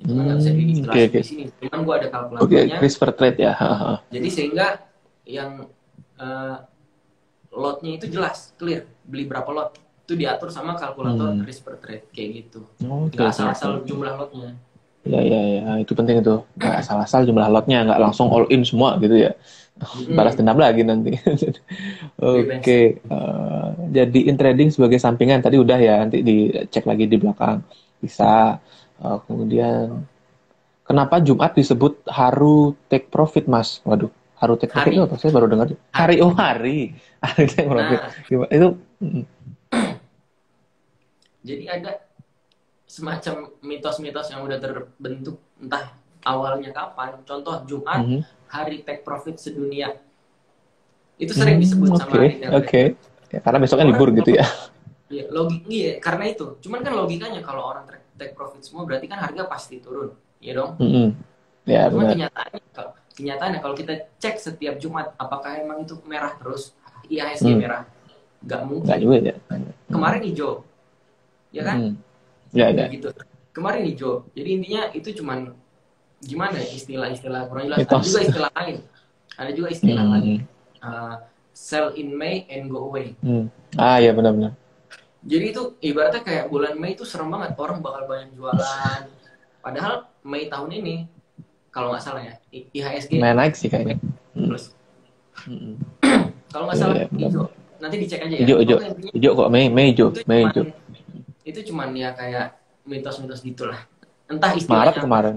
Itu 0.00 0.16
kan 0.16 0.22
nggak 0.28 0.38
bisa 0.40 0.50
hmm, 0.50 0.58
dijelasin 0.60 0.92
okay, 0.92 1.04
okay. 1.08 1.22
di 1.22 1.28
sini. 1.28 1.44
Cuman 1.60 1.80
gue 1.84 1.94
ada 1.94 2.08
kalkulatornya. 2.12 2.64
okay, 2.74 2.82
risk 2.82 2.98
per 3.00 3.12
trade 3.16 3.38
ya 3.38 3.52
jadi 4.08 4.28
sehingga 4.28 4.66
yang 5.28 5.70
uh, 6.18 6.56
lotnya 7.54 7.98
itu 7.98 8.06
jelas 8.10 8.54
clear 8.58 8.86
beli 9.06 9.26
berapa 9.26 9.50
lot 9.50 9.70
itu 10.10 10.18
diatur 10.18 10.50
sama 10.50 10.74
kalkulator 10.74 11.30
hmm. 11.30 11.46
risk 11.46 11.62
per 11.62 11.78
trade 11.78 12.10
kayak 12.10 12.28
gitu 12.42 12.66
okay, 12.82 13.14
nggak 13.14 13.30
asal-asal 13.30 13.86
jumlah 13.86 14.18
lotnya 14.18 14.58
Ya, 15.00 15.20
ya, 15.24 15.40
ya, 15.40 15.70
itu 15.80 15.96
penting 15.96 16.20
itu. 16.20 16.44
Nggak 16.60 16.76
asal-asal 16.84 17.24
jumlah 17.24 17.48
lotnya, 17.48 17.88
nggak 17.88 18.00
langsung 18.00 18.28
all 18.28 18.44
in 18.52 18.68
semua 18.68 19.00
gitu 19.00 19.16
ya. 19.16 19.32
Balas 20.12 20.36
dendam 20.36 20.60
lagi 20.60 20.84
nanti. 20.84 21.16
Oke, 22.20 22.60
okay. 22.60 22.84
uh, 23.08 23.72
eh, 23.88 24.04
jadi 24.04 24.20
in 24.28 24.36
trading 24.36 24.68
sebagai 24.68 25.00
sampingan 25.00 25.40
tadi 25.40 25.56
udah 25.56 25.78
ya, 25.80 26.04
nanti 26.04 26.20
dicek 26.20 26.84
lagi 26.84 27.08
di 27.08 27.16
belakang. 27.16 27.64
Bisa. 27.96 28.60
Uh, 29.00 29.16
kemudian, 29.24 30.04
kenapa 30.84 31.24
Jumat 31.24 31.56
disebut 31.56 32.04
haru 32.04 32.76
take 32.92 33.08
profit, 33.08 33.48
Mas? 33.48 33.80
Waduh, 33.88 34.12
haru 34.36 34.60
take 34.60 34.76
profit 34.76 34.92
itu 34.92 35.00
apa? 35.08 35.16
Saya 35.16 35.32
baru 35.32 35.48
dengar. 35.48 35.72
Hari, 35.96 36.20
oh 36.20 36.36
hari. 36.36 36.92
Hari 37.24 37.44
take 37.48 37.68
profit. 37.72 38.00
Nah. 38.04 38.52
Itu. 38.52 38.68
Jadi 41.40 41.64
ada 41.66 42.04
semacam 42.84 43.54
mitos-mitos 43.62 44.28
yang 44.34 44.42
udah 44.42 44.58
terbentuk 44.58 45.38
entah 45.62 45.94
awalnya 46.26 46.74
kapan. 46.74 47.22
Contoh 47.24 47.64
Jumat, 47.64 48.02
mm 48.02 48.06
-hmm. 48.06 48.20
hari 48.50 48.82
take 48.82 49.06
profit 49.06 49.38
sedunia. 49.38 49.96
Itu 51.20 51.36
sering 51.36 51.60
disebut 51.60 51.96
okay. 51.96 52.00
sama 52.00 52.14
Oke. 52.16 52.26
Okay. 52.64 52.86
Ya, 53.30 53.38
karena 53.38 53.58
besoknya 53.62 53.86
libur 53.88 54.10
gitu 54.14 54.36
ya. 54.36 54.46
Iya, 55.10 55.26
logik 55.26 55.66
iya, 55.66 55.98
karena 55.98 56.30
itu. 56.30 56.54
Cuman 56.62 56.86
kan 56.86 56.94
logikanya 56.94 57.42
kalau 57.42 57.66
orang 57.66 57.82
take 58.14 58.30
profit 58.30 58.62
semua 58.62 58.86
berarti 58.86 59.10
kan 59.10 59.18
harga 59.18 59.42
pasti 59.50 59.82
turun, 59.82 60.14
ya 60.38 60.54
dong. 60.54 60.78
Mm 60.78 60.86
-hmm. 60.86 61.08
Ya, 61.66 61.90
Cuman 61.90 62.14
kenyataannya 62.14 62.60
kalau 62.70 62.90
kenyataannya 63.18 63.58
kalau 63.58 63.74
kita 63.74 64.06
cek 64.22 64.38
setiap 64.38 64.78
Jumat 64.78 65.10
apakah 65.18 65.58
emang 65.58 65.82
itu 65.82 65.98
merah 66.06 66.30
terus 66.38 66.78
IHSG 67.10 67.52
hmm. 67.52 67.58
merah? 67.58 67.82
Gak 68.46 68.62
mungkin. 68.64 68.86
Gak 68.86 69.00
juga 69.02 69.16
ya. 69.18 69.34
Kemarin 69.90 70.22
hijau, 70.24 70.64
ya 71.50 71.62
kan? 71.66 71.76
Hmm. 71.78 71.94
Ya, 72.50 72.66
ya. 72.74 72.86
Gitu. 72.90 73.10
Kemarin 73.54 73.82
hijau. 73.86 74.26
Jadi 74.34 74.48
intinya 74.58 74.82
itu 74.94 75.08
cuman 75.22 75.54
gimana 76.22 76.56
ya 76.60 76.68
istilah-istilah 76.74 77.48
kurang 77.48 77.70
jelas. 77.70 77.78
Ada 77.86 77.98
juga 78.02 78.20
istilah 78.22 78.50
lain. 78.54 78.76
Ada 79.38 79.50
juga 79.56 79.68
istilah 79.72 80.04
hmm. 80.04 80.12
lain. 80.14 80.38
Uh, 80.80 81.14
sell 81.60 81.92
in 81.96 82.16
May 82.16 82.48
and 82.48 82.72
go 82.72 82.88
away. 82.88 83.12
Hmm. 83.20 83.52
Ah 83.76 84.00
ya 84.00 84.16
benar-benar. 84.16 84.56
Jadi 85.20 85.52
itu 85.52 85.62
ibaratnya 85.84 86.24
kayak 86.24 86.48
bulan 86.48 86.80
Mei 86.80 86.96
itu 86.96 87.04
serem 87.04 87.28
banget 87.28 87.52
orang 87.60 87.84
bakal 87.84 88.08
banyak 88.08 88.32
jualan. 88.32 89.02
Padahal 89.60 90.08
Mei 90.24 90.48
tahun 90.48 90.70
ini 90.80 91.04
kalau 91.68 91.92
nggak 91.92 92.02
salah 92.02 92.24
ya 92.24 92.34
IHSG 92.50 93.20
Mei 93.20 93.36
naik 93.36 93.52
sih 93.52 93.68
kayaknya. 93.68 94.00
Plus. 94.32 94.72
Hmm. 95.44 95.76
kalau 96.52 96.64
nggak 96.68 96.78
salah 96.80 96.96
yeah, 96.96 97.08
hijau. 97.12 97.44
Nanti 97.80 97.96
dicek 98.00 98.20
aja 98.24 98.34
ya. 98.34 98.40
Hijau 98.40 98.56
hijau. 98.64 98.78
Hijau 99.12 99.32
kok 99.36 99.48
Mei 99.52 99.68
Mei 99.68 99.92
hijau 99.92 100.08
Mei 100.24 100.48
hijau. 100.48 100.64
Itu 101.50 101.74
cuman 101.74 101.90
ya 101.98 102.14
kayak 102.14 102.54
mitos-mitos 102.86 103.42
gitulah. 103.42 103.82
Entah 104.30 104.54
istilahnya. 104.54 104.94
Maret 104.94 104.96
kemarin. 105.02 105.34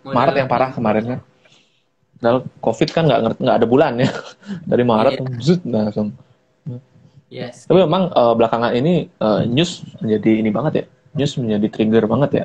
Maret 0.00 0.34
yang 0.40 0.48
parah 0.48 0.70
kemarin 0.72 1.04
kan. 1.04 1.20
Padahal 2.16 2.38
COVID 2.64 2.88
kan 2.94 3.02
nggak 3.04 3.20
nggak 3.44 3.56
ada 3.60 3.66
bulan 3.68 3.92
ya. 4.00 4.08
Dari 4.70 4.84
Maret 4.88 5.20
yeah. 5.20 5.40
zut 5.44 5.60
langsung 5.68 6.16
Yes. 7.32 7.64
Tapi 7.64 7.80
memang 7.80 8.12
uh, 8.12 8.36
belakangan 8.36 8.76
ini 8.76 9.08
uh, 9.16 9.48
news 9.48 9.80
menjadi 10.04 10.44
ini 10.44 10.52
banget 10.52 10.72
ya. 10.72 10.84
News 11.16 11.32
menjadi 11.40 11.66
trigger 11.72 12.04
banget 12.04 12.30
ya. 12.32 12.44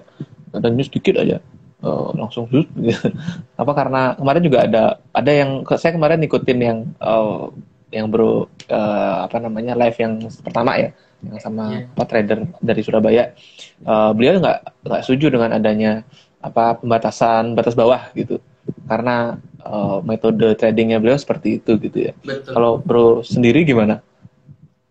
Ada 0.55 0.72
news 0.72 0.88
dikit 0.88 1.20
aja 1.20 1.43
uh, 1.84 2.10
langsung 2.16 2.47
gitu. 2.47 2.64
Apa 3.62 3.72
karena 3.76 4.16
kemarin 4.16 4.43
juga 4.43 4.64
ada 4.64 4.84
ada 5.12 5.32
yang 5.32 5.68
saya 5.76 5.91
kemarin 5.91 6.24
ikutin 6.24 6.60
yang 6.64 6.78
uh, 7.03 7.51
yang 7.91 8.11
bro 8.11 8.47
uh, 8.67 9.17
apa 9.25 9.38
namanya 9.39 9.73
live 9.79 9.95
yang 9.95 10.19
pertama 10.43 10.75
ya 10.75 10.91
yang 11.23 11.41
sama 11.41 11.65
yeah. 11.73 11.83
Pak 11.97 12.05
trader 12.09 12.39
dari 12.61 12.81
Surabaya. 12.85 13.33
Uh, 13.81 14.13
beliau 14.13 14.38
nggak 14.38 14.85
nggak 14.85 15.01
setuju 15.01 15.33
dengan 15.33 15.55
adanya 15.55 16.05
apa 16.38 16.77
pembatasan 16.77 17.57
batas 17.57 17.73
bawah 17.73 18.13
gitu 18.13 18.38
karena 18.85 19.41
uh, 19.65 19.99
metode 20.05 20.53
tradingnya 20.59 21.01
beliau 21.01 21.17
seperti 21.17 21.57
itu 21.63 21.79
gitu 21.81 22.11
ya. 22.11 22.13
Kalau 22.45 22.77
bro 22.77 23.25
sendiri 23.25 23.65
gimana? 23.65 24.03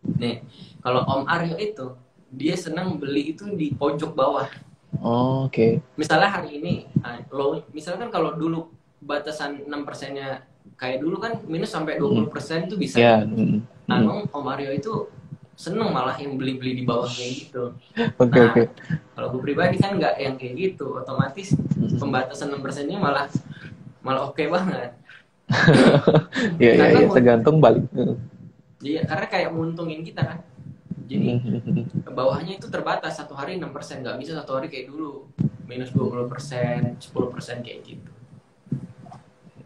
Nih, 0.07 0.43
kalau 0.83 1.03
Om 1.03 1.25
Aryo 1.27 1.57
itu 1.59 1.87
dia 2.31 2.57
senang 2.59 2.99
beli 2.99 3.37
itu 3.37 3.47
di 3.55 3.73
pojok 3.75 4.13
bawah. 4.13 4.49
Oh, 5.03 5.47
oke. 5.47 5.53
Okay. 5.53 5.73
Misalnya 5.99 6.31
hari 6.31 6.63
ini, 6.63 6.75
ah, 7.05 7.21
lo 7.29 7.61
misalkan 7.71 8.09
kalau 8.09 8.33
dulu 8.35 8.71
batasan 9.03 9.67
6 9.69 9.87
persennya 9.87 10.47
kayak 10.75 10.99
dulu 11.01 11.17
kan 11.23 11.39
minus 11.47 11.71
sampai 11.71 11.97
20 11.97 12.27
persen 12.33 12.67
itu 12.67 12.75
bisa. 12.75 12.99
Yeah. 12.99 13.23
Mm. 13.23 13.63
Nah, 13.87 13.99
mm. 14.03 14.35
Om 14.35 14.47
Aryo 14.51 14.75
itu 14.75 14.93
seneng 15.57 15.89
malah 15.89 16.13
yang 16.21 16.37
beli-beli 16.37 16.83
di 16.83 16.85
bawah 16.85 17.09
kayak 17.09 17.33
gitu. 17.49 17.73
Oke 18.21 18.29
okay, 18.29 18.41
nah, 18.45 18.53
oke. 18.53 18.53
Okay. 18.53 18.67
Kalau 19.17 19.27
gue 19.33 19.41
pribadi 19.41 19.77
kan 19.81 19.97
nggak 19.97 20.15
yang 20.21 20.37
kayak 20.37 20.55
gitu, 20.55 21.01
otomatis 21.01 21.57
pembatasan 21.97 22.53
6 22.53 22.61
persennya 22.61 23.01
malah 23.01 23.27
malah 24.05 24.29
oke 24.29 24.37
okay 24.37 24.47
banget. 24.53 24.93
Iya 26.61 26.73
iya 26.77 26.87
ya, 26.93 27.09
tergantung 27.09 27.63
balik. 27.63 27.89
Iya, 28.85 29.09
karena 29.09 29.27
kayak 29.33 29.49
menguntungin 29.57 30.05
kita 30.05 30.23
kan. 30.23 30.39
Jadi 31.07 31.39
ke 32.03 32.13
bawahnya 32.13 32.59
itu 32.59 32.67
terbatas 32.67 33.17
satu 33.17 33.33
hari 33.39 33.57
6% 33.57 33.71
nggak 34.03 34.19
bisa 34.21 34.37
satu 34.37 34.59
hari 34.59 34.69
kayak 34.69 34.91
dulu 34.91 35.31
minus 35.65 35.95
20 35.95 36.27
persen, 36.29 36.99
10 36.99 37.33
persen 37.33 37.63
kayak 37.63 37.81
gitu. 37.87 38.11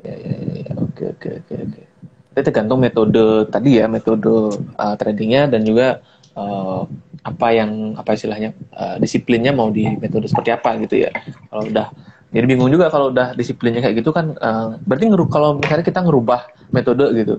Ya, 0.00 0.14
ya, 0.16 0.32
ya, 0.32 0.52
ya. 0.64 0.72
oke, 0.80 1.04
oke, 1.16 1.28
oke, 1.44 1.54
oke. 1.60 1.82
Itu 2.30 2.40
tergantung 2.46 2.80
metode 2.80 3.48
tadi 3.52 3.80
ya, 3.82 3.86
metode 3.90 4.56
uh, 4.80 4.94
tradingnya 4.96 5.50
dan 5.50 5.60
juga 5.66 6.00
uh, 6.38 6.88
apa 7.20 7.46
yang 7.52 7.92
apa 8.00 8.16
istilahnya 8.16 8.56
uh, 8.72 8.96
disiplinnya 8.96 9.52
mau 9.52 9.68
di 9.68 9.84
metode 10.00 10.24
seperti 10.24 10.50
apa 10.56 10.78
gitu 10.80 11.04
ya. 11.04 11.10
Kalau 11.52 11.68
udah 11.68 11.92
jadi 12.30 12.46
bingung 12.46 12.70
juga 12.70 12.88
kalau 12.88 13.10
udah 13.10 13.34
disiplinnya 13.34 13.82
kayak 13.82 14.00
gitu 14.00 14.14
kan, 14.14 14.38
uh, 14.38 14.78
berarti 14.86 15.04
ngeru 15.10 15.26
kalau 15.26 15.58
misalnya 15.58 15.84
kita 15.84 16.00
ngerubah 16.00 16.40
metode 16.70 17.04
gitu, 17.18 17.34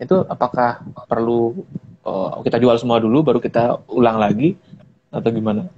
itu 0.00 0.16
apakah 0.26 0.80
perlu 1.04 1.60
uh, 2.08 2.40
kita 2.40 2.56
jual 2.56 2.74
semua 2.80 2.96
dulu 2.98 3.20
baru 3.20 3.38
kita 3.38 3.84
ulang 3.92 4.16
lagi 4.16 4.56
atau 5.12 5.28
gimana? 5.28 5.68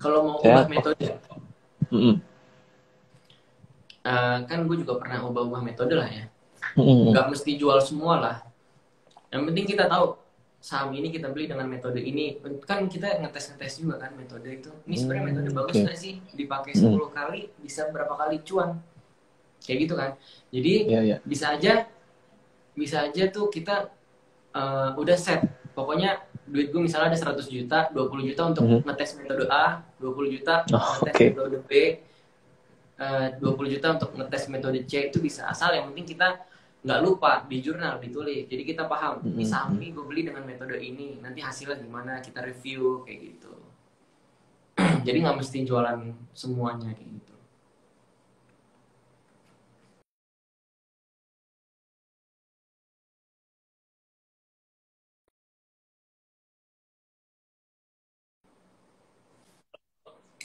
Kalau 0.00 0.20
mau 0.24 0.36
Saya, 0.40 0.64
ubah 0.64 0.66
metode, 0.72 1.04
mm 1.92 1.98
-mm. 2.00 2.14
Uh, 4.06 4.38
kan 4.46 4.62
gue 4.62 4.76
juga 4.86 5.02
pernah 5.02 5.26
ubah-ubah 5.26 5.66
metode 5.66 5.98
lah 5.98 6.06
ya. 6.06 6.30
Mm 6.78 6.84
-mm. 6.86 7.10
Gak 7.10 7.26
mesti 7.34 7.58
jual 7.58 7.78
semua 7.82 8.14
lah. 8.22 8.36
Yang 9.34 9.42
penting 9.50 9.66
kita 9.74 9.90
tahu 9.90 10.14
saham 10.62 10.94
ini 10.94 11.10
kita 11.10 11.34
beli 11.34 11.50
dengan 11.50 11.66
metode 11.66 11.98
ini. 11.98 12.38
Kan 12.62 12.86
kita 12.86 13.18
ngetes-ngetes 13.18 13.82
juga 13.82 13.98
kan 13.98 14.14
metode 14.14 14.46
itu. 14.46 14.70
Ini 14.86 14.94
sebenarnya 14.94 15.22
mm, 15.22 15.30
metode 15.34 15.50
bagus 15.50 15.76
nggak 15.82 15.98
sih? 15.98 16.22
Dipakai 16.38 16.78
10 16.78 16.86
mm. 16.86 17.10
kali 17.10 17.40
bisa 17.58 17.90
berapa 17.90 18.14
kali 18.14 18.46
cuan? 18.46 18.78
Kayak 19.58 19.78
gitu 19.82 19.94
kan. 19.98 20.10
Jadi 20.54 20.74
yeah, 20.86 21.02
yeah. 21.02 21.18
bisa 21.26 21.58
aja 21.58 21.90
bisa 22.76 23.08
aja 23.08 23.24
tuh 23.32 23.48
kita 23.48 23.88
uh, 24.52 24.92
udah 25.00 25.16
set 25.16 25.42
pokoknya 25.72 26.20
duit 26.46 26.70
gue 26.70 26.78
misalnya 26.78 27.10
ada 27.10 27.18
100 27.18 27.48
juta 27.48 27.78
20 27.90 28.28
juta 28.30 28.42
untuk 28.46 28.62
mm 28.64 28.72
-hmm. 28.78 28.84
ngetes 28.86 29.10
metode 29.18 29.44
A 29.50 29.82
20 29.98 30.34
juta 30.38 30.54
oh, 30.70 31.02
ngetes 31.02 31.16
okay. 31.16 31.28
metode 31.34 31.58
B 31.66 31.72
eh, 31.72 31.88
uh, 33.00 33.28
20 33.40 33.74
juta 33.76 33.86
untuk 33.96 34.10
ngetes 34.16 34.48
metode 34.52 34.80
C 34.88 35.08
itu 35.12 35.18
bisa. 35.20 35.48
Asal 35.48 35.76
yang 35.76 35.92
penting 35.92 36.16
kita 36.16 36.28
nggak 36.86 37.00
lupa 37.02 37.42
di 37.50 37.58
jurnal 37.58 37.98
ditulis 37.98 38.46
jadi 38.46 38.62
kita 38.62 38.86
paham 38.86 39.18
mm 39.18 39.34
-hmm. 39.34 39.42
saham 39.42 39.74
ini 39.74 39.90
gue 39.90 40.04
beli 40.06 40.22
dengan 40.28 40.44
metode 40.46 40.76
ini. 40.78 41.18
Nanti 41.20 41.40
hasilnya 41.42 41.80
gimana? 41.82 42.20
Kita 42.22 42.40
review 42.44 43.02
kayak 43.04 43.20
gitu. 43.34 43.52
Jadi 45.06 45.16
nggak 45.24 45.38
mesti 45.40 45.58
jualan 45.64 46.00
semuanya 46.36 46.92
kayak 46.92 47.10
gitu. 47.16 47.34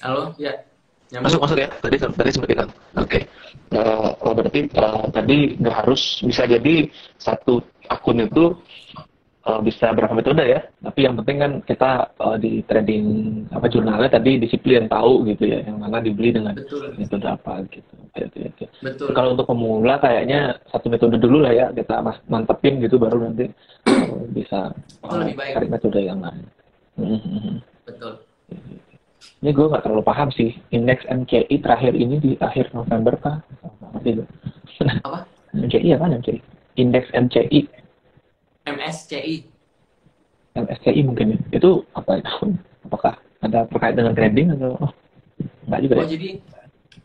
Halo, 0.01 0.33
ya. 0.41 0.70
Nyambung. 1.11 1.27
Masuk 1.27 1.39
masuk 1.43 1.57
ya. 1.59 1.69
Tadi 1.83 1.95
tadi 1.99 2.29
sempat 2.31 2.49
Oke. 2.55 2.67
Okay. 2.95 3.23
Uh, 3.71 3.79
eh, 3.79 4.09
oh, 4.23 4.33
berarti 4.35 4.59
uh, 4.79 5.05
tadi 5.11 5.37
nggak 5.59 5.75
harus 5.83 6.23
bisa 6.23 6.43
jadi 6.43 6.87
satu 7.19 7.59
akun 7.87 8.23
itu 8.23 8.55
uh, 9.43 9.59
bisa 9.59 9.91
berapa 9.91 10.15
metode 10.15 10.43
ya. 10.47 10.63
Tapi 10.79 10.99
yang 11.03 11.19
penting 11.19 11.37
kan 11.43 11.51
kita 11.67 11.91
uh, 12.15 12.35
di 12.39 12.63
trading 12.63 13.03
apa 13.51 13.67
jurnalnya 13.67 14.07
tadi 14.07 14.39
disiplin 14.39 14.87
tahu 14.87 15.27
gitu 15.27 15.51
ya, 15.51 15.59
yang 15.67 15.83
mana 15.83 15.99
dibeli 15.99 16.31
dengan 16.31 16.55
Betul. 16.55 16.95
metode 16.95 17.27
apa 17.27 17.63
gitu. 17.67 17.93
Oke, 18.11 18.21
oke, 18.27 18.39
oke. 18.47 18.65
Betul. 18.79 19.07
Kalau 19.11 19.29
untuk 19.35 19.47
pemula 19.51 19.95
kayaknya 19.99 20.55
satu 20.71 20.87
metode 20.87 21.15
dulu 21.19 21.43
lah 21.43 21.51
ya 21.51 21.67
kita 21.75 21.99
mantepin 22.31 22.79
gitu 22.79 22.95
baru 22.95 23.19
nanti 23.27 23.51
uh, 23.87 24.23
bisa 24.31 24.71
uh, 25.03 25.27
cari 25.35 25.67
metode 25.67 25.99
yang 25.99 26.23
lain. 26.23 26.45
Betul. 27.87 28.15
Ini 29.41 29.51
gue 29.53 29.65
nggak 29.69 29.83
terlalu 29.85 30.03
paham 30.05 30.29
sih. 30.33 30.57
Indeks 30.73 31.05
MCI 31.09 31.55
terakhir 31.61 31.93
ini 31.93 32.15
di 32.17 32.31
akhir 32.41 32.73
November 32.73 33.17
kah? 33.17 33.37
Apa? 35.05 35.25
MCI 35.53 35.87
ya 35.93 35.97
kan 35.99 36.15
MCI? 36.17 36.39
Indeks 36.79 37.09
MCI. 37.13 37.59
MSCI. 38.65 39.35
MSCI 40.55 41.01
mungkin 41.03 41.35
ya. 41.35 41.37
Itu 41.59 41.85
apa 41.95 42.19
itu? 42.19 42.55
Apakah 42.87 43.15
ada 43.41 43.65
terkait 43.67 43.95
dengan 43.97 44.13
trading 44.13 44.53
atau 44.53 44.77
oh, 44.77 44.91
enggak 45.65 45.79
juga 45.81 45.93
oh, 45.97 46.05
ya? 46.05 46.09
jadi 46.13 46.29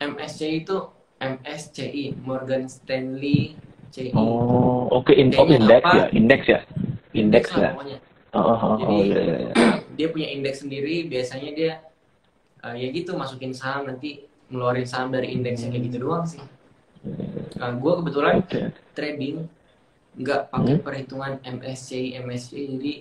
MSCI 0.05 0.55
itu 0.67 0.79
MSCI 1.17 2.05
Morgan 2.21 2.69
Stanley 2.69 3.57
CI. 3.89 4.13
Oh, 4.13 4.93
oke 4.93 5.09
okay. 5.09 5.17
In 5.17 5.33
oh, 5.33 5.49
indeks 5.49 5.89
ya, 5.89 6.05
indeks 6.13 6.47
ya. 6.47 6.61
Indeks 7.17 7.51
ya. 7.57 7.73
Oh, 8.37 8.45
oh, 8.45 8.59
oh, 8.61 8.75
Jadi, 8.77 8.93
oh, 8.93 9.01
iya. 9.01 9.21
iya. 9.25 9.53
dia 9.97 10.09
punya 10.13 10.29
indeks 10.29 10.61
sendiri. 10.61 11.09
Biasanya 11.09 11.51
dia 11.57 11.73
uh, 12.67 12.75
ya 12.75 12.91
gitu 12.91 13.15
masukin 13.15 13.55
saham 13.55 13.87
nanti 13.87 14.27
ngeluarin 14.51 14.87
saham 14.87 15.15
dari 15.15 15.31
indeksnya 15.31 15.71
kayak 15.71 15.85
gitu 15.87 15.99
doang 16.03 16.27
sih. 16.27 16.43
Uh, 17.07 17.63
eh, 17.63 17.73
gue 17.79 17.93
kebetulan 18.03 18.35
okay. 18.43 18.75
trading 18.99 19.47
nggak 20.17 20.51
pakai 20.51 20.75
hmm? 20.81 20.83
perhitungan 20.83 21.33
MSCI 21.45 22.19
MSCI 22.25 22.63
jadi 22.75 22.93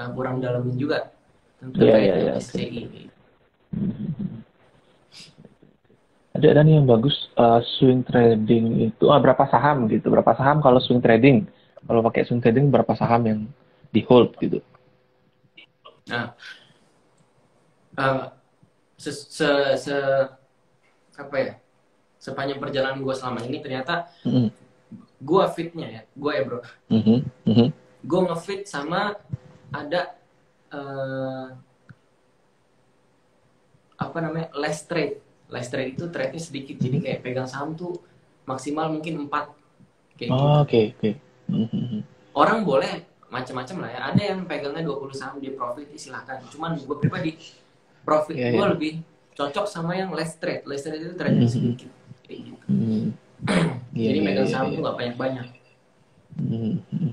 uh, 0.00 0.08
kurang 0.16 0.40
dalamin 0.40 0.78
juga 0.78 1.12
tentang 1.58 1.82
yeah, 1.84 1.98
yeah, 2.00 2.16
yeah, 2.16 2.34
MSCI. 2.38 2.80
Okay. 2.88 3.06
ada 6.30 6.46
ada 6.56 6.60
nih 6.64 6.80
yang 6.80 6.88
bagus 6.88 7.28
uh, 7.36 7.60
swing 7.76 8.06
trading 8.06 8.88
itu 8.88 9.04
uh, 9.10 9.20
berapa 9.20 9.44
saham 9.50 9.90
gitu 9.90 10.08
berapa 10.08 10.32
saham 10.38 10.62
kalau 10.64 10.80
swing 10.80 11.02
trading 11.02 11.44
kalau 11.84 12.00
pakai 12.06 12.24
swing 12.24 12.40
trading 12.40 12.72
berapa 12.72 12.94
saham 12.96 13.22
yang 13.28 13.40
di 13.92 14.00
hold 14.06 14.32
gitu 14.40 14.62
nah 16.08 16.32
uh, 17.98 18.39
se, 19.00 19.10
se, 19.16 19.48
se 19.80 19.96
apa 21.16 21.36
ya 21.40 21.52
sepanjang 22.20 22.60
perjalanan 22.60 23.00
gue 23.00 23.14
selama 23.16 23.40
ini 23.48 23.64
ternyata 23.64 24.12
mm 24.28 24.28
-hmm. 24.28 24.48
gue 25.24 25.44
fitnya 25.56 25.86
ya 25.88 26.02
gue 26.12 26.32
ya 26.36 26.42
bro 26.44 26.60
mm 26.92 27.00
-hmm. 27.00 27.18
mm 27.48 27.54
-hmm. 27.56 27.68
gue 28.04 28.20
ngefit 28.28 28.68
sama 28.68 29.16
ada 29.72 30.20
uh, 30.68 31.56
apa 33.96 34.18
namanya 34.20 34.52
less 34.60 34.84
trade 34.84 35.16
less 35.48 35.72
trade 35.72 35.96
itu 35.96 36.04
trade-nya 36.12 36.40
sedikit 36.40 36.76
jadi 36.76 36.96
kayak 37.00 37.20
pegang 37.24 37.48
saham 37.48 37.72
tuh 37.72 37.96
maksimal 38.44 38.92
mungkin 38.92 39.24
empat 39.28 39.56
kayak 40.20 40.28
oh, 40.28 40.36
gitu. 40.36 40.44
oke 40.44 40.68
okay, 40.68 40.84
oke 40.92 40.98
okay. 41.00 41.14
Mm-hmm. 41.50 42.00
orang 42.36 42.58
boleh 42.68 42.92
macam-macam 43.30 43.76
lah 43.86 43.90
ya 43.90 44.00
ada 44.12 44.22
yang 44.22 44.40
pegangnya 44.44 44.82
20 44.86 45.14
saham 45.14 45.36
dia 45.38 45.54
profit 45.54 45.86
silahkan 45.96 46.42
cuman 46.50 46.76
gue 46.76 46.96
pribadi 46.98 47.32
profit 48.04 48.36
yeah, 48.36 48.52
gue 48.52 48.60
yeah. 48.60 48.72
lebih 48.72 48.92
cocok 49.36 49.66
sama 49.68 49.96
yang 49.96 50.10
less 50.12 50.36
trade 50.36 50.64
less 50.68 50.84
trade 50.84 51.00
itu 51.00 51.14
trade 51.16 51.36
mm-hmm. 51.36 51.52
sedikit 51.52 51.90
kayak 52.26 52.40
gitu 52.52 52.64
mm-hmm. 52.68 53.04
jadi 53.96 54.18
yeah, 54.18 54.26
megang 54.26 54.48
saham 54.48 54.64
yeah, 54.68 54.72
tuh 54.72 54.76
yeah. 54.76 54.86
gak 54.88 54.96
banyak-banyak 54.98 55.46
mm-hmm. 56.40 57.10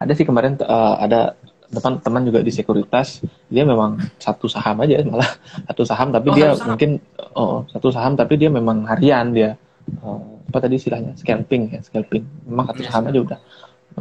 ada 0.00 0.12
sih 0.14 0.26
kemarin 0.26 0.54
uh, 0.62 0.94
ada 1.00 1.34
teman 1.70 2.02
teman 2.02 2.22
juga 2.26 2.42
di 2.42 2.50
sekuritas 2.50 3.22
dia 3.46 3.62
memang 3.62 3.94
satu 4.18 4.50
saham 4.50 4.82
aja 4.82 5.06
malah 5.06 5.30
satu 5.70 5.82
saham 5.86 6.10
tapi 6.10 6.28
oh, 6.30 6.34
dia 6.34 6.48
saham. 6.54 6.74
mungkin 6.74 6.90
oh 7.38 7.62
satu 7.70 7.88
saham 7.94 8.18
tapi 8.18 8.34
dia 8.34 8.50
memang 8.50 8.82
harian 8.90 9.30
dia 9.30 9.54
oh, 10.02 10.42
apa 10.50 10.66
tadi 10.66 10.82
istilahnya 10.82 11.14
scalping 11.14 11.70
ya 11.70 11.80
scalping 11.86 12.26
memang 12.42 12.74
satu 12.74 12.82
saham 12.82 13.02
aja 13.06 13.18
udah 13.22 13.38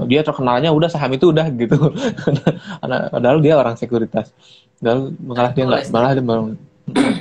oh, 0.02 0.06
dia 0.10 0.26
terkenalnya 0.26 0.70
udah 0.74 0.90
saham 0.90 1.14
itu 1.14 1.30
udah 1.30 1.46
gitu 1.54 1.78
padahal 3.14 3.38
dia 3.38 3.54
orang 3.54 3.78
sekuritas 3.78 4.34
padahal 4.80 5.02
malah 5.20 5.52
dia 5.52 5.64
nggak 5.68 5.84
malah 5.92 6.12
dia 6.16 6.26
mau 6.26 6.44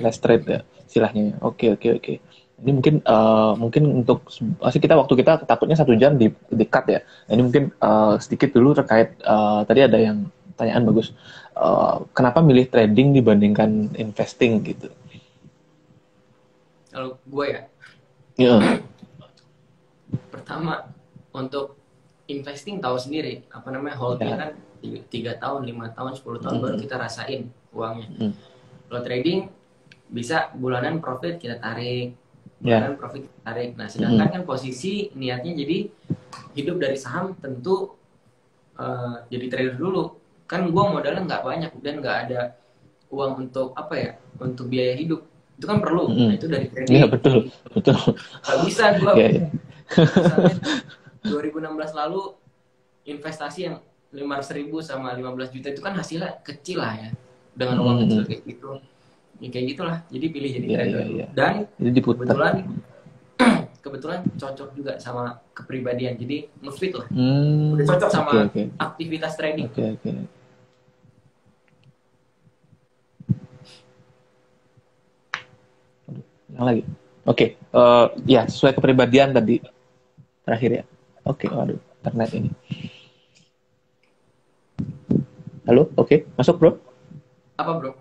less 0.00 0.18
trade 0.22 0.46
ya 0.46 0.61
istilahnya 0.86 1.36
oke 1.42 1.66
oke 1.76 1.88
oke 2.00 2.14
ini 2.59 2.70
mungkin 2.74 2.94
uh, 3.06 3.54
mungkin 3.54 4.02
untuk 4.02 4.26
masih 4.59 4.82
kita 4.82 4.98
waktu 4.98 5.14
kita 5.14 5.46
takutnya 5.46 5.78
satu 5.78 5.94
jam 5.94 6.18
di 6.18 6.26
dekat 6.50 6.84
ya 6.90 7.00
ini 7.30 7.42
mungkin 7.46 7.70
uh, 7.78 8.18
sedikit 8.18 8.50
dulu 8.50 8.74
terkait 8.74 9.14
uh, 9.22 9.62
tadi 9.62 9.86
ada 9.86 9.98
yang 9.98 10.26
pertanyaan 10.59 10.90
bagus. 10.90 11.14
Uh, 11.54 12.02
kenapa 12.11 12.42
milih 12.42 12.66
trading 12.66 13.14
dibandingkan 13.14 13.94
investing 13.94 14.59
gitu? 14.66 14.90
Kalau 16.90 17.14
gue 17.22 17.46
ya. 17.46 17.62
Ya. 18.34 18.59
Yeah. 18.59 18.82
Pertama 20.34 20.90
untuk 21.30 21.78
investing 22.26 22.82
tahu 22.82 22.98
sendiri 22.98 23.46
apa 23.54 23.70
namanya 23.70 23.94
holdnya 24.02 24.34
yeah. 24.34 24.40
kan 24.42 24.50
tiga 25.11 25.37
tahun, 25.37 25.66
lima 25.66 25.91
tahun, 25.93 26.16
10 26.16 26.45
tahun 26.45 26.57
mm. 26.59 26.62
baru 26.64 26.76
kita 26.79 26.95
rasain 26.99 27.41
uangnya. 27.74 28.09
Mm. 28.18 28.33
Kalau 28.89 29.01
trading 29.05 29.41
bisa 30.09 30.49
bulanan 30.57 31.03
profit 31.05 31.37
kita 31.37 31.61
tarik, 31.61 32.16
ya. 32.64 32.81
bulanan 32.81 32.93
yeah. 32.95 33.01
profit 33.01 33.20
kita 33.29 33.41
tarik. 33.45 33.70
Nah 33.76 33.87
sedangkan 33.91 34.26
mm. 34.31 34.35
kan 34.39 34.43
posisi 34.49 35.12
niatnya 35.12 35.53
jadi 35.59 35.79
hidup 36.57 36.76
dari 36.81 36.97
saham 36.99 37.37
tentu 37.39 37.99
uh, 38.79 39.22
jadi 39.29 39.47
trader 39.51 39.76
dulu 39.76 40.16
kan 40.49 40.64
gue 40.64 40.85
modalnya 40.89 41.22
nggak 41.29 41.43
banyak 41.45 41.70
dan 41.85 41.95
nggak 42.01 42.16
ada 42.24 42.41
uang 43.12 43.49
untuk 43.49 43.76
apa 43.76 43.95
ya 43.95 44.11
untuk 44.41 44.66
biaya 44.72 44.97
hidup 44.97 45.20
itu 45.59 45.66
kan 45.66 45.79
perlu 45.83 46.09
mm. 46.09 46.16
nah, 46.16 46.35
itu 46.39 46.47
dari 46.49 46.66
kredit 46.72 46.93
iya 46.95 47.05
betul 47.05 47.53
betul 47.74 47.99
nggak 48.16 48.59
bisa 48.64 48.85
gue 48.97 49.12
yeah, 49.18 49.31
yeah. 49.37 49.51
2016 51.29 52.01
lalu 52.01 52.22
investasi 53.05 53.59
yang 53.68 53.76
lima 54.09 54.40
ribu 54.40 54.80
sama 54.80 55.12
15 55.12 55.52
juta 55.52 55.68
itu 55.68 55.80
kan 55.84 55.92
hasilnya 55.92 56.40
kecil 56.40 56.80
lah 56.80 56.96
ya 56.96 57.11
dengan 57.52 57.76
uang 57.84 57.96
mm. 57.96 58.02
kecil 58.06 58.20
kayak 58.24 58.42
gitu 58.48 58.68
ya 59.38 59.48
kayak 59.52 59.66
gitulah 59.74 59.98
jadi 60.09 60.26
pilih 60.32 60.50
jadi 60.50 60.66
yeah, 60.66 60.78
trader 60.78 60.98
yeah, 60.98 61.09
yeah. 61.12 61.28
dan 61.36 61.54
jadi 61.76 61.98
kebetulan 62.00 62.54
kebetulan 63.84 64.20
cocok 64.34 64.68
juga 64.74 64.92
sama 64.98 65.38
kepribadian 65.52 66.16
jadi 66.16 66.48
ngefit 66.64 66.92
lah 66.96 67.06
mm, 67.12 67.76
udah 67.76 67.84
cocok 67.84 68.11
sama 68.11 68.30
okay, 68.32 68.42
okay. 68.48 68.64
aktivitas 68.80 69.32
trading 69.36 69.68
okay, 69.70 69.94
okay. 69.94 70.12
yang 76.56 76.64
lagi 76.64 76.82
oke 77.28 77.36
okay. 77.36 77.48
uh, 77.76 77.78
eh, 77.78 78.06
ya 78.26 78.42
sesuai 78.48 78.72
kepribadian 78.74 79.36
tadi 79.36 79.62
terakhir 80.42 80.70
ya 80.82 80.84
oke 81.28 81.44
okay. 81.44 81.48
waduh 81.52 81.78
internet 82.02 82.30
ini 82.34 82.50
halo 85.66 85.93
oke 85.95 86.09
okay. 86.09 86.18
masuk 86.37 86.57
bro 86.59 86.72
apa 87.59 87.72
bro 87.74 87.93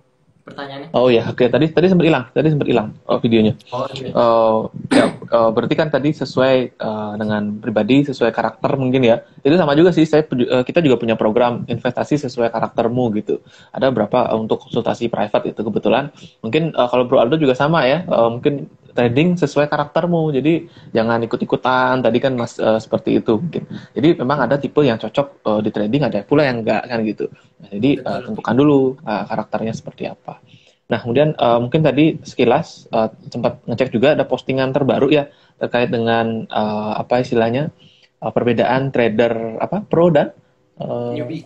pertanyaannya? 0.47 0.89
Oh 0.95 1.11
iya, 1.11 1.27
oke. 1.27 1.35
Okay. 1.35 1.47
Tadi 1.51 1.65
tadi 1.75 1.85
sempat 1.91 2.07
hilang, 2.07 2.23
tadi 2.31 2.47
sempat 2.47 2.67
hilang 2.71 2.87
oh, 3.03 3.19
videonya. 3.19 3.53
Oh 3.75 3.85
iya. 3.91 4.09
Uh, 4.15 4.59
ya, 4.87 5.05
uh, 5.35 5.49
berarti 5.51 5.75
kan 5.75 5.91
tadi 5.91 6.15
sesuai 6.15 6.79
uh, 6.79 7.13
dengan 7.19 7.59
pribadi, 7.59 8.07
sesuai 8.07 8.31
karakter 8.31 8.79
mungkin 8.79 9.03
ya. 9.03 9.19
Itu 9.43 9.59
sama 9.59 9.75
juga 9.75 9.91
sih. 9.91 10.07
Saya 10.07 10.23
uh, 10.23 10.63
kita 10.63 10.79
juga 10.79 10.95
punya 10.95 11.19
program 11.19 11.67
investasi 11.67 12.15
sesuai 12.23 12.47
karaktermu 12.47 13.11
gitu. 13.19 13.43
Ada 13.75 13.91
berapa 13.91 14.31
uh, 14.31 14.39
untuk 14.39 14.63
konsultasi 14.63 15.11
private 15.11 15.51
itu 15.51 15.61
kebetulan. 15.61 16.15
Mungkin 16.39 16.71
uh, 16.71 16.87
kalau 16.87 17.03
Bro 17.03 17.19
Aldo 17.19 17.35
juga 17.35 17.53
sama 17.53 17.83
ya. 17.83 18.07
Uh, 18.07 18.39
mungkin 18.39 18.71
trading 18.97 19.37
sesuai 19.37 19.69
karaktermu. 19.69 20.33
Jadi 20.33 20.65
jangan 20.89 21.21
ikut-ikutan. 21.21 22.01
Tadi 22.01 22.17
kan 22.17 22.33
Mas 22.33 22.57
uh, 22.57 22.81
seperti 22.81 23.21
itu 23.21 23.37
mungkin. 23.37 23.69
Jadi 23.93 24.17
memang 24.17 24.49
ada 24.49 24.57
tipe 24.57 24.81
yang 24.81 24.97
cocok 24.97 25.27
uh, 25.45 25.61
di 25.61 25.69
trading, 25.69 26.09
ada 26.09 26.25
pula 26.25 26.49
yang 26.49 26.65
enggak 26.65 26.81
kan 26.89 27.05
gitu. 27.05 27.29
Nah, 27.61 27.69
jadi 27.69 28.01
uh, 28.01 28.19
tentukan 28.25 28.55
dulu 28.57 28.97
uh, 29.05 29.23
karakternya 29.29 29.77
seperti 29.77 30.09
apa. 30.09 30.41
Nah, 30.87 31.03
kemudian 31.03 31.35
uh, 31.37 31.59
mungkin 31.59 31.83
tadi 31.83 32.17
sekilas 32.23 32.87
uh, 32.95 33.11
sempat 33.27 33.59
ngecek 33.67 33.91
juga 33.91 34.15
ada 34.15 34.23
postingan 34.23 34.71
terbaru 34.71 35.11
ya 35.11 35.27
terkait 35.59 35.91
dengan 35.91 36.47
uh, 36.47 36.95
apa 36.95 37.21
istilahnya 37.21 37.75
uh, 38.23 38.31
perbedaan 38.31 38.89
trader 38.89 39.59
apa 39.59 39.83
pro 39.83 40.07
dan 40.09 40.31
uh, 40.79 41.11
newbie. 41.11 41.43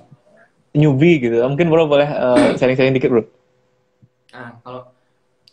Newbie 0.77 1.17
gitu. 1.19 1.41
Mungkin 1.41 1.67
bro 1.73 1.89
boleh 1.89 2.05
uh, 2.05 2.53
sharing-sharing 2.53 2.93
dikit 2.93 3.09
bro. 3.09 3.23
Nah, 4.31 4.61
kalau 4.61 4.90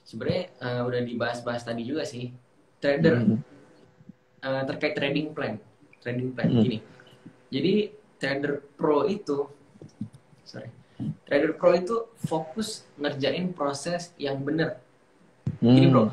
sebenarnya 0.08 0.48
uh, 0.64 0.88
udah 0.88 1.00
dibahas-bahas 1.04 1.68
tadi 1.68 1.84
juga 1.84 2.08
sih. 2.08 2.32
Trader. 2.80 3.14
Hmm. 3.20 3.38
uh, 4.40 4.62
terkait 4.64 4.96
trading 4.96 5.36
plan. 5.36 5.60
Trading 6.00 6.32
plan 6.32 6.48
hmm. 6.48 6.62
gini. 6.64 6.78
Jadi 7.52 7.74
trader 8.16 8.64
pro 8.80 9.04
itu 9.04 9.44
sorry. 10.48 10.72
Trader 11.28 11.52
pro 11.60 11.76
itu 11.76 12.08
fokus 12.24 12.88
ngerjain 12.96 13.52
proses 13.52 14.16
yang 14.16 14.40
benar 14.40 14.80
hmm. 15.60 15.76
jadi 15.76 15.86
bro. 15.92 16.04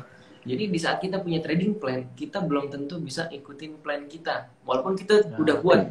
Jadi 0.46 0.70
di 0.70 0.78
saat 0.78 1.02
kita 1.02 1.18
punya 1.18 1.42
trading 1.42 1.74
plan 1.74 2.06
kita 2.14 2.38
belum 2.38 2.70
tentu 2.70 3.02
bisa 3.02 3.26
ikutin 3.32 3.82
plan 3.82 4.06
kita. 4.06 4.46
Walaupun 4.62 4.94
kita 4.94 5.26
nah, 5.26 5.42
udah 5.42 5.56
buat 5.58 5.90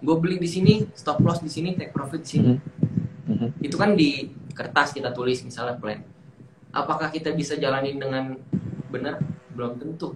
gue 0.00 0.16
beli 0.16 0.40
di 0.40 0.48
sini 0.48 0.88
stop 0.96 1.20
loss 1.20 1.44
di 1.44 1.52
sini 1.52 1.76
take 1.76 1.92
profit 1.92 2.24
di 2.24 2.30
sini. 2.30 2.52
Hmm. 2.56 2.68
Hmm. 3.30 3.54
itu 3.62 3.78
kan 3.78 3.94
di 3.94 4.26
kertas 4.58 4.90
kita 4.90 5.14
tulis 5.14 5.38
misalnya 5.46 5.78
plan 5.78 6.02
apakah 6.70 7.10
kita 7.10 7.34
bisa 7.34 7.58
jalanin 7.58 7.98
dengan 7.98 8.38
benar? 8.90 9.18
Belum 9.54 9.76
tentu. 9.78 10.14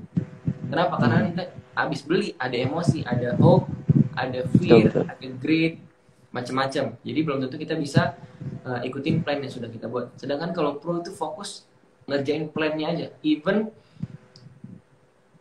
Kenapa? 0.70 0.98
Karena 0.98 1.18
hmm. 1.20 1.28
kita 1.34 1.42
habis 1.74 2.00
beli 2.06 2.38
ada 2.38 2.54
emosi 2.54 3.02
ada 3.02 3.34
hope 3.42 3.66
ada 4.14 4.46
fear 4.58 4.86
betul, 4.86 5.02
betul. 5.02 5.04
ada 5.10 5.28
greed 5.42 5.74
macam-macam. 6.30 6.84
Jadi 7.02 7.20
belum 7.22 7.38
tentu 7.46 7.56
kita 7.58 7.74
bisa 7.78 8.14
uh, 8.66 8.80
ikutin 8.82 9.22
plan 9.22 9.42
yang 9.42 9.50
sudah 9.50 9.70
kita 9.70 9.90
buat. 9.90 10.14
Sedangkan 10.18 10.54
kalau 10.54 10.78
pro 10.78 11.02
itu 11.02 11.14
fokus 11.14 11.66
ngerjain 12.06 12.50
plannya 12.50 12.86
aja. 12.90 13.06
Even 13.26 13.70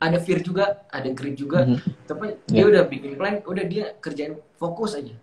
ada 0.01 0.17
fear 0.19 0.41
juga 0.41 0.83
ada 0.89 1.09
greed 1.13 1.37
juga. 1.37 1.63
Mm 1.65 1.77
-hmm. 1.79 1.91
tapi 2.09 2.25
yeah. 2.49 2.53
dia 2.53 2.63
udah 2.67 2.83
bikin 2.89 3.11
plan 3.15 3.35
udah 3.45 3.65
dia 3.65 3.85
kerjain 4.01 4.37
fokus 4.57 4.97
aja. 4.97 5.15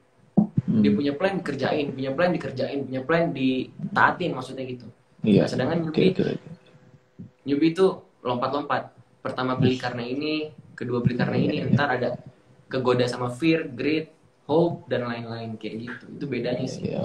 Mm. 0.71 0.83
dia 0.87 0.93
punya 0.95 1.13
plan 1.19 1.35
kerjain. 1.43 1.91
Punya 1.91 2.11
plan 2.15 2.31
dikerjain. 2.31 2.87
Punya 2.87 3.03
plan 3.03 3.35
ditaatin 3.35 4.31
maksudnya 4.31 4.65
gitu 4.71 4.87
Iya. 5.21 5.45
Nah, 5.45 5.51
sedangkan 5.53 5.79
newbie, 5.85 6.13
okay, 6.13 6.37
okay. 6.37 6.37
newbie 7.45 7.71
itu 7.77 7.87
lompat-lompat. 8.25 8.93
Pertama 9.21 9.53
beli 9.57 9.77
karena 9.77 10.01
ini, 10.01 10.49
kedua 10.73 11.05
beli 11.05 11.21
karena 11.21 11.37
ini, 11.37 11.61
ntar 11.77 11.93
ada 11.93 12.17
kegoda 12.73 13.05
sama 13.05 13.29
fear, 13.29 13.69
greed, 13.69 14.09
hope 14.49 14.89
dan 14.89 15.05
lain-lain 15.05 15.61
kayak 15.61 15.75
gitu. 15.85 16.05
Itu 16.17 16.25
bedanya 16.25 16.65
sih. 16.65 16.89
Iya, 16.89 17.05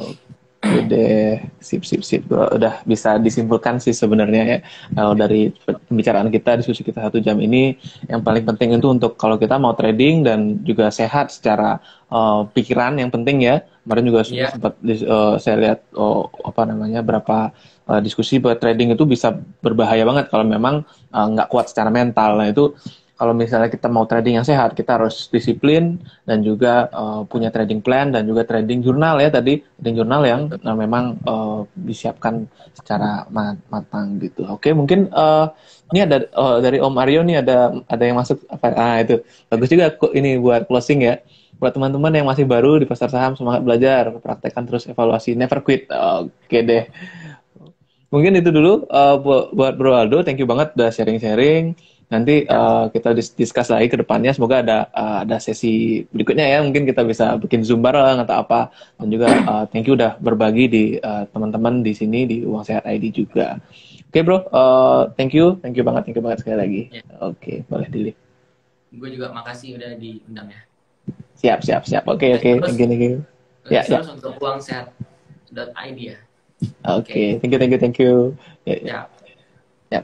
Udah, 0.65 1.45
sip, 1.61 1.85
sip, 1.85 2.01
sip. 2.01 2.25
Udah 2.31 2.81
bisa 2.89 3.21
disimpulkan 3.21 3.77
sih 3.77 3.93
sebenarnya 3.93 4.43
ya. 4.43 4.59
Kalau 4.97 5.13
dari 5.13 5.53
pembicaraan 5.61 6.33
kita, 6.33 6.57
diskusi 6.57 6.81
kita 6.81 7.05
satu 7.05 7.21
jam 7.21 7.37
ini, 7.37 7.77
yang 8.09 8.25
paling 8.25 8.41
penting 8.49 8.73
itu 8.73 8.87
untuk 8.89 9.13
kalau 9.13 9.37
kita 9.37 9.61
mau 9.61 9.77
trading 9.77 10.25
dan 10.25 10.57
juga 10.65 10.89
sehat 10.89 11.29
secara 11.29 11.77
uh, 12.09 12.49
pikiran 12.49 12.97
yang 12.97 13.13
penting 13.13 13.45
ya. 13.45 13.61
Kemarin 13.85 14.05
juga 14.09 14.21
yeah. 14.33 14.49
sempat 14.49 14.73
uh, 14.81 15.37
saya 15.37 15.55
lihat 15.61 15.79
oh, 15.93 16.33
apa 16.41 16.65
namanya 16.65 17.05
berapa 17.05 17.53
uh, 17.89 18.01
diskusi 18.01 18.37
bahwa 18.41 18.57
trading 18.57 18.93
itu 18.93 19.03
bisa 19.05 19.33
berbahaya 19.61 20.03
banget 20.05 20.29
kalau 20.29 20.45
memang 20.45 20.85
nggak 21.11 21.47
uh, 21.47 21.51
kuat 21.51 21.69
secara 21.71 21.89
mental. 21.89 22.37
Nah 22.37 22.49
itu 22.51 22.75
kalau 23.15 23.31
misalnya 23.31 23.71
kita 23.71 23.87
mau 23.87 24.03
trading 24.03 24.43
yang 24.43 24.47
sehat, 24.47 24.75
kita 24.75 24.99
harus 24.99 25.31
disiplin 25.31 25.95
dan 26.27 26.43
juga 26.43 26.91
uh, 26.91 27.23
punya 27.23 27.47
trading 27.47 27.79
plan 27.79 28.11
dan 28.11 28.27
juga 28.27 28.43
trading 28.43 28.83
jurnal 28.83 29.23
ya 29.23 29.31
tadi, 29.31 29.63
trading 29.79 30.03
jurnal 30.03 30.21
yang 30.27 30.41
uh, 30.51 30.75
memang 30.75 31.15
uh, 31.23 31.63
disiapkan 31.79 32.43
secara 32.75 33.23
matang 33.71 34.19
gitu. 34.19 34.43
Oke, 34.51 34.75
mungkin 34.75 35.07
uh, 35.15 35.47
ini 35.95 36.03
ada 36.03 36.27
uh, 36.35 36.59
dari 36.59 36.83
Om 36.83 36.95
Aryo 36.99 37.23
nih 37.23 37.39
ada 37.39 37.71
ada 37.87 38.03
yang 38.03 38.19
masuk 38.19 38.43
apa? 38.51 38.67
Ah 38.75 38.99
itu 38.99 39.23
bagus 39.47 39.71
juga 39.71 39.95
ini 40.11 40.35
buat 40.35 40.67
closing 40.67 41.07
ya. 41.07 41.23
Buat 41.55 41.71
teman-teman 41.71 42.11
yang 42.11 42.27
masih 42.27 42.43
baru 42.43 42.83
di 42.83 42.85
pasar 42.85 43.07
saham 43.07 43.39
semangat 43.39 43.63
belajar, 43.63 44.11
praktekkan 44.19 44.67
terus 44.67 44.91
evaluasi, 44.91 45.39
never 45.39 45.63
quit. 45.63 45.87
Oke 45.87 46.59
deh. 46.67 46.83
Mungkin 48.13 48.37
itu 48.37 48.49
dulu 48.53 48.85
uh, 48.89 49.17
buat 49.51 49.73
Bro 49.75 49.93
Aldo, 49.93 50.21
thank 50.21 50.37
you 50.37 50.47
banget 50.47 50.73
udah 50.77 50.89
sharing-sharing. 50.93 51.73
Nanti 52.05 52.45
uh, 52.45 52.85
kita 52.93 53.17
dis 53.17 53.33
discuss 53.33 53.73
lagi 53.73 53.89
ke 53.89 53.97
depannya. 53.97 54.29
Semoga 54.29 54.61
ada 54.61 54.77
uh, 54.93 55.25
ada 55.25 55.41
sesi 55.41 56.05
berikutnya 56.13 56.45
ya. 56.45 56.61
Mungkin 56.61 56.85
kita 56.85 57.01
bisa 57.01 57.33
bikin 57.41 57.65
zoom 57.65 57.81
bareng 57.81 58.21
atau 58.21 58.45
apa. 58.45 58.69
Dan 59.01 59.09
juga 59.09 59.33
uh, 59.49 59.65
thank 59.73 59.89
you 59.89 59.97
udah 59.97 60.21
berbagi 60.21 60.65
di 60.69 60.83
teman-teman 61.33 61.81
uh, 61.81 61.83
di 61.83 61.93
sini 61.97 62.29
di 62.29 62.37
Uang 62.45 62.61
Sehat 62.61 62.85
ID 62.85 63.25
juga. 63.25 63.57
Oke 64.13 64.21
okay, 64.21 64.21
bro. 64.21 64.45
Uh, 64.53 65.09
thank 65.17 65.33
you. 65.33 65.57
Thank 65.65 65.75
you 65.75 65.83
banget. 65.83 66.05
Thank 66.05 66.21
you 66.21 66.23
banget 66.23 66.45
sekali 66.45 66.57
lagi. 66.61 66.81
Yeah. 66.93 67.25
oke 67.25 67.41
okay, 67.41 67.57
boleh 67.65 67.89
dili 67.89 68.13
gue 68.95 69.09
juga 69.11 69.31
makasih 69.35 69.75
udah 69.75 69.91
diundang 69.99 70.47
ya. 70.51 70.61
Siap 71.35 71.59
siap 71.61 71.83
siap. 71.85 72.03
Oke 72.07 72.31
okay, 72.31 72.57
oke. 72.59 72.71
thank 72.71 72.79
you 72.79 73.21
ya, 73.67 73.81
ya. 73.85 73.99
untuk 74.05 74.37
uang 74.39 74.61
sehat 74.61 74.93
ID 75.55 76.15
ya 76.15 76.17
oke 76.85 77.05
okay. 77.05 77.37
okay. 77.37 77.39
thank 77.39 77.51
you 77.53 77.59
thank 77.59 77.71
you 77.71 77.79
thank 77.79 77.97
you 77.99 78.13
ya, 78.65 78.75
ya. 78.81 78.99
ya. 79.89 80.01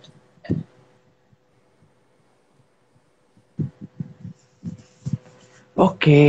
Oke, 5.82 6.22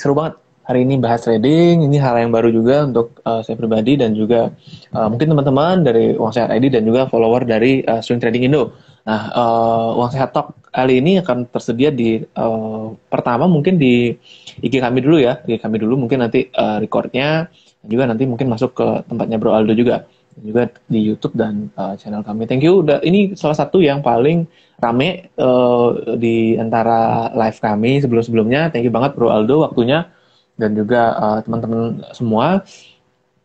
seru 0.00 0.18
banget. 0.18 0.34
Hari 0.64 0.82
ini 0.82 0.96
bahas 0.96 1.22
trading, 1.22 1.86
ini 1.86 2.00
hal 2.00 2.16
yang 2.16 2.32
baru 2.32 2.48
juga 2.50 2.88
untuk 2.88 3.20
uh, 3.22 3.44
saya 3.44 3.54
pribadi 3.54 4.00
dan 4.00 4.16
juga 4.16 4.50
uh, 4.96 5.06
mungkin 5.12 5.30
teman-teman 5.30 5.84
dari 5.84 6.16
Uang 6.18 6.32
Sehat 6.32 6.50
ID 6.50 6.74
dan 6.74 6.82
juga 6.88 7.06
follower 7.06 7.46
dari 7.46 7.84
uh, 7.86 8.00
Swing 8.02 8.18
Trading 8.18 8.48
Indo. 8.48 8.74
Nah, 9.06 9.30
uh, 9.30 10.00
Uang 10.00 10.10
Sehat 10.10 10.32
Talk 10.34 10.56
kali 10.72 10.98
ini 11.04 11.20
akan 11.22 11.46
tersedia 11.52 11.92
di 11.92 12.18
uh, 12.34 12.96
pertama 13.12 13.44
mungkin 13.46 13.78
di 13.78 14.16
IG 14.64 14.80
kami 14.80 15.04
dulu 15.04 15.20
ya, 15.20 15.38
IG 15.44 15.60
kami 15.62 15.76
dulu 15.78 15.94
mungkin 16.08 16.24
nanti 16.24 16.48
uh, 16.56 16.80
recordnya 16.82 17.52
dan 17.84 17.88
juga 17.92 18.04
nanti 18.08 18.24
mungkin 18.24 18.48
masuk 18.48 18.72
ke 18.72 18.86
tempatnya 19.04 19.36
Bro 19.36 19.52
Aldo 19.52 19.76
juga 19.76 20.08
juga 20.40 20.66
di 20.90 20.98
YouTube 20.98 21.38
dan 21.38 21.70
uh, 21.78 21.94
channel 21.94 22.26
kami. 22.26 22.48
Thank 22.50 22.66
you. 22.66 22.82
Udah 22.82 22.98
ini 23.06 23.38
salah 23.38 23.54
satu 23.54 23.78
yang 23.78 24.02
paling 24.02 24.48
rame 24.82 25.30
uh, 25.38 26.16
di 26.18 26.58
antara 26.58 27.30
live 27.36 27.58
kami 27.62 28.02
sebelum-sebelumnya. 28.02 28.74
Thank 28.74 28.88
you 28.88 28.94
banget 28.94 29.14
Bro 29.14 29.30
Aldo 29.30 29.62
waktunya 29.62 30.10
dan 30.58 30.74
juga 30.74 31.14
uh, 31.14 31.38
teman-teman 31.44 32.02
semua. 32.16 32.66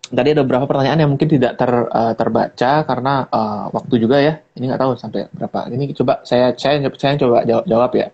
Tadi 0.10 0.34
ada 0.34 0.42
beberapa 0.42 0.66
pertanyaan 0.66 1.06
yang 1.06 1.12
mungkin 1.14 1.30
tidak 1.30 1.54
ter, 1.62 1.70
uh, 1.70 2.14
terbaca 2.18 2.72
karena 2.82 3.30
uh, 3.30 3.70
waktu 3.70 3.96
juga 4.02 4.18
ya. 4.18 4.42
Ini 4.58 4.74
nggak 4.74 4.82
tahu 4.82 4.92
sampai 4.98 5.30
berapa. 5.30 5.70
Ini 5.70 5.94
coba 5.94 6.26
saya 6.26 6.58
saya 6.58 6.82
saya 6.98 7.14
coba 7.22 7.46
jawab, 7.46 7.66
jawab 7.70 7.92
ya. 7.94 8.08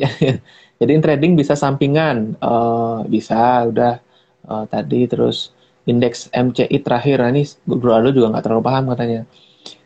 Jadi 0.80 0.92
trading 0.98 1.36
bisa 1.36 1.52
sampingan, 1.54 2.40
uh, 2.40 3.04
bisa 3.04 3.68
udah 3.68 4.00
uh, 4.48 4.64
tadi 4.66 5.04
terus 5.06 5.52
indeks 5.84 6.32
MCI 6.32 6.80
terakhir. 6.80 7.20
Nah, 7.20 7.30
ini 7.32 7.44
Bro 7.64 7.92
Aldo 7.92 8.10
juga 8.12 8.32
nggak 8.34 8.44
terlalu 8.44 8.62
paham 8.64 8.84
katanya. 8.92 9.20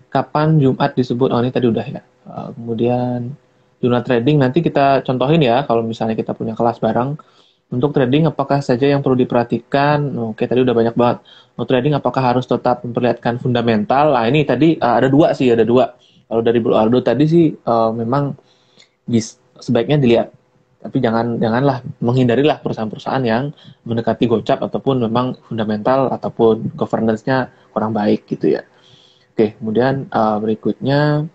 Kapan 0.09 0.57
Jumat 0.57 0.96
disebut? 0.96 1.28
Oh 1.30 1.40
ini 1.42 1.53
tadi 1.53 1.66
udah 1.68 1.86
ya. 1.86 2.03
Uh, 2.28 2.49
kemudian 2.55 3.32
jurnal 3.78 4.03
trading 4.03 4.42
nanti 4.42 4.59
kita 4.64 5.07
contohin 5.07 5.40
ya 5.44 5.62
kalau 5.68 5.84
misalnya 5.84 6.16
kita 6.16 6.32
punya 6.32 6.57
kelas 6.57 6.80
bareng. 6.80 7.18
Untuk 7.68 7.92
trading 7.92 8.24
apakah 8.24 8.64
saja 8.64 8.88
yang 8.88 9.05
perlu 9.05 9.12
diperhatikan? 9.20 10.01
Oke 10.32 10.49
tadi 10.49 10.64
udah 10.64 10.72
banyak 10.72 10.96
banget. 10.96 11.20
Untuk 11.53 11.68
trading 11.68 11.92
apakah 12.01 12.32
harus 12.32 12.49
tetap 12.49 12.80
memperlihatkan 12.80 13.36
fundamental? 13.44 14.16
Nah 14.16 14.24
ini 14.24 14.49
tadi 14.49 14.80
uh, 14.80 14.96
ada 14.96 15.12
dua 15.12 15.36
sih 15.36 15.53
ada 15.53 15.68
dua. 15.68 15.92
Kalau 16.28 16.40
dari 16.40 16.61
Bro 16.64 16.72
Aldo 16.76 17.05
tadi 17.05 17.24
sih 17.28 17.53
uh, 17.53 17.92
memang 17.92 18.32
bis, 19.05 19.36
sebaiknya 19.61 20.01
dilihat 20.01 20.38
tapi 20.79 21.03
jangan 21.03 21.43
janganlah 21.43 21.83
menghindarilah 21.99 22.62
perusahaan-perusahaan 22.62 23.24
yang 23.26 23.51
mendekati 23.83 24.31
gocap 24.31 24.62
ataupun 24.62 25.03
memang 25.11 25.35
fundamental 25.51 26.07
ataupun 26.14 26.70
governance-nya 26.79 27.51
kurang 27.74 27.91
baik 27.91 28.31
gitu 28.31 28.55
ya. 28.55 28.62
Oke, 29.35 29.59
kemudian 29.59 30.07
uh, 30.11 30.39
berikutnya 30.39 31.26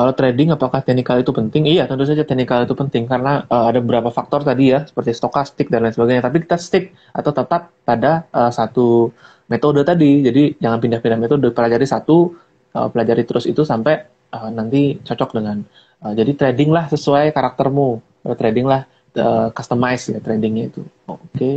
kalau 0.00 0.16
trading 0.16 0.54
apakah 0.54 0.80
teknikal 0.80 1.20
itu 1.20 1.34
penting? 1.34 1.66
Iya, 1.66 1.84
tentu 1.90 2.06
saja 2.06 2.22
teknikal 2.22 2.64
itu 2.64 2.72
penting 2.78 3.04
karena 3.04 3.44
uh, 3.50 3.68
ada 3.68 3.82
beberapa 3.82 4.08
faktor 4.08 4.46
tadi 4.46 4.72
ya 4.72 4.86
seperti 4.86 5.12
stokastik 5.12 5.66
dan 5.68 5.84
lain 5.84 5.92
sebagainya. 5.92 6.24
Tapi 6.24 6.46
kita 6.46 6.56
stick 6.56 6.94
atau 7.10 7.34
tetap 7.34 7.74
pada 7.82 8.24
uh, 8.30 8.48
satu 8.48 9.10
metode 9.50 9.82
tadi. 9.82 10.22
Jadi 10.24 10.56
jangan 10.62 10.78
pindah-pindah 10.78 11.18
metode, 11.18 11.50
pelajari 11.50 11.84
satu, 11.84 12.32
uh, 12.72 12.88
pelajari 12.88 13.26
terus 13.26 13.44
itu 13.50 13.66
sampai 13.66 14.06
uh, 14.30 14.48
nanti 14.48 14.96
cocok 15.02 15.36
dengan 15.36 15.66
Uh, 16.00 16.16
jadi 16.16 16.32
trading 16.32 16.72
lah 16.72 16.88
sesuai 16.88 17.36
karaktermu. 17.36 18.00
Uh, 18.24 18.36
trading 18.36 18.64
lah 18.64 18.88
uh, 19.20 19.52
customize 19.52 20.08
ya 20.08 20.20
tradingnya 20.20 20.72
itu. 20.72 20.82
Oke. 21.04 21.20
Okay. 21.36 21.54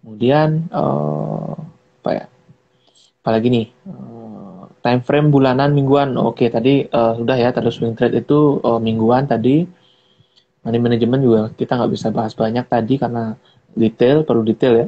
Kemudian 0.00 0.72
uh, 0.72 1.60
apa 2.00 2.10
ya? 2.16 2.24
Apalagi 3.20 3.48
nih? 3.52 3.66
Uh, 3.84 4.64
time 4.80 5.04
frame 5.04 5.28
bulanan 5.28 5.76
mingguan. 5.76 6.16
Oke, 6.16 6.44
okay, 6.44 6.48
tadi 6.48 6.72
uh, 6.88 7.12
sudah 7.20 7.36
ya. 7.36 7.52
Tadi 7.52 7.68
swing 7.68 7.92
trade 7.92 8.24
itu 8.24 8.64
uh, 8.64 8.80
mingguan 8.80 9.28
tadi. 9.28 9.68
Money 10.60 10.80
management 10.80 11.22
juga 11.24 11.40
kita 11.56 11.72
nggak 11.76 11.92
bisa 11.92 12.12
bahas 12.12 12.36
banyak 12.36 12.68
tadi 12.68 13.00
karena 13.00 13.36
detail, 13.76 14.24
perlu 14.24 14.44
detail 14.44 14.74
ya. 14.76 14.86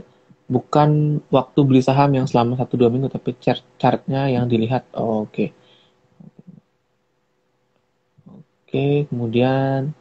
Bukan 0.49 1.21
waktu 1.33 1.61
beli 1.65 1.81
saham 1.81 2.13
yang 2.13 2.29
selama 2.29 2.61
satu 2.61 2.77
dua 2.77 2.93
minggu, 2.93 3.09
tapi 3.09 3.37
chart 3.41 3.61
chartnya 3.77 4.33
yang 4.33 4.49
dilihat. 4.49 4.89
Oke. 4.97 5.29
Okay 5.29 5.62
Oke, 8.73 9.05
kemudian 9.05 9.93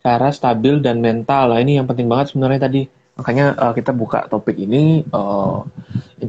cara 0.00 0.32
stabil 0.32 0.80
dan 0.80 0.96
mental. 0.96 1.52
Nah, 1.52 1.60
ini 1.60 1.76
yang 1.76 1.84
penting 1.84 2.08
banget 2.08 2.32
sebenarnya 2.32 2.64
tadi. 2.64 2.88
Makanya 3.20 3.52
uh, 3.52 3.76
kita 3.76 3.92
buka 3.92 4.24
topik 4.32 4.56
ini 4.56 5.04
uh, 5.12 5.60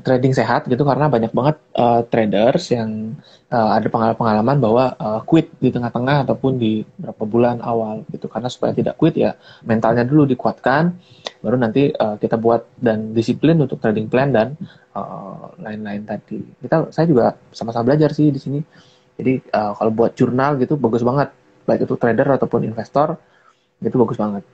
trading 0.03 0.35
sehat 0.35 0.67
gitu 0.67 0.83
karena 0.83 1.07
banyak 1.07 1.31
banget 1.31 1.55
uh, 1.71 2.03
traders 2.03 2.67
yang 2.67 3.15
uh, 3.47 3.79
ada 3.79 3.87
pengalaman-pengalaman 3.87 4.59
bahwa 4.59 4.91
uh, 4.99 5.23
quit 5.23 5.55
di 5.55 5.71
tengah-tengah 5.71 6.27
ataupun 6.27 6.59
di 6.59 6.83
beberapa 6.99 7.23
bulan 7.23 7.63
awal 7.63 8.03
gitu. 8.11 8.27
Karena 8.27 8.51
supaya 8.51 8.75
tidak 8.75 8.99
quit 8.99 9.15
ya 9.15 9.39
mentalnya 9.63 10.03
dulu 10.03 10.27
dikuatkan, 10.27 10.99
baru 11.39 11.55
nanti 11.55 11.95
uh, 11.95 12.19
kita 12.19 12.35
buat 12.35 12.67
dan 12.75 13.15
disiplin 13.15 13.55
untuk 13.55 13.79
trading 13.79 14.11
plan 14.11 14.35
dan 14.35 14.59
lain-lain 15.63 16.03
uh, 16.03 16.07
tadi. 16.11 16.43
Kita 16.59 16.91
saya 16.91 17.07
juga 17.07 17.39
sama-sama 17.55 17.95
belajar 17.95 18.11
sih 18.11 18.35
di 18.35 18.41
sini 18.43 18.59
jadi 19.19 19.43
uh, 19.51 19.75
kalau 19.75 19.91
buat 19.91 20.15
jurnal 20.15 20.55
gitu 20.63 20.79
bagus 20.79 21.03
banget, 21.03 21.35
baik 21.67 21.83
itu 21.83 21.99
trader 21.99 22.39
ataupun 22.39 22.63
investor, 22.63 23.19
itu 23.83 23.97
bagus 23.99 24.15
banget. 24.15 24.47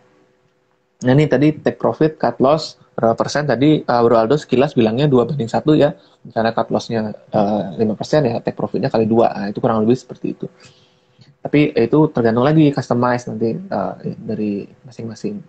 Nah 1.05 1.13
ini 1.13 1.29
tadi 1.29 1.53
take 1.53 1.77
profit, 1.77 2.17
cut 2.17 2.41
loss, 2.41 2.81
berapa 2.97 3.13
persen 3.13 3.45
tadi 3.45 3.85
uh, 3.85 4.01
Bro 4.01 4.17
Aldo 4.17 4.41
sekilas 4.41 4.73
bilangnya 4.73 5.05
dua 5.05 5.29
banding 5.29 5.45
satu 5.45 5.77
ya. 5.77 5.93
Misalnya 6.25 6.57
cut 6.57 6.73
lossnya 6.73 7.13
uh, 7.29 7.77
eh, 7.77 7.85
5 7.85 7.93
persen 7.99 8.25
ya, 8.25 8.41
take 8.41 8.57
profitnya 8.57 8.89
kali 8.89 9.05
dua, 9.05 9.29
nah, 9.29 9.47
itu 9.53 9.61
kurang 9.61 9.85
lebih 9.85 9.93
seperti 9.93 10.33
itu. 10.33 10.49
Tapi 11.45 11.77
itu 11.77 11.99
tergantung 12.09 12.41
lagi 12.41 12.73
customize 12.73 13.29
nanti 13.29 13.53
uh, 13.69 13.93
dari 14.17 14.65
masing-masing. 14.81 15.45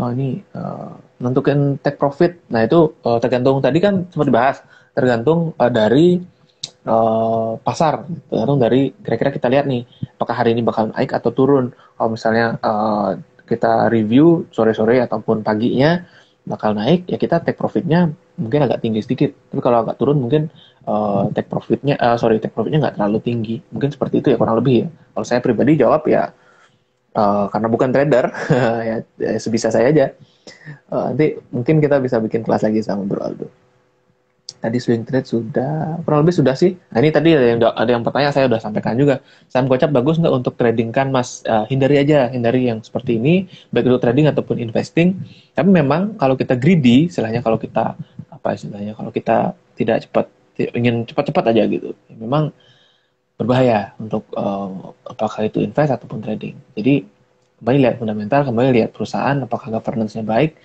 Oh 0.00 0.08
ini 0.14 0.40
uh, 0.56 0.96
menentukan 1.20 1.76
take 1.84 2.00
profit, 2.00 2.40
nah 2.48 2.64
itu 2.64 2.96
uh, 3.04 3.20
tergantung 3.20 3.60
tadi 3.60 3.82
kan 3.84 4.08
sempat 4.08 4.26
dibahas, 4.30 4.56
tergantung 4.96 5.52
uh, 5.58 5.68
dari 5.68 6.22
uh, 6.88 7.52
pasar. 7.60 8.08
Tergantung 8.32 8.58
dari 8.58 8.90
kira-kira 8.96 9.30
kita 9.30 9.46
lihat 9.52 9.68
nih 9.68 9.84
apakah 10.16 10.34
hari 10.34 10.56
ini 10.56 10.64
bakal 10.64 10.88
naik 10.90 11.12
atau 11.12 11.30
turun. 11.30 11.70
Kalau 11.94 12.10
misalnya 12.16 12.56
uh, 12.64 13.20
kita 13.44 13.92
review 13.92 14.48
sore-sore 14.52 15.00
ataupun 15.04 15.44
paginya 15.44 16.04
bakal 16.48 16.72
naik 16.72 17.04
ya 17.04 17.20
kita 17.20 17.44
take 17.44 17.60
profitnya 17.60 18.08
mungkin 18.40 18.64
agak 18.64 18.80
tinggi 18.80 19.04
sedikit. 19.04 19.30
Tapi 19.52 19.60
kalau 19.60 19.84
agak 19.84 20.00
turun 20.00 20.16
mungkin 20.24 20.48
uh, 20.88 21.28
take 21.36 21.48
profitnya 21.52 22.00
uh, 22.00 22.16
sorry 22.16 22.40
take 22.40 22.56
profitnya 22.56 22.88
nggak 22.88 22.96
terlalu 22.96 23.18
tinggi. 23.20 23.56
Mungkin 23.68 23.92
seperti 23.92 24.24
itu 24.24 24.32
ya 24.32 24.40
kurang 24.40 24.56
lebih 24.56 24.84
ya. 24.84 24.88
Kalau 24.88 25.26
saya 25.28 25.40
pribadi 25.44 25.76
jawab 25.76 26.08
ya 26.08 26.32
uh, 27.12 27.46
karena 27.52 27.68
bukan 27.68 27.88
trader 27.92 28.26
ya, 28.88 28.96
ya 29.20 29.30
sebisa 29.36 29.68
saya 29.68 29.92
aja. 29.92 30.06
Uh, 30.88 31.12
nanti 31.12 31.36
mungkin 31.52 31.76
kita 31.84 32.00
bisa 32.00 32.16
bikin 32.24 32.40
kelas 32.40 32.64
lagi 32.64 32.80
sama 32.80 33.04
Bro 33.04 33.20
Aldo 33.20 33.67
Tadi 34.58 34.78
swing 34.82 35.06
trade 35.06 35.22
sudah, 35.22 36.02
kurang 36.02 36.26
lebih 36.26 36.34
sudah 36.34 36.58
sih. 36.58 36.74
Nah 36.90 36.98
ini 36.98 37.14
tadi 37.14 37.30
ada 37.30 37.46
yang 37.46 37.58
ada 37.62 37.90
yang 37.94 38.02
pertanyaan 38.02 38.34
saya 38.34 38.50
sudah 38.50 38.58
sampaikan 38.58 38.98
juga. 38.98 39.22
Saham 39.46 39.70
gocap 39.70 39.94
bagus 39.94 40.18
nggak 40.18 40.34
untuk 40.34 40.58
trading 40.58 40.90
kan 40.90 41.14
mas? 41.14 41.46
Uh, 41.46 41.62
hindari 41.70 42.02
aja, 42.02 42.26
hindari 42.26 42.66
yang 42.66 42.82
seperti 42.82 43.22
ini, 43.22 43.46
baik 43.70 43.86
itu 43.86 43.98
trading 44.02 44.26
ataupun 44.26 44.58
investing. 44.58 45.14
Tapi 45.54 45.70
memang 45.70 46.18
kalau 46.18 46.34
kita 46.34 46.58
greedy, 46.58 47.06
istilahnya 47.06 47.38
kalau 47.38 47.54
kita 47.54 47.94
apa 48.34 48.48
istilahnya, 48.58 48.98
kalau 48.98 49.14
kita 49.14 49.54
tidak 49.78 50.02
cepat 50.10 50.26
ingin 50.74 51.06
cepat-cepat 51.06 51.54
aja 51.54 51.62
gitu, 51.70 51.94
ya 52.10 52.16
memang 52.18 52.50
berbahaya 53.38 53.94
untuk 54.02 54.26
uh, 54.34 54.90
apakah 55.06 55.46
itu 55.46 55.62
invest 55.62 55.94
ataupun 55.94 56.18
trading. 56.18 56.58
Jadi 56.74 57.06
kembali 57.62 57.78
lihat 57.78 57.94
fundamental, 58.02 58.42
kembali 58.42 58.68
lihat 58.74 58.90
perusahaan, 58.90 59.38
apakah 59.38 59.70
governance-nya 59.70 60.26
baik, 60.26 60.58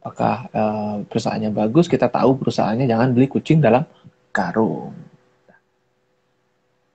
apakah 0.00 0.48
uh, 0.56 0.96
perusahaannya 1.04 1.52
bagus, 1.52 1.84
kita 1.84 2.08
tahu 2.08 2.40
perusahaannya 2.40 2.88
jangan 2.88 3.12
beli 3.12 3.28
kucing 3.28 3.60
dalam 3.60 3.84
karung. 4.32 4.96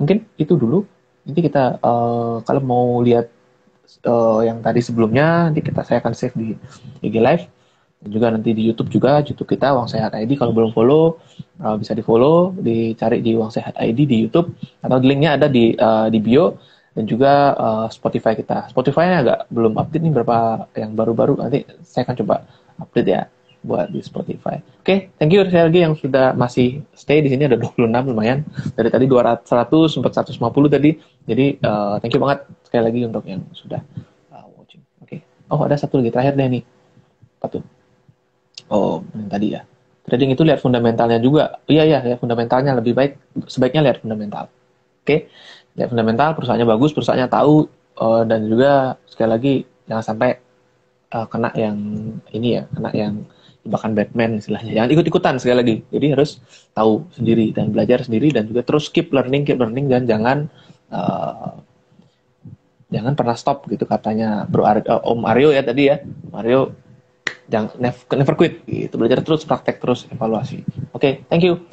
Mungkin 0.01 0.25
itu 0.41 0.57
dulu. 0.57 0.83
Nanti 1.25 1.41
kita 1.45 1.77
uh, 1.81 2.41
kalau 2.41 2.61
mau 2.65 2.85
lihat 3.05 3.29
uh, 4.09 4.41
yang 4.41 4.59
tadi 4.65 4.81
sebelumnya, 4.81 5.49
nanti 5.49 5.61
kita 5.61 5.85
saya 5.85 6.01
akan 6.01 6.13
save 6.17 6.33
di 6.33 6.57
IG 7.05 7.15
Live. 7.21 7.45
Dan 8.01 8.09
juga 8.11 8.27
nanti 8.33 8.51
di 8.51 8.65
YouTube 8.65 8.91
juga 8.91 9.21
YouTube 9.23 9.55
kita 9.55 9.71
Uang 9.71 9.87
Sehat 9.87 10.13
ID 10.13 10.35
kalau 10.37 10.51
belum 10.51 10.75
follow 10.75 11.21
uh, 11.61 11.79
bisa 11.79 11.95
di 11.95 12.03
follow 12.03 12.53
dicari 12.57 13.21
di 13.21 13.37
Uang 13.37 13.53
Sehat 13.53 13.77
ID 13.77 14.09
di 14.09 14.17
YouTube. 14.25 14.53
Atau 14.81 14.97
linknya 15.01 15.37
ada 15.37 15.45
di 15.45 15.77
uh, 15.77 16.09
di 16.09 16.17
bio. 16.17 16.57
Dan 16.95 17.11
juga 17.11 17.51
uh, 17.59 17.87
Spotify 17.91 18.39
kita. 18.39 18.71
Spotify-nya 18.71 19.17
agak 19.19 19.39
belum 19.51 19.75
update 19.75 19.99
nih 19.99 20.13
berapa 20.15 20.63
yang 20.79 20.95
baru-baru. 20.95 21.35
Nanti 21.43 21.67
saya 21.83 22.07
akan 22.07 22.15
coba 22.23 22.35
update 22.79 23.09
ya 23.09 23.21
buat 23.65 23.89
di 23.89 23.99
Spotify. 24.05 24.61
Oke, 24.61 24.85
okay, 24.85 24.97
thank 25.17 25.33
you 25.33 25.41
sekali 25.41 25.65
lagi 25.73 25.79
yang 25.81 25.93
sudah 25.97 26.37
masih 26.37 26.85
stay 26.93 27.25
di 27.25 27.33
sini 27.33 27.49
ada 27.49 27.57
26 27.57 27.89
lumayan. 27.89 28.45
Dari 28.77 28.89
tadi 28.93 29.09
200 29.09 29.41
100 29.41 29.89
sempat 29.89 30.13
150 30.13 30.37
tadi. 30.69 30.93
Jadi 31.25 31.45
uh, 31.65 31.97
thank 31.97 32.13
you 32.13 32.21
banget 32.21 32.45
sekali 32.61 32.83
lagi 32.85 32.99
untuk 33.09 33.25
yang 33.25 33.41
sudah 33.57 33.81
uh, 34.29 34.45
watching. 34.53 34.85
Oke. 35.01 35.17
Okay. 35.17 35.49
Oh, 35.49 35.65
ada 35.65 35.73
satu 35.73 35.97
lagi 35.97 36.13
terakhir 36.13 36.37
deh 36.37 36.61
nih. 36.61 36.63
Apa 37.41 37.47
tuh? 37.57 37.63
Oh, 38.69 39.01
yang 39.17 39.29
tadi 39.33 39.57
ya. 39.57 39.65
Trading 40.05 40.37
itu 40.37 40.45
lihat 40.45 40.61
fundamentalnya 40.61 41.17
juga. 41.17 41.57
Oh, 41.65 41.73
iya 41.73 41.89
iya, 41.89 41.99
lihat 42.05 42.21
fundamentalnya 42.21 42.77
lebih 42.77 42.93
baik 42.93 43.17
sebaiknya 43.49 43.81
lihat 43.89 44.05
fundamental. 44.05 44.53
Oke. 45.01 45.05
Okay? 45.09 45.19
Lihat 45.75 45.89
fundamental, 45.91 46.37
perusahaannya 46.37 46.69
bagus, 46.69 46.93
perusahaannya 46.93 47.27
tahu 47.27 47.67
uh, 47.99 48.23
dan 48.23 48.45
juga 48.45 48.95
sekali 49.09 49.29
lagi 49.33 49.53
jangan 49.89 50.05
sampai 50.05 50.44
uh, 51.11 51.27
kena 51.29 51.49
yang 51.57 51.77
ini 52.31 52.61
ya, 52.61 52.63
kena 52.71 52.89
yang 52.95 53.13
bahkan 53.65 53.97
Batman 53.97 54.37
istilahnya. 54.37 54.77
Jangan 54.77 54.89
ikut-ikutan 54.93 55.35
sekali 55.41 55.57
lagi. 55.57 55.75
Jadi 55.89 56.05
harus 56.13 56.37
tahu 56.77 57.09
sendiri 57.17 57.49
dan 57.49 57.73
belajar 57.73 58.05
sendiri 58.05 58.29
dan 58.29 58.45
juga 58.45 58.61
terus 58.61 58.93
keep 58.93 59.09
learning, 59.09 59.41
keep 59.45 59.57
learning 59.57 59.89
dan 59.89 60.05
jangan 60.05 60.37
uh, 60.93 61.57
jangan 62.93 63.17
pernah 63.17 63.33
stop 63.33 63.65
gitu 63.67 63.89
katanya 63.89 64.45
Bro 64.45 64.63
Ar 64.63 64.77
uh, 64.85 65.01
Om 65.01 65.25
Aryo 65.25 65.49
ya 65.49 65.65
tadi 65.65 65.89
ya. 65.89 65.97
Mario 66.29 66.77
jangan 67.49 67.73
never, 67.81 68.01
never 68.13 68.35
quit 68.37 68.61
gitu. 68.69 69.01
Belajar 69.01 69.25
terus, 69.25 69.41
praktek 69.45 69.81
terus, 69.81 70.05
evaluasi. 70.13 70.61
Oke, 70.93 70.97
okay, 70.97 71.13
thank 71.29 71.41
you. 71.41 71.65